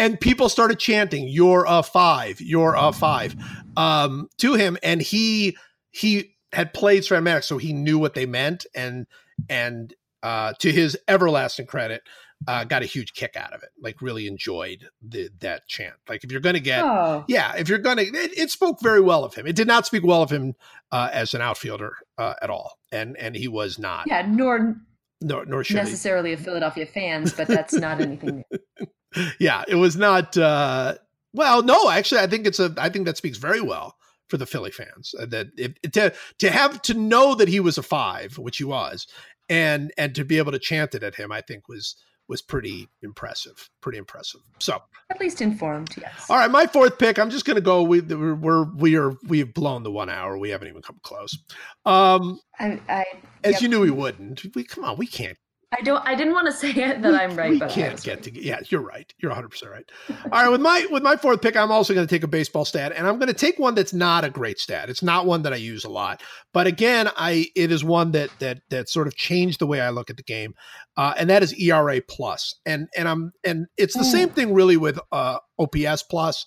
[0.00, 3.36] And people started chanting, "You're a five, you're a five,
[3.76, 5.56] um, to him, and he
[5.90, 9.06] he had played Strat-O-Matic, so he knew what they meant, and
[9.48, 12.02] and uh, to his everlasting credit,
[12.48, 13.68] uh, got a huge kick out of it.
[13.80, 15.94] Like really enjoyed the, that chant.
[16.08, 19.00] Like if you're going to get Oh, yeah, if you're gonna, it, it spoke very
[19.00, 19.46] well of him.
[19.46, 20.54] It did not speak well of him
[20.90, 24.06] uh, as an outfielder uh, at all, and and he was not.
[24.06, 24.76] yeah, nor
[25.22, 25.82] Nor, nor should he.
[25.82, 28.86] necessarily of Philadelphia fans, but that's not anything new.
[29.38, 30.36] Yeah, it was not.
[30.36, 30.94] Uh,
[31.32, 32.74] well, no, actually, I think it's a.
[32.76, 33.96] I think that speaks very well
[34.28, 35.14] for the Philly fans.
[35.18, 38.64] Uh, that if, to to have to know that he was a five, which he
[38.64, 39.06] was,
[39.48, 41.96] and and to be able to chant it at him, I think was
[42.28, 43.68] was pretty impressive.
[43.80, 44.40] Pretty impressive.
[44.60, 44.80] So.
[45.10, 46.30] At least informed, yes.
[46.30, 47.18] All right, my fourth pick.
[47.18, 47.82] I'm just going to go.
[47.82, 50.38] We we're, we're we are we've blown the one hour.
[50.38, 51.36] We haven't even come close.
[51.84, 53.04] Um, I, I
[53.42, 53.62] as Yep.
[53.62, 54.46] you knew we wouldn't.
[54.54, 54.96] We come on.
[54.96, 55.36] We can't.
[55.72, 56.04] I don't.
[56.04, 58.34] I didn't want to say it that I'm right, we but can't get right.
[58.34, 58.42] to.
[58.44, 59.12] Yeah, you're right.
[59.18, 59.84] You're 100 percent right.
[60.24, 62.64] All right, with my with my fourth pick, I'm also going to take a baseball
[62.64, 64.90] stat, and I'm going to take one that's not a great stat.
[64.90, 66.22] It's not one that I use a lot,
[66.52, 69.90] but again, I it is one that that that sort of changed the way I
[69.90, 70.54] look at the game,
[70.96, 74.12] uh, and that is ERA plus, and and I'm and it's the Mm.
[74.12, 76.46] same thing really with uh, OPS plus,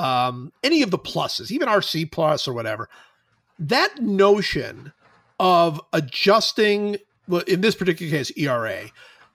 [0.00, 2.88] um, any of the pluses, even RC plus or whatever.
[3.60, 4.92] That notion
[5.38, 6.96] of adjusting,
[7.46, 8.84] in this particular case, ERA,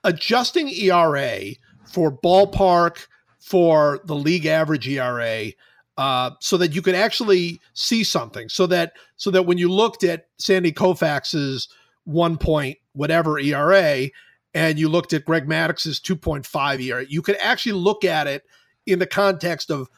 [0.04, 1.40] adjusting ERA
[1.86, 3.06] for ballpark
[3.38, 5.52] for the league average ERA,
[5.98, 8.48] uh, so that you could actually see something.
[8.48, 11.68] So that so that when you looked at Sandy Koufax's
[12.04, 14.08] one point whatever ERA,
[14.54, 18.26] and you looked at Greg Maddux's two point five ERA, you could actually look at
[18.26, 18.44] it
[18.86, 19.88] in the context of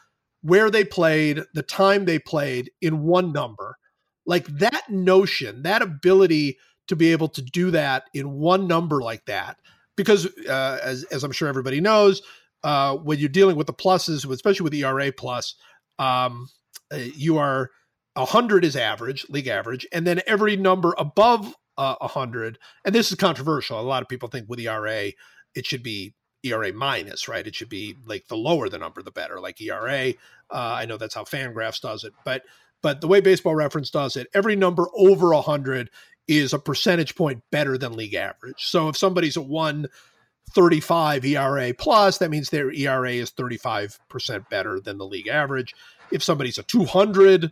[0.41, 3.77] where they played, the time they played in one number.
[4.25, 6.57] Like that notion, that ability
[6.87, 9.57] to be able to do that in one number like that,
[9.95, 12.21] because uh, as as I'm sure everybody knows,
[12.63, 15.55] uh, when you're dealing with the pluses, especially with ERA plus,
[15.99, 16.49] um,
[16.93, 17.71] uh, you are
[18.17, 23.17] hundred is average, league average, and then every number above uh, hundred, and this is
[23.17, 23.79] controversial.
[23.79, 25.11] A lot of people think with ERA
[25.55, 27.45] it should be ERA minus, right?
[27.47, 29.39] It should be like the lower the number, the better.
[29.39, 30.13] Like ERA, uh,
[30.51, 32.43] I know that's how Fangraphs does it, but
[32.81, 35.89] but the way Baseball Reference does it, every number over hundred
[36.27, 38.65] is a percentage point better than league average.
[38.65, 44.97] So if somebody's a 135 ERA plus, that means their ERA is 35% better than
[44.97, 45.73] the league average.
[46.11, 47.51] If somebody's a 200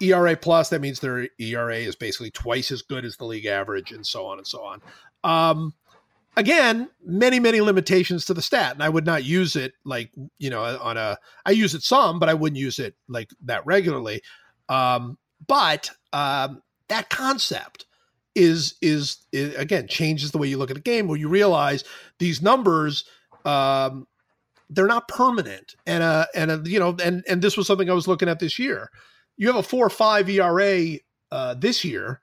[0.00, 3.92] ERA plus, that means their ERA is basically twice as good as the league average,
[3.92, 4.82] and so on and so on.
[5.22, 5.74] Um,
[6.36, 10.50] again, many, many limitations to the stat, and I would not use it like, you
[10.50, 14.22] know, on a, I use it some, but I wouldn't use it like that regularly.
[14.68, 17.86] Um, but um, that concept,
[18.34, 21.84] is, is is again changes the way you look at the game where you realize
[22.18, 23.04] these numbers
[23.44, 24.06] um
[24.70, 25.74] they're not permanent.
[25.86, 28.38] And uh and uh, you know and and this was something i was looking at
[28.38, 28.90] this year.
[29.36, 30.98] You have a four or five era
[31.30, 32.20] uh this year.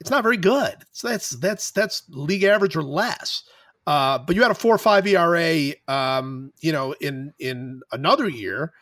[0.00, 0.76] It's not very good.
[0.92, 3.44] So that's that's that's league average or less.
[3.86, 8.28] Uh but you had a four or five era um you know in in another
[8.28, 8.72] year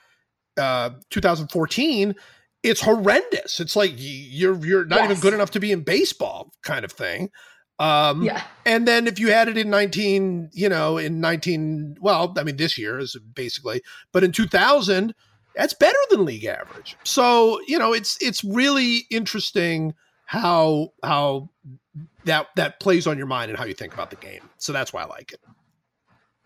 [0.57, 2.15] uh 2014
[2.62, 3.61] it's horrendous.
[3.61, 5.11] It's like you're you're not Yes.
[5.11, 7.31] even good enough to be in baseball, kind of thing.
[7.78, 8.43] Um, Yeah.
[8.66, 12.57] And then if you had it in 19, you know, in 19, well, I mean,
[12.57, 13.81] this year is basically,
[14.12, 15.15] but in 2000,
[15.55, 16.97] that's better than league average.
[17.05, 19.95] So you know, it's it's really interesting
[20.27, 21.49] how how
[22.24, 24.43] that that plays on your mind and how you think about the game.
[24.59, 25.41] So that's why I like it.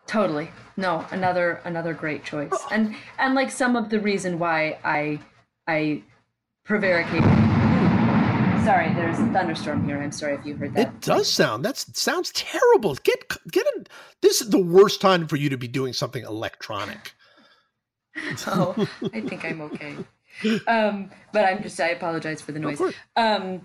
[0.07, 0.51] Totally.
[0.77, 2.53] No, another another great choice.
[2.71, 5.19] And and like some of the reason why I
[5.67, 6.03] I
[6.65, 7.23] prevaricate
[8.65, 10.01] Sorry, there's a thunderstorm here.
[10.01, 10.89] I'm sorry if you heard that.
[10.89, 12.95] It does sound That sounds terrible.
[12.95, 13.87] Get get in.
[14.23, 17.13] This is the worst time for you to be doing something electronic.
[18.47, 19.97] oh, I think I'm okay.
[20.67, 22.81] Um, but I'm just I apologize for the noise.
[23.17, 23.61] Um,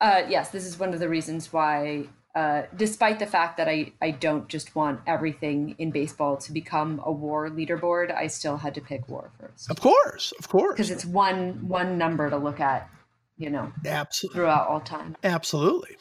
[0.00, 3.92] uh, yes, this is one of the reasons why, uh, despite the fact that I
[4.00, 8.74] I don't just want everything in baseball to become a WAR leaderboard, I still had
[8.74, 12.60] to pick WAR first Of course, of course, because it's one one number to look
[12.60, 12.88] at,
[13.36, 15.16] you know, absolutely, throughout all time.
[15.24, 15.96] absolutely.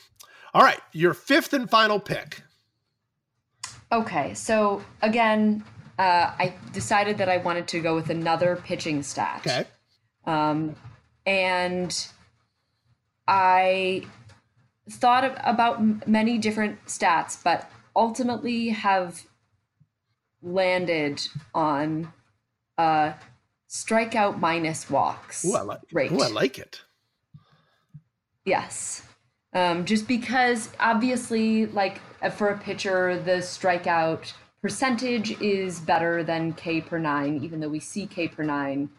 [0.53, 2.41] All right, your fifth and final pick.
[3.91, 5.63] Okay, so again,
[5.97, 9.41] uh, I decided that I wanted to go with another pitching stat.
[9.45, 9.65] Okay,
[10.25, 10.75] Um,
[11.25, 12.07] and
[13.27, 14.03] I
[14.89, 19.23] thought of, about many different stats, but ultimately have
[20.41, 21.21] landed
[21.53, 22.11] on
[22.77, 23.13] uh,
[23.69, 25.79] strikeout minus walks Ooh, I like.
[25.91, 26.11] rate.
[26.11, 26.81] Ooh, I like it.
[28.45, 29.03] Yes.
[29.53, 36.53] Um, just because obviously, like uh, for a pitcher, the strikeout percentage is better than
[36.53, 38.89] K per nine, even though we see K per nine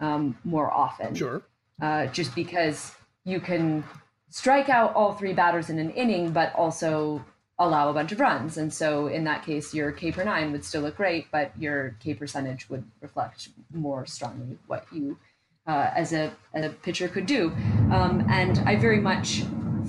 [0.00, 1.14] um, more often.
[1.14, 1.42] Sure.
[1.80, 2.92] Uh, just because
[3.24, 3.84] you can
[4.30, 7.24] strike out all three batters in an inning, but also
[7.58, 8.56] allow a bunch of runs.
[8.56, 11.96] And so in that case, your K per nine would still look great, but your
[12.00, 15.18] K percentage would reflect more strongly what you
[15.66, 17.52] uh, as a as a pitcher could do.
[17.92, 19.42] Um, and I very much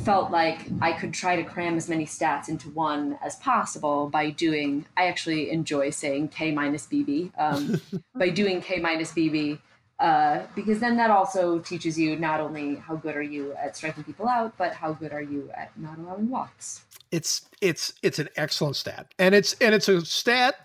[0.03, 4.31] felt like I could try to cram as many stats into one as possible by
[4.31, 4.85] doing.
[4.97, 7.31] I actually enjoy saying K minus BB.
[7.37, 7.81] Um,
[8.15, 9.59] by doing K minus BB,
[10.01, 14.03] uh, because then that also teaches you not only how good are you at striking
[14.03, 16.81] people out, but how good are you at not allowing walks.
[17.11, 20.55] It's it's it's an excellent stat, and it's and it's a stat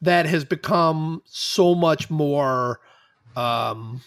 [0.00, 2.78] that has become so much more.
[3.34, 4.00] Um,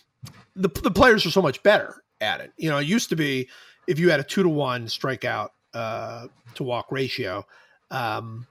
[0.56, 2.54] the the players are so much better at it.
[2.56, 3.50] You know, it used to be
[3.88, 7.46] if you had a two to one strikeout uh, to walk ratio,
[7.92, 8.48] um,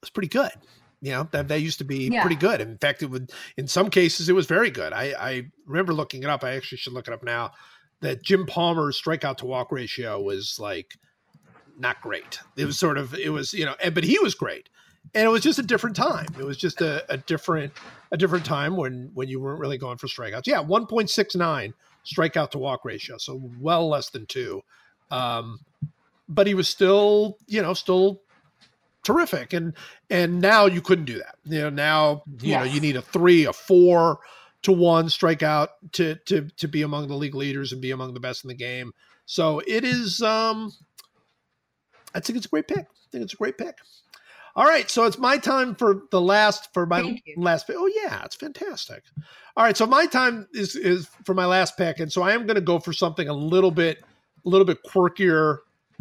[0.00, 0.52] was pretty good.
[1.02, 2.20] You know that that used to be Yeah.
[2.20, 2.60] pretty good.
[2.60, 4.92] In fact, it would in some cases it was very good.
[4.92, 6.44] I, I remember looking it up.
[6.44, 7.52] I actually should look it up now.
[8.02, 10.96] That Jim Palmer's strikeout to walk ratio was like
[11.78, 12.40] not great.
[12.56, 14.68] It was sort of it was you know, and, but he was great,
[15.14, 16.26] and it was just a different time.
[16.38, 17.72] It was just a, a different
[18.12, 20.46] a different time when when you weren't really going for strikeouts.
[20.46, 21.74] Yeah, one point six nine
[22.04, 24.62] strikeout to walk ratio, so well less than two.
[25.10, 25.60] Um,
[26.28, 28.22] but he was still you know still
[29.04, 29.74] terrific and
[30.08, 31.36] and now you couldn't do that.
[31.44, 34.20] You know now you know you need a three a four
[34.62, 38.20] to one strikeout to to to be among the league leaders and be among the
[38.20, 38.92] best in the game.
[39.26, 40.72] So it is um
[42.14, 42.86] i think it's a great pick.
[42.86, 43.78] I think it's a great pick.
[44.56, 47.76] All right so it's my time for the last for my last pick.
[47.78, 49.04] Oh yeah it's fantastic.
[49.56, 52.46] All right so my time is is for my last pick and so i am
[52.46, 54.04] going to go for something a little bit
[54.44, 55.58] a little bit quirkier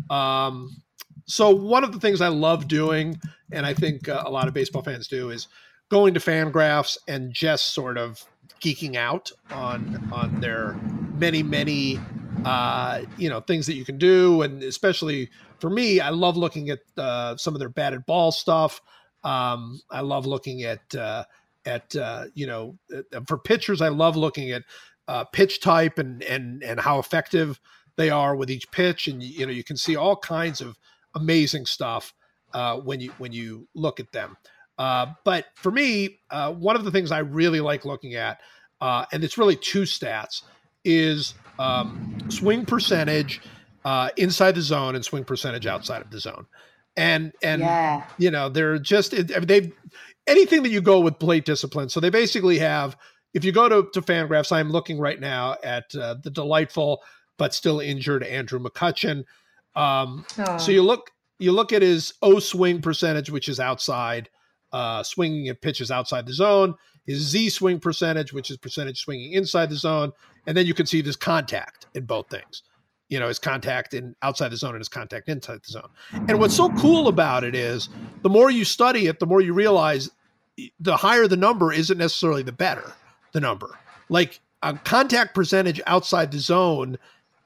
[0.09, 0.81] um
[1.30, 3.19] so one of the things I love doing,
[3.51, 5.47] and I think uh, a lot of baseball fans do, is
[5.89, 8.26] going to Fangraphs and just sort of
[8.60, 10.73] geeking out on on their
[11.18, 11.99] many many
[12.45, 15.30] uh, you know things that you can do, and especially
[15.60, 18.81] for me, I love looking at uh, some of their batted ball stuff.
[19.23, 21.26] Um, I love looking at uh,
[21.65, 24.64] at uh, you know uh, for pitchers, I love looking at
[25.07, 27.60] uh, pitch type and and and how effective
[27.97, 30.76] they are with each pitch, and you know you can see all kinds of
[31.15, 32.14] amazing stuff
[32.53, 34.38] uh, when you when you look at them.
[34.77, 38.40] Uh, but for me, uh, one of the things I really like looking at,
[38.80, 40.44] uh, and it's really two stats,
[40.86, 43.41] is um, swing percentage
[43.84, 46.45] uh, inside the zone and swing percentage outside of the zone.
[46.95, 48.06] And and yeah.
[48.18, 49.72] you know they're just I mean, they've
[50.27, 51.90] anything that you go with plate discipline.
[51.90, 52.98] So they basically have.
[53.31, 57.02] If you go to to Fangraphs, I'm looking right now at uh, the delightful
[57.40, 59.23] but still injured Andrew McCutchen.
[59.75, 60.57] Um, Oh.
[60.57, 64.29] so you look you look at his O swing percentage, which is outside,
[64.73, 66.75] uh, swinging at pitches outside the zone.
[67.05, 70.11] His Z swing percentage, which is percentage swinging inside the zone,
[70.45, 72.63] and then you can see this contact in both things.
[73.07, 75.89] You know, his contact in outside the zone and his contact inside the zone.
[76.27, 77.89] And what's so cool about it is
[78.21, 80.09] the more you study it, the more you realize
[80.79, 82.91] the higher the number isn't necessarily the better
[83.31, 83.79] the number.
[84.09, 86.97] Like a contact percentage outside the zone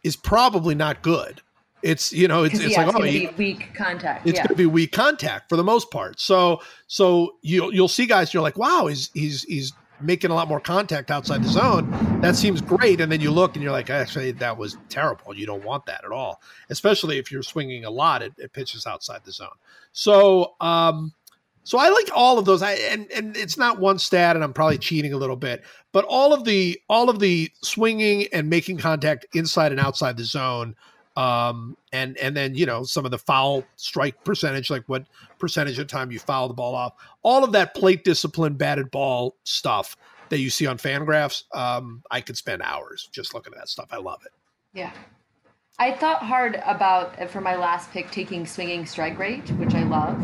[0.04, 1.42] is probably not good.
[1.84, 4.26] It's you know it's, it's yeah, like it's oh weak contact.
[4.26, 4.44] it's yeah.
[4.44, 6.20] going to be weak contact for the most part.
[6.20, 8.34] So so you'll you'll see guys.
[8.34, 11.90] You're like, wow, he's he's he's making a lot more contact outside the zone.
[12.22, 13.02] That seems great.
[13.02, 15.36] And then you look and you're like, actually, that was terrible.
[15.36, 18.88] You don't want that at all, especially if you're swinging a lot at, at pitches
[18.88, 19.50] outside the zone.
[19.92, 21.14] So um,
[21.64, 22.62] so I like all of those.
[22.62, 26.06] I and and it's not one stat, and I'm probably cheating a little bit, but
[26.06, 30.76] all of the all of the swinging and making contact inside and outside the zone
[31.16, 35.06] um and and then you know some of the foul strike percentage like what
[35.38, 39.36] percentage of time you foul the ball off all of that plate discipline batted ball
[39.44, 39.96] stuff
[40.30, 43.88] that you see on fangraphs um i could spend hours just looking at that stuff
[43.92, 44.32] i love it
[44.74, 44.92] Yeah.
[45.80, 49.82] I thought hard about uh, for my last pick taking swinging strike rate, which I
[49.84, 50.20] love,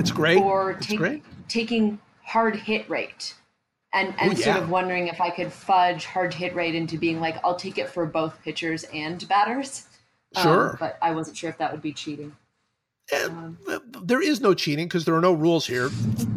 [0.00, 3.34] it's great or it's take, great taking hard hit rate.
[3.92, 7.20] And and Oh, sort of wondering if I could fudge hard hit rate into being
[7.20, 9.85] like I'll take it for both pitchers and batters.
[10.36, 10.76] Um, Sure.
[10.78, 12.36] but I wasn't sure if that would be cheating.
[13.12, 13.56] Eh, Um,
[14.02, 15.90] there is no cheating because there are no rules here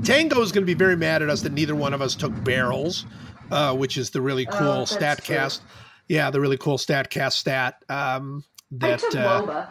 [0.04, 2.32] tango is going to be very mad at us that neither one of us took
[2.44, 3.06] barrels
[3.52, 5.36] uh which is the really Oh, cool that's true.
[5.36, 5.62] statcast
[6.08, 9.68] yeah the really cool statcast stat um I that took uh, wOBA.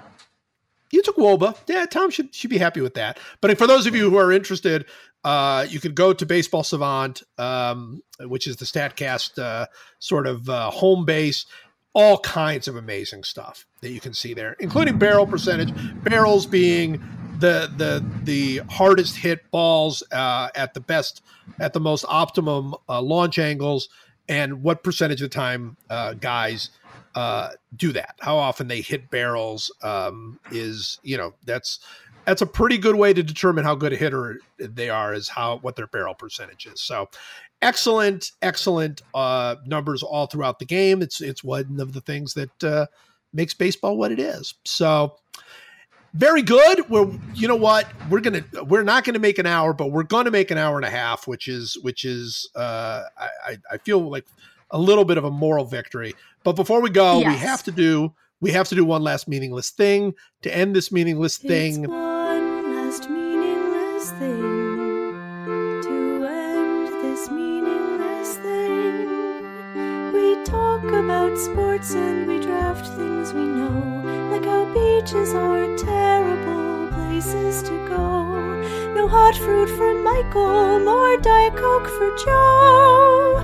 [0.90, 1.56] You took wOBA.
[1.68, 3.18] Yeah, Tom should should be happy with that.
[3.40, 4.86] But for those of you who are interested,
[5.22, 9.66] uh, you can go to Baseball Savant, um, which is the Statcast uh,
[10.00, 11.44] sort of uh, home base.
[11.94, 15.72] All kinds of amazing stuff that you can see there, including barrel percentage.
[16.04, 17.02] Barrels being
[17.38, 21.22] the the the hardest hit balls uh, at the best,
[21.58, 23.88] at the most optimum uh, launch angles,
[24.28, 26.70] and what percentage of the time uh, guys
[27.14, 28.14] uh, do that.
[28.20, 31.80] How often they hit barrels um, is you know that's
[32.24, 35.58] that's a pretty good way to determine how good a hitter they are is how
[35.58, 36.80] what their barrel percentage is.
[36.80, 37.08] So
[37.62, 41.02] excellent, excellent uh, numbers all throughout the game.
[41.02, 42.86] It's it's one of the things that uh,
[43.32, 44.54] makes baseball what it is.
[44.64, 45.16] So
[46.14, 46.88] very good.
[46.88, 50.30] We're you know what we're gonna we're not gonna make an hour, but we're gonna
[50.30, 53.02] make an hour and a half, which is which is uh,
[53.46, 54.26] I I- feel like
[54.70, 56.14] a little bit of a moral victory.
[56.44, 59.70] But before we go, we have to do we have to do one last meaningless
[59.70, 61.86] thing to end this meaningless thing.
[71.08, 77.70] About sports and we draft things we know, like how beaches are terrible places to
[77.88, 78.34] go.
[78.92, 83.40] No hot fruit for Michael, more Diet Coke for Joe.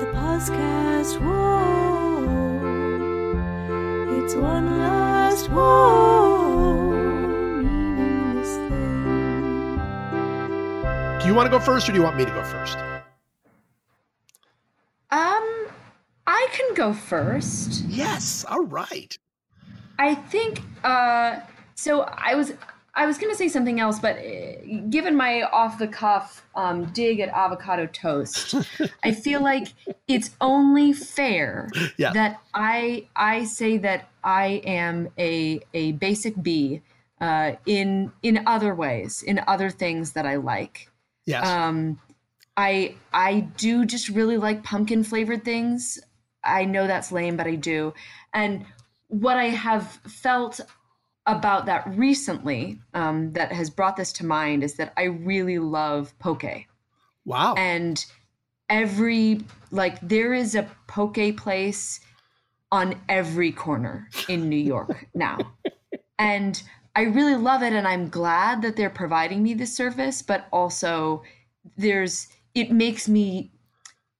[0.00, 2.24] The podcast, whoa,
[4.16, 6.92] it's one last whoa,
[7.60, 9.76] meaningless thing.
[11.20, 12.78] Do you want to go first or do you want me to go first?
[15.12, 15.66] Um,
[16.26, 17.84] I can go first.
[17.88, 18.44] Yes.
[18.48, 19.12] All right.
[19.98, 21.40] I think uh
[21.74, 22.54] so I was
[22.94, 24.22] I was going to say something else but uh,
[24.88, 28.54] given my off the cuff um dig at avocado toast
[29.04, 29.68] I feel like
[30.08, 32.12] it's only fair Yeah.
[32.14, 34.46] that I I say that I
[34.82, 36.80] am a a basic B
[37.20, 40.88] uh in in other ways in other things that I like
[41.26, 41.46] Yes.
[41.46, 42.00] um,
[42.56, 46.00] I I do just really like pumpkin flavored things.
[46.44, 47.94] I know that's lame, but I do.
[48.32, 48.64] And
[49.08, 50.60] what I have felt
[51.26, 56.18] about that recently, um, that has brought this to mind, is that I really love
[56.18, 56.66] poke.
[57.24, 57.54] wow.
[57.54, 58.04] And
[58.68, 62.00] every like there is a poke place
[62.72, 65.38] on every corner in New York now.
[66.18, 66.62] And
[66.94, 71.22] I really love it and I'm glad that they're providing me this service, but also
[71.76, 73.52] there's it makes me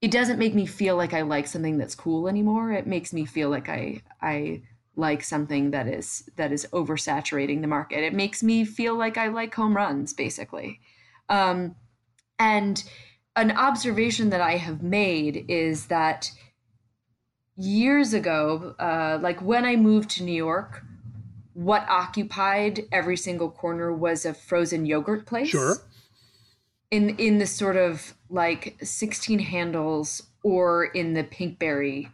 [0.01, 2.73] it doesn't make me feel like I like something that's cool anymore.
[2.73, 4.63] It makes me feel like I I
[4.97, 8.05] like something that is that is oversaturating the market.
[8.05, 10.81] It makes me feel like I like home runs basically.
[11.29, 11.77] Um
[12.39, 12.83] and
[13.37, 16.31] an observation that I have made is that
[17.57, 20.83] years ago, uh, like when I moved to New York,
[21.53, 25.51] what occupied every single corner was a frozen yogurt place.
[25.51, 25.77] Sure.
[26.91, 32.11] In in the sort of like 16 handles or in the pinkberry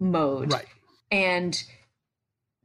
[0.00, 0.66] mode Right.
[1.10, 1.62] and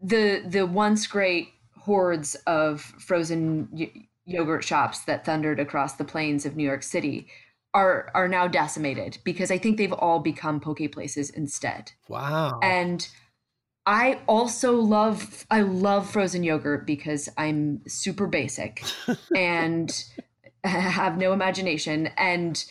[0.02, 3.92] the the once great hordes of frozen y-
[4.26, 7.28] yogurt shops that thundered across the plains of New York City
[7.74, 11.92] are are now decimated because I think they've all become poke places instead.
[12.08, 12.60] Wow.
[12.62, 13.08] And
[13.86, 18.84] I also love I love frozen yogurt because I'm super basic
[19.36, 19.92] and
[20.68, 22.64] have no imagination and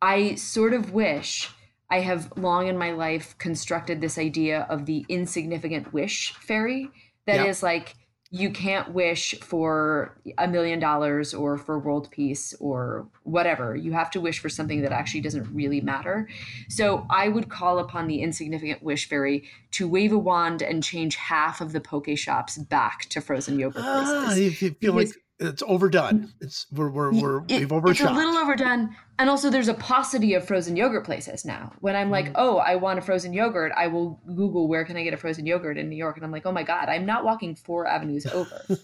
[0.00, 1.50] I sort of wish
[1.90, 6.90] I have long in my life constructed this idea of the insignificant wish fairy
[7.26, 7.96] that is like
[8.30, 13.76] you can't wish for a million dollars or for world peace or whatever.
[13.76, 16.28] You have to wish for something that actually doesn't really matter.
[16.68, 21.14] So I would call upon the insignificant wish fairy to wave a wand and change
[21.14, 24.38] half of the poke shops back to frozen yogurt ah, places.
[24.40, 26.32] you you feel like Because- it's overdone.
[26.40, 28.08] It's we're we're, we're It- we've overshot.
[28.08, 28.94] It's a little overdone.
[29.18, 31.72] And also there's a paucity of frozen yogurt places now.
[31.80, 32.12] When I'm Mm.
[32.12, 35.16] like, oh, I want a frozen yogurt, I will Google where can I get a
[35.16, 36.16] frozen yogurt in New York.
[36.16, 38.60] And I'm like, oh my God, I'm not walking four avenues over.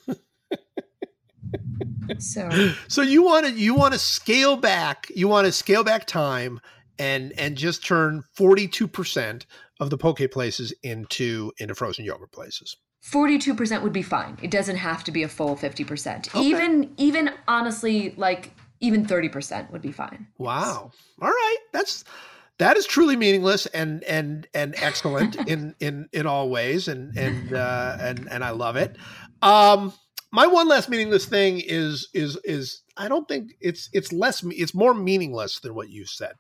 [2.19, 2.49] so
[2.89, 5.07] so you want to you want to scale back.
[5.15, 6.61] You want to scale back time
[7.01, 9.47] and and just turn forty two percent
[9.81, 12.77] of the poke places into into frozen yogurt places.
[13.03, 14.37] 42% would be fine.
[14.43, 16.29] It doesn't have to be a full 50%.
[16.29, 16.41] Okay.
[16.45, 20.27] Even even honestly, like even 30% would be fine.
[20.37, 20.91] Wow.
[21.23, 21.57] All right.
[21.73, 22.05] That's
[22.59, 27.55] that is truly meaningless and and and excellent in in in all ways and and
[27.55, 28.97] uh and and I love it.
[29.41, 29.95] Um
[30.33, 34.75] my one last meaningless thing is is is I don't think it's it's less it's
[34.75, 36.35] more meaningless than what you said.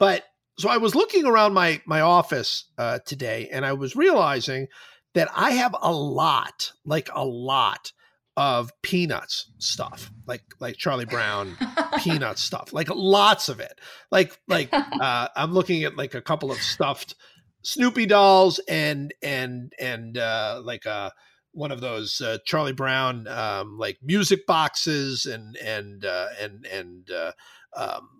[0.00, 0.24] But
[0.58, 4.66] so I was looking around my my office uh today and I was realizing
[5.14, 7.92] that I have a lot, like a lot
[8.36, 11.56] of peanuts stuff, like like Charlie Brown
[11.98, 13.78] peanut stuff like lots of it.
[14.10, 17.14] Like like uh i'm looking at like a couple of stuffed
[17.62, 21.10] snoopy dolls and and and uh like uh
[21.52, 27.10] one of those uh, charlie brown um like music boxes and and uh and and
[27.10, 27.32] uh
[27.76, 28.19] um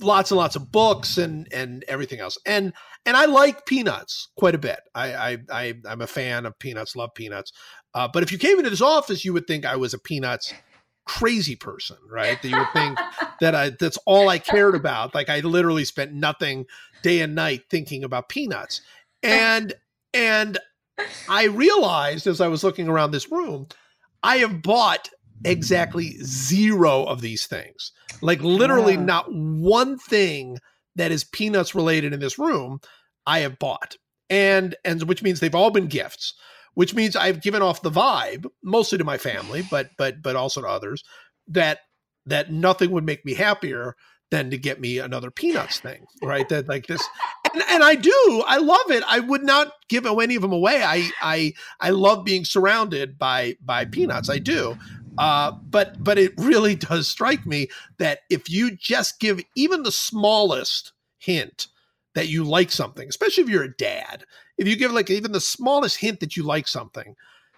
[0.00, 2.72] lots and lots of books and and everything else and
[3.06, 6.96] and i like peanuts quite a bit i i, I i'm a fan of peanuts
[6.96, 7.52] love peanuts
[7.94, 10.52] uh, but if you came into this office you would think i was a peanuts
[11.04, 12.40] crazy person, right?
[12.40, 12.98] That you would think
[13.40, 15.14] that I that's all I cared about.
[15.14, 16.66] Like I literally spent nothing
[17.02, 18.80] day and night thinking about peanuts.
[19.22, 19.74] And
[20.12, 20.58] and
[21.28, 23.68] I realized as I was looking around this room,
[24.22, 25.10] I have bought
[25.44, 27.92] exactly zero of these things.
[28.22, 29.04] Like literally Wow.
[29.04, 30.58] not one thing
[30.96, 32.80] that is peanuts related in this room
[33.26, 33.96] I have bought.
[34.30, 36.34] And and which means they've all been gifts
[36.74, 40.60] which means I've given off the vibe, mostly to my family, but but but also
[40.60, 41.02] to others,
[41.48, 41.80] that
[42.26, 43.96] that nothing would make me happier
[44.30, 46.48] than to get me another peanuts thing, right?
[46.48, 47.06] That like this,
[47.52, 49.04] and, and I do, I love it.
[49.06, 50.82] I would not give any of them away.
[50.82, 54.28] I I I love being surrounded by by peanuts.
[54.28, 54.76] I do,
[55.18, 57.68] Uh, but but it really does strike me
[57.98, 61.68] that if you just give even the smallest hint
[62.14, 64.24] that you like something, especially if you're a dad,
[64.58, 67.16] if you give like even the smallest hint that you like something,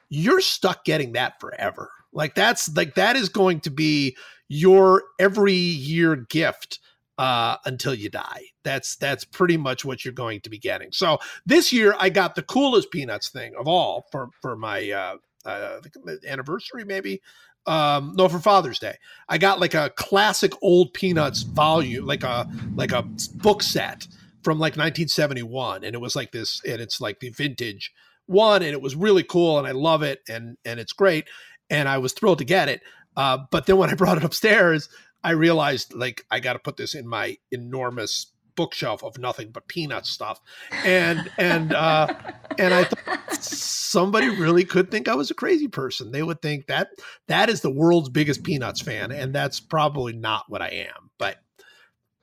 [0.09, 1.91] you're stuck getting that forever.
[2.13, 4.17] Like that's like that is going to be
[4.49, 6.79] your every year gift
[7.19, 8.45] uh, until you die.
[8.63, 10.93] That's that's pretty much what you're going to be getting.
[10.93, 15.17] So this year I got the coolest peanuts thing of all for for my uh,
[15.45, 15.81] uh,
[16.27, 17.21] anniversary maybe.
[17.67, 18.97] Um, no, for Father's Day,
[19.29, 23.03] I got like a classic old peanuts volume, like a like a
[23.35, 24.07] book set
[24.43, 27.93] from like 1971, and it was like this, and it's like the vintage
[28.27, 31.27] one, and it was really cool, and I love it, and and it's great,
[31.71, 32.81] and I was thrilled to get it.
[33.17, 34.89] Uh, but then when I brought it upstairs,
[35.25, 39.69] I realized like I got to put this in my enormous bookshelf of nothing but
[39.69, 40.41] peanut stuff,
[40.85, 42.15] and and uh,
[42.59, 46.11] and I thought somebody really could think I was a crazy person.
[46.13, 46.89] They would think that
[47.29, 51.11] that is the world's biggest peanuts fan, and that's probably not what I am.
[51.19, 51.37] But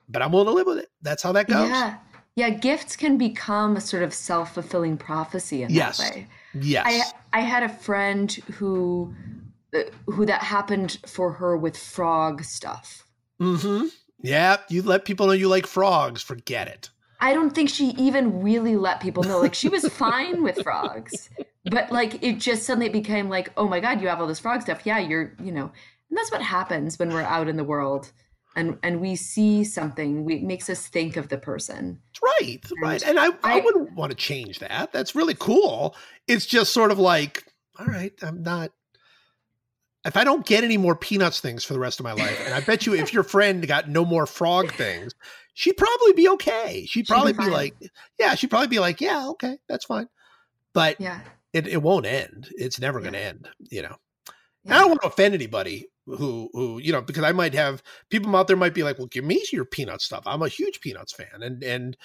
[0.08, 0.88] but I'm willing to live with it.
[1.02, 1.68] That's how that goes.
[1.68, 1.96] Yeah.
[2.36, 5.98] Yeah, gifts can become a sort of self-fulfilling prophecy in Yes.
[5.98, 6.26] that way.
[6.54, 7.12] Yes.
[7.32, 9.14] I I had a friend who
[9.72, 13.06] uh, who that happened for her with frog stuff.
[13.40, 13.86] mm-hmm.
[14.20, 14.56] Yeah.
[14.68, 16.22] You let people know you like frogs.
[16.22, 16.90] Forget it.
[17.24, 19.40] I don't think she even really let people know.
[19.40, 21.30] Like she was fine with frogs,
[21.64, 24.60] but like it just suddenly became like, oh my god, you have all this frog
[24.60, 24.82] stuff.
[24.84, 25.72] Yeah, you're, you know,
[26.10, 28.12] and that's what happens when we're out in the world,
[28.56, 30.24] and and we see something.
[30.26, 31.98] We, it makes us think of the person.
[32.22, 33.02] Right, right.
[33.02, 34.92] And I, I, I- wouldn't want to change that.
[34.92, 35.96] That's really cool.
[36.28, 37.44] It's just sort of like,
[37.78, 38.70] all right, I'm not.
[40.04, 42.54] If I don't get any more peanuts things for the rest of my life, and
[42.54, 45.14] I bet you if your friend got no more frog things,
[45.54, 46.80] she'd probably be okay.
[46.80, 47.74] She'd She'd be probably be like,
[48.18, 50.08] yeah, she'd probably be like, yeah, okay, that's fine.
[50.74, 51.20] But Yeah.
[51.54, 52.48] it, it won't end.
[52.56, 53.96] It's never going to end, you know.
[54.66, 57.82] And I don't want to offend anybody who who you know because I might have
[58.10, 60.22] people out there might be like, well, give me your peanut stuff.
[60.26, 61.96] I'm a huge peanuts fan, and and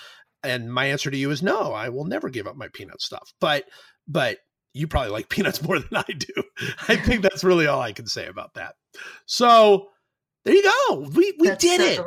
[0.44, 1.74] and my answer to you is no.
[1.74, 3.34] I will never give up my peanut stuff.
[3.40, 3.66] But
[4.08, 4.40] but
[4.80, 6.34] you probably like peanuts more than I do.
[6.88, 8.76] I think that's really all I can say about that.
[9.26, 9.90] So
[10.46, 11.00] there you go.
[11.14, 12.00] We we That's did it.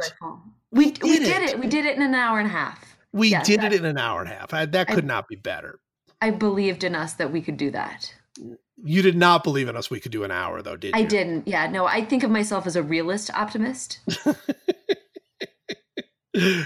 [0.73, 1.51] We we did did it.
[1.51, 1.61] it.
[1.61, 2.97] We did it in an hour and a half.
[3.13, 4.55] We Yeah, did that- it in an hour and a half.
[4.55, 5.81] I, that I- could not be better.
[6.23, 8.15] I believed in us that we could do that.
[8.85, 9.91] You did not believe in us.
[9.91, 11.01] We could do an hour though, did you?
[11.01, 11.47] I didn't.
[11.47, 13.99] Yeah, no, I think of myself as a realist optimist.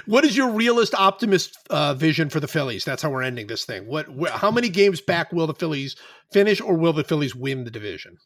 [0.07, 2.85] what is your realist optimist uh, vision for the Phillies?
[2.85, 3.87] That's how we're ending this thing.
[3.87, 4.07] What?
[4.07, 5.97] Wh- how many games back will the Phillies
[6.33, 8.19] finish, or will the Phillies win the division?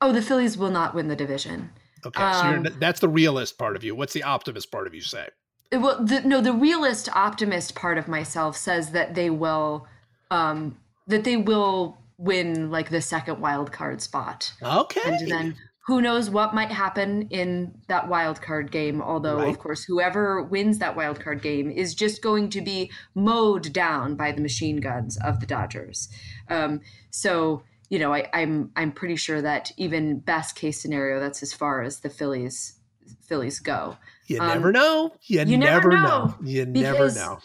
[0.00, 1.70] Oh, the Phillies will not win the division.
[2.06, 3.94] Okay, so you're, Um, that's the realist part of you.
[3.94, 5.28] What's the optimist part of you say?
[5.72, 9.86] Well, the, no, the realist optimist part of myself says that they will,
[10.30, 15.56] um, that they will win like the second wild card spot, Okay, and then
[15.90, 19.02] who knows what might happen in that wild card game.
[19.02, 19.48] Although, Right.
[19.48, 24.14] of course, whoever wins that wild card game is just going to be mowed down
[24.14, 26.08] by the machine guns of the Dodgers.
[26.48, 26.80] Um,
[27.10, 27.62] so.
[27.92, 31.82] You know, I, I'm I'm pretty sure that even best case scenario, that's as far
[31.82, 32.78] as the Phillies
[33.20, 33.96] Phillies go.
[34.28, 35.10] you um, never know.
[35.24, 36.26] You, you never, know.
[36.26, 37.40] know, You never know.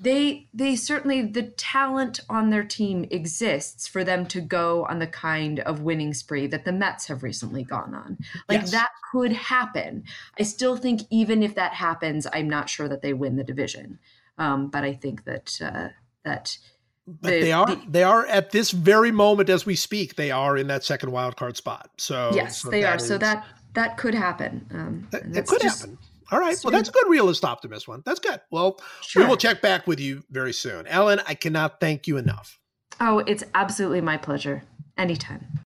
[0.00, 5.06] They they certainly the talent on their team exists for them to go on the
[5.06, 8.18] kind of winning spree that the Mets have recently gone on.
[8.48, 8.70] Like Yes.
[8.72, 10.04] that could happen.
[10.38, 13.98] I still think even if that happens, I'm not sure that they win the division.
[14.38, 15.88] Um, but I think that uh,
[16.24, 16.58] that
[17.06, 20.16] But the- they are the- they are at this very moment as we speak.
[20.16, 21.90] They are in that second wild card spot.
[21.96, 22.98] So yes, so they are.
[22.98, 24.66] So that that could happen.
[24.72, 25.98] Um, That- could just- happen.
[26.32, 26.56] All right.
[26.64, 28.02] Well, that's a good realist optimist one.
[28.04, 28.40] That's good.
[28.50, 29.22] Well, Sure.
[29.22, 30.86] we will check back with you very soon.
[30.86, 32.58] Ellen, I cannot thank you enough.
[33.00, 34.64] Oh, it's absolutely my pleasure.
[34.98, 35.46] Anytime.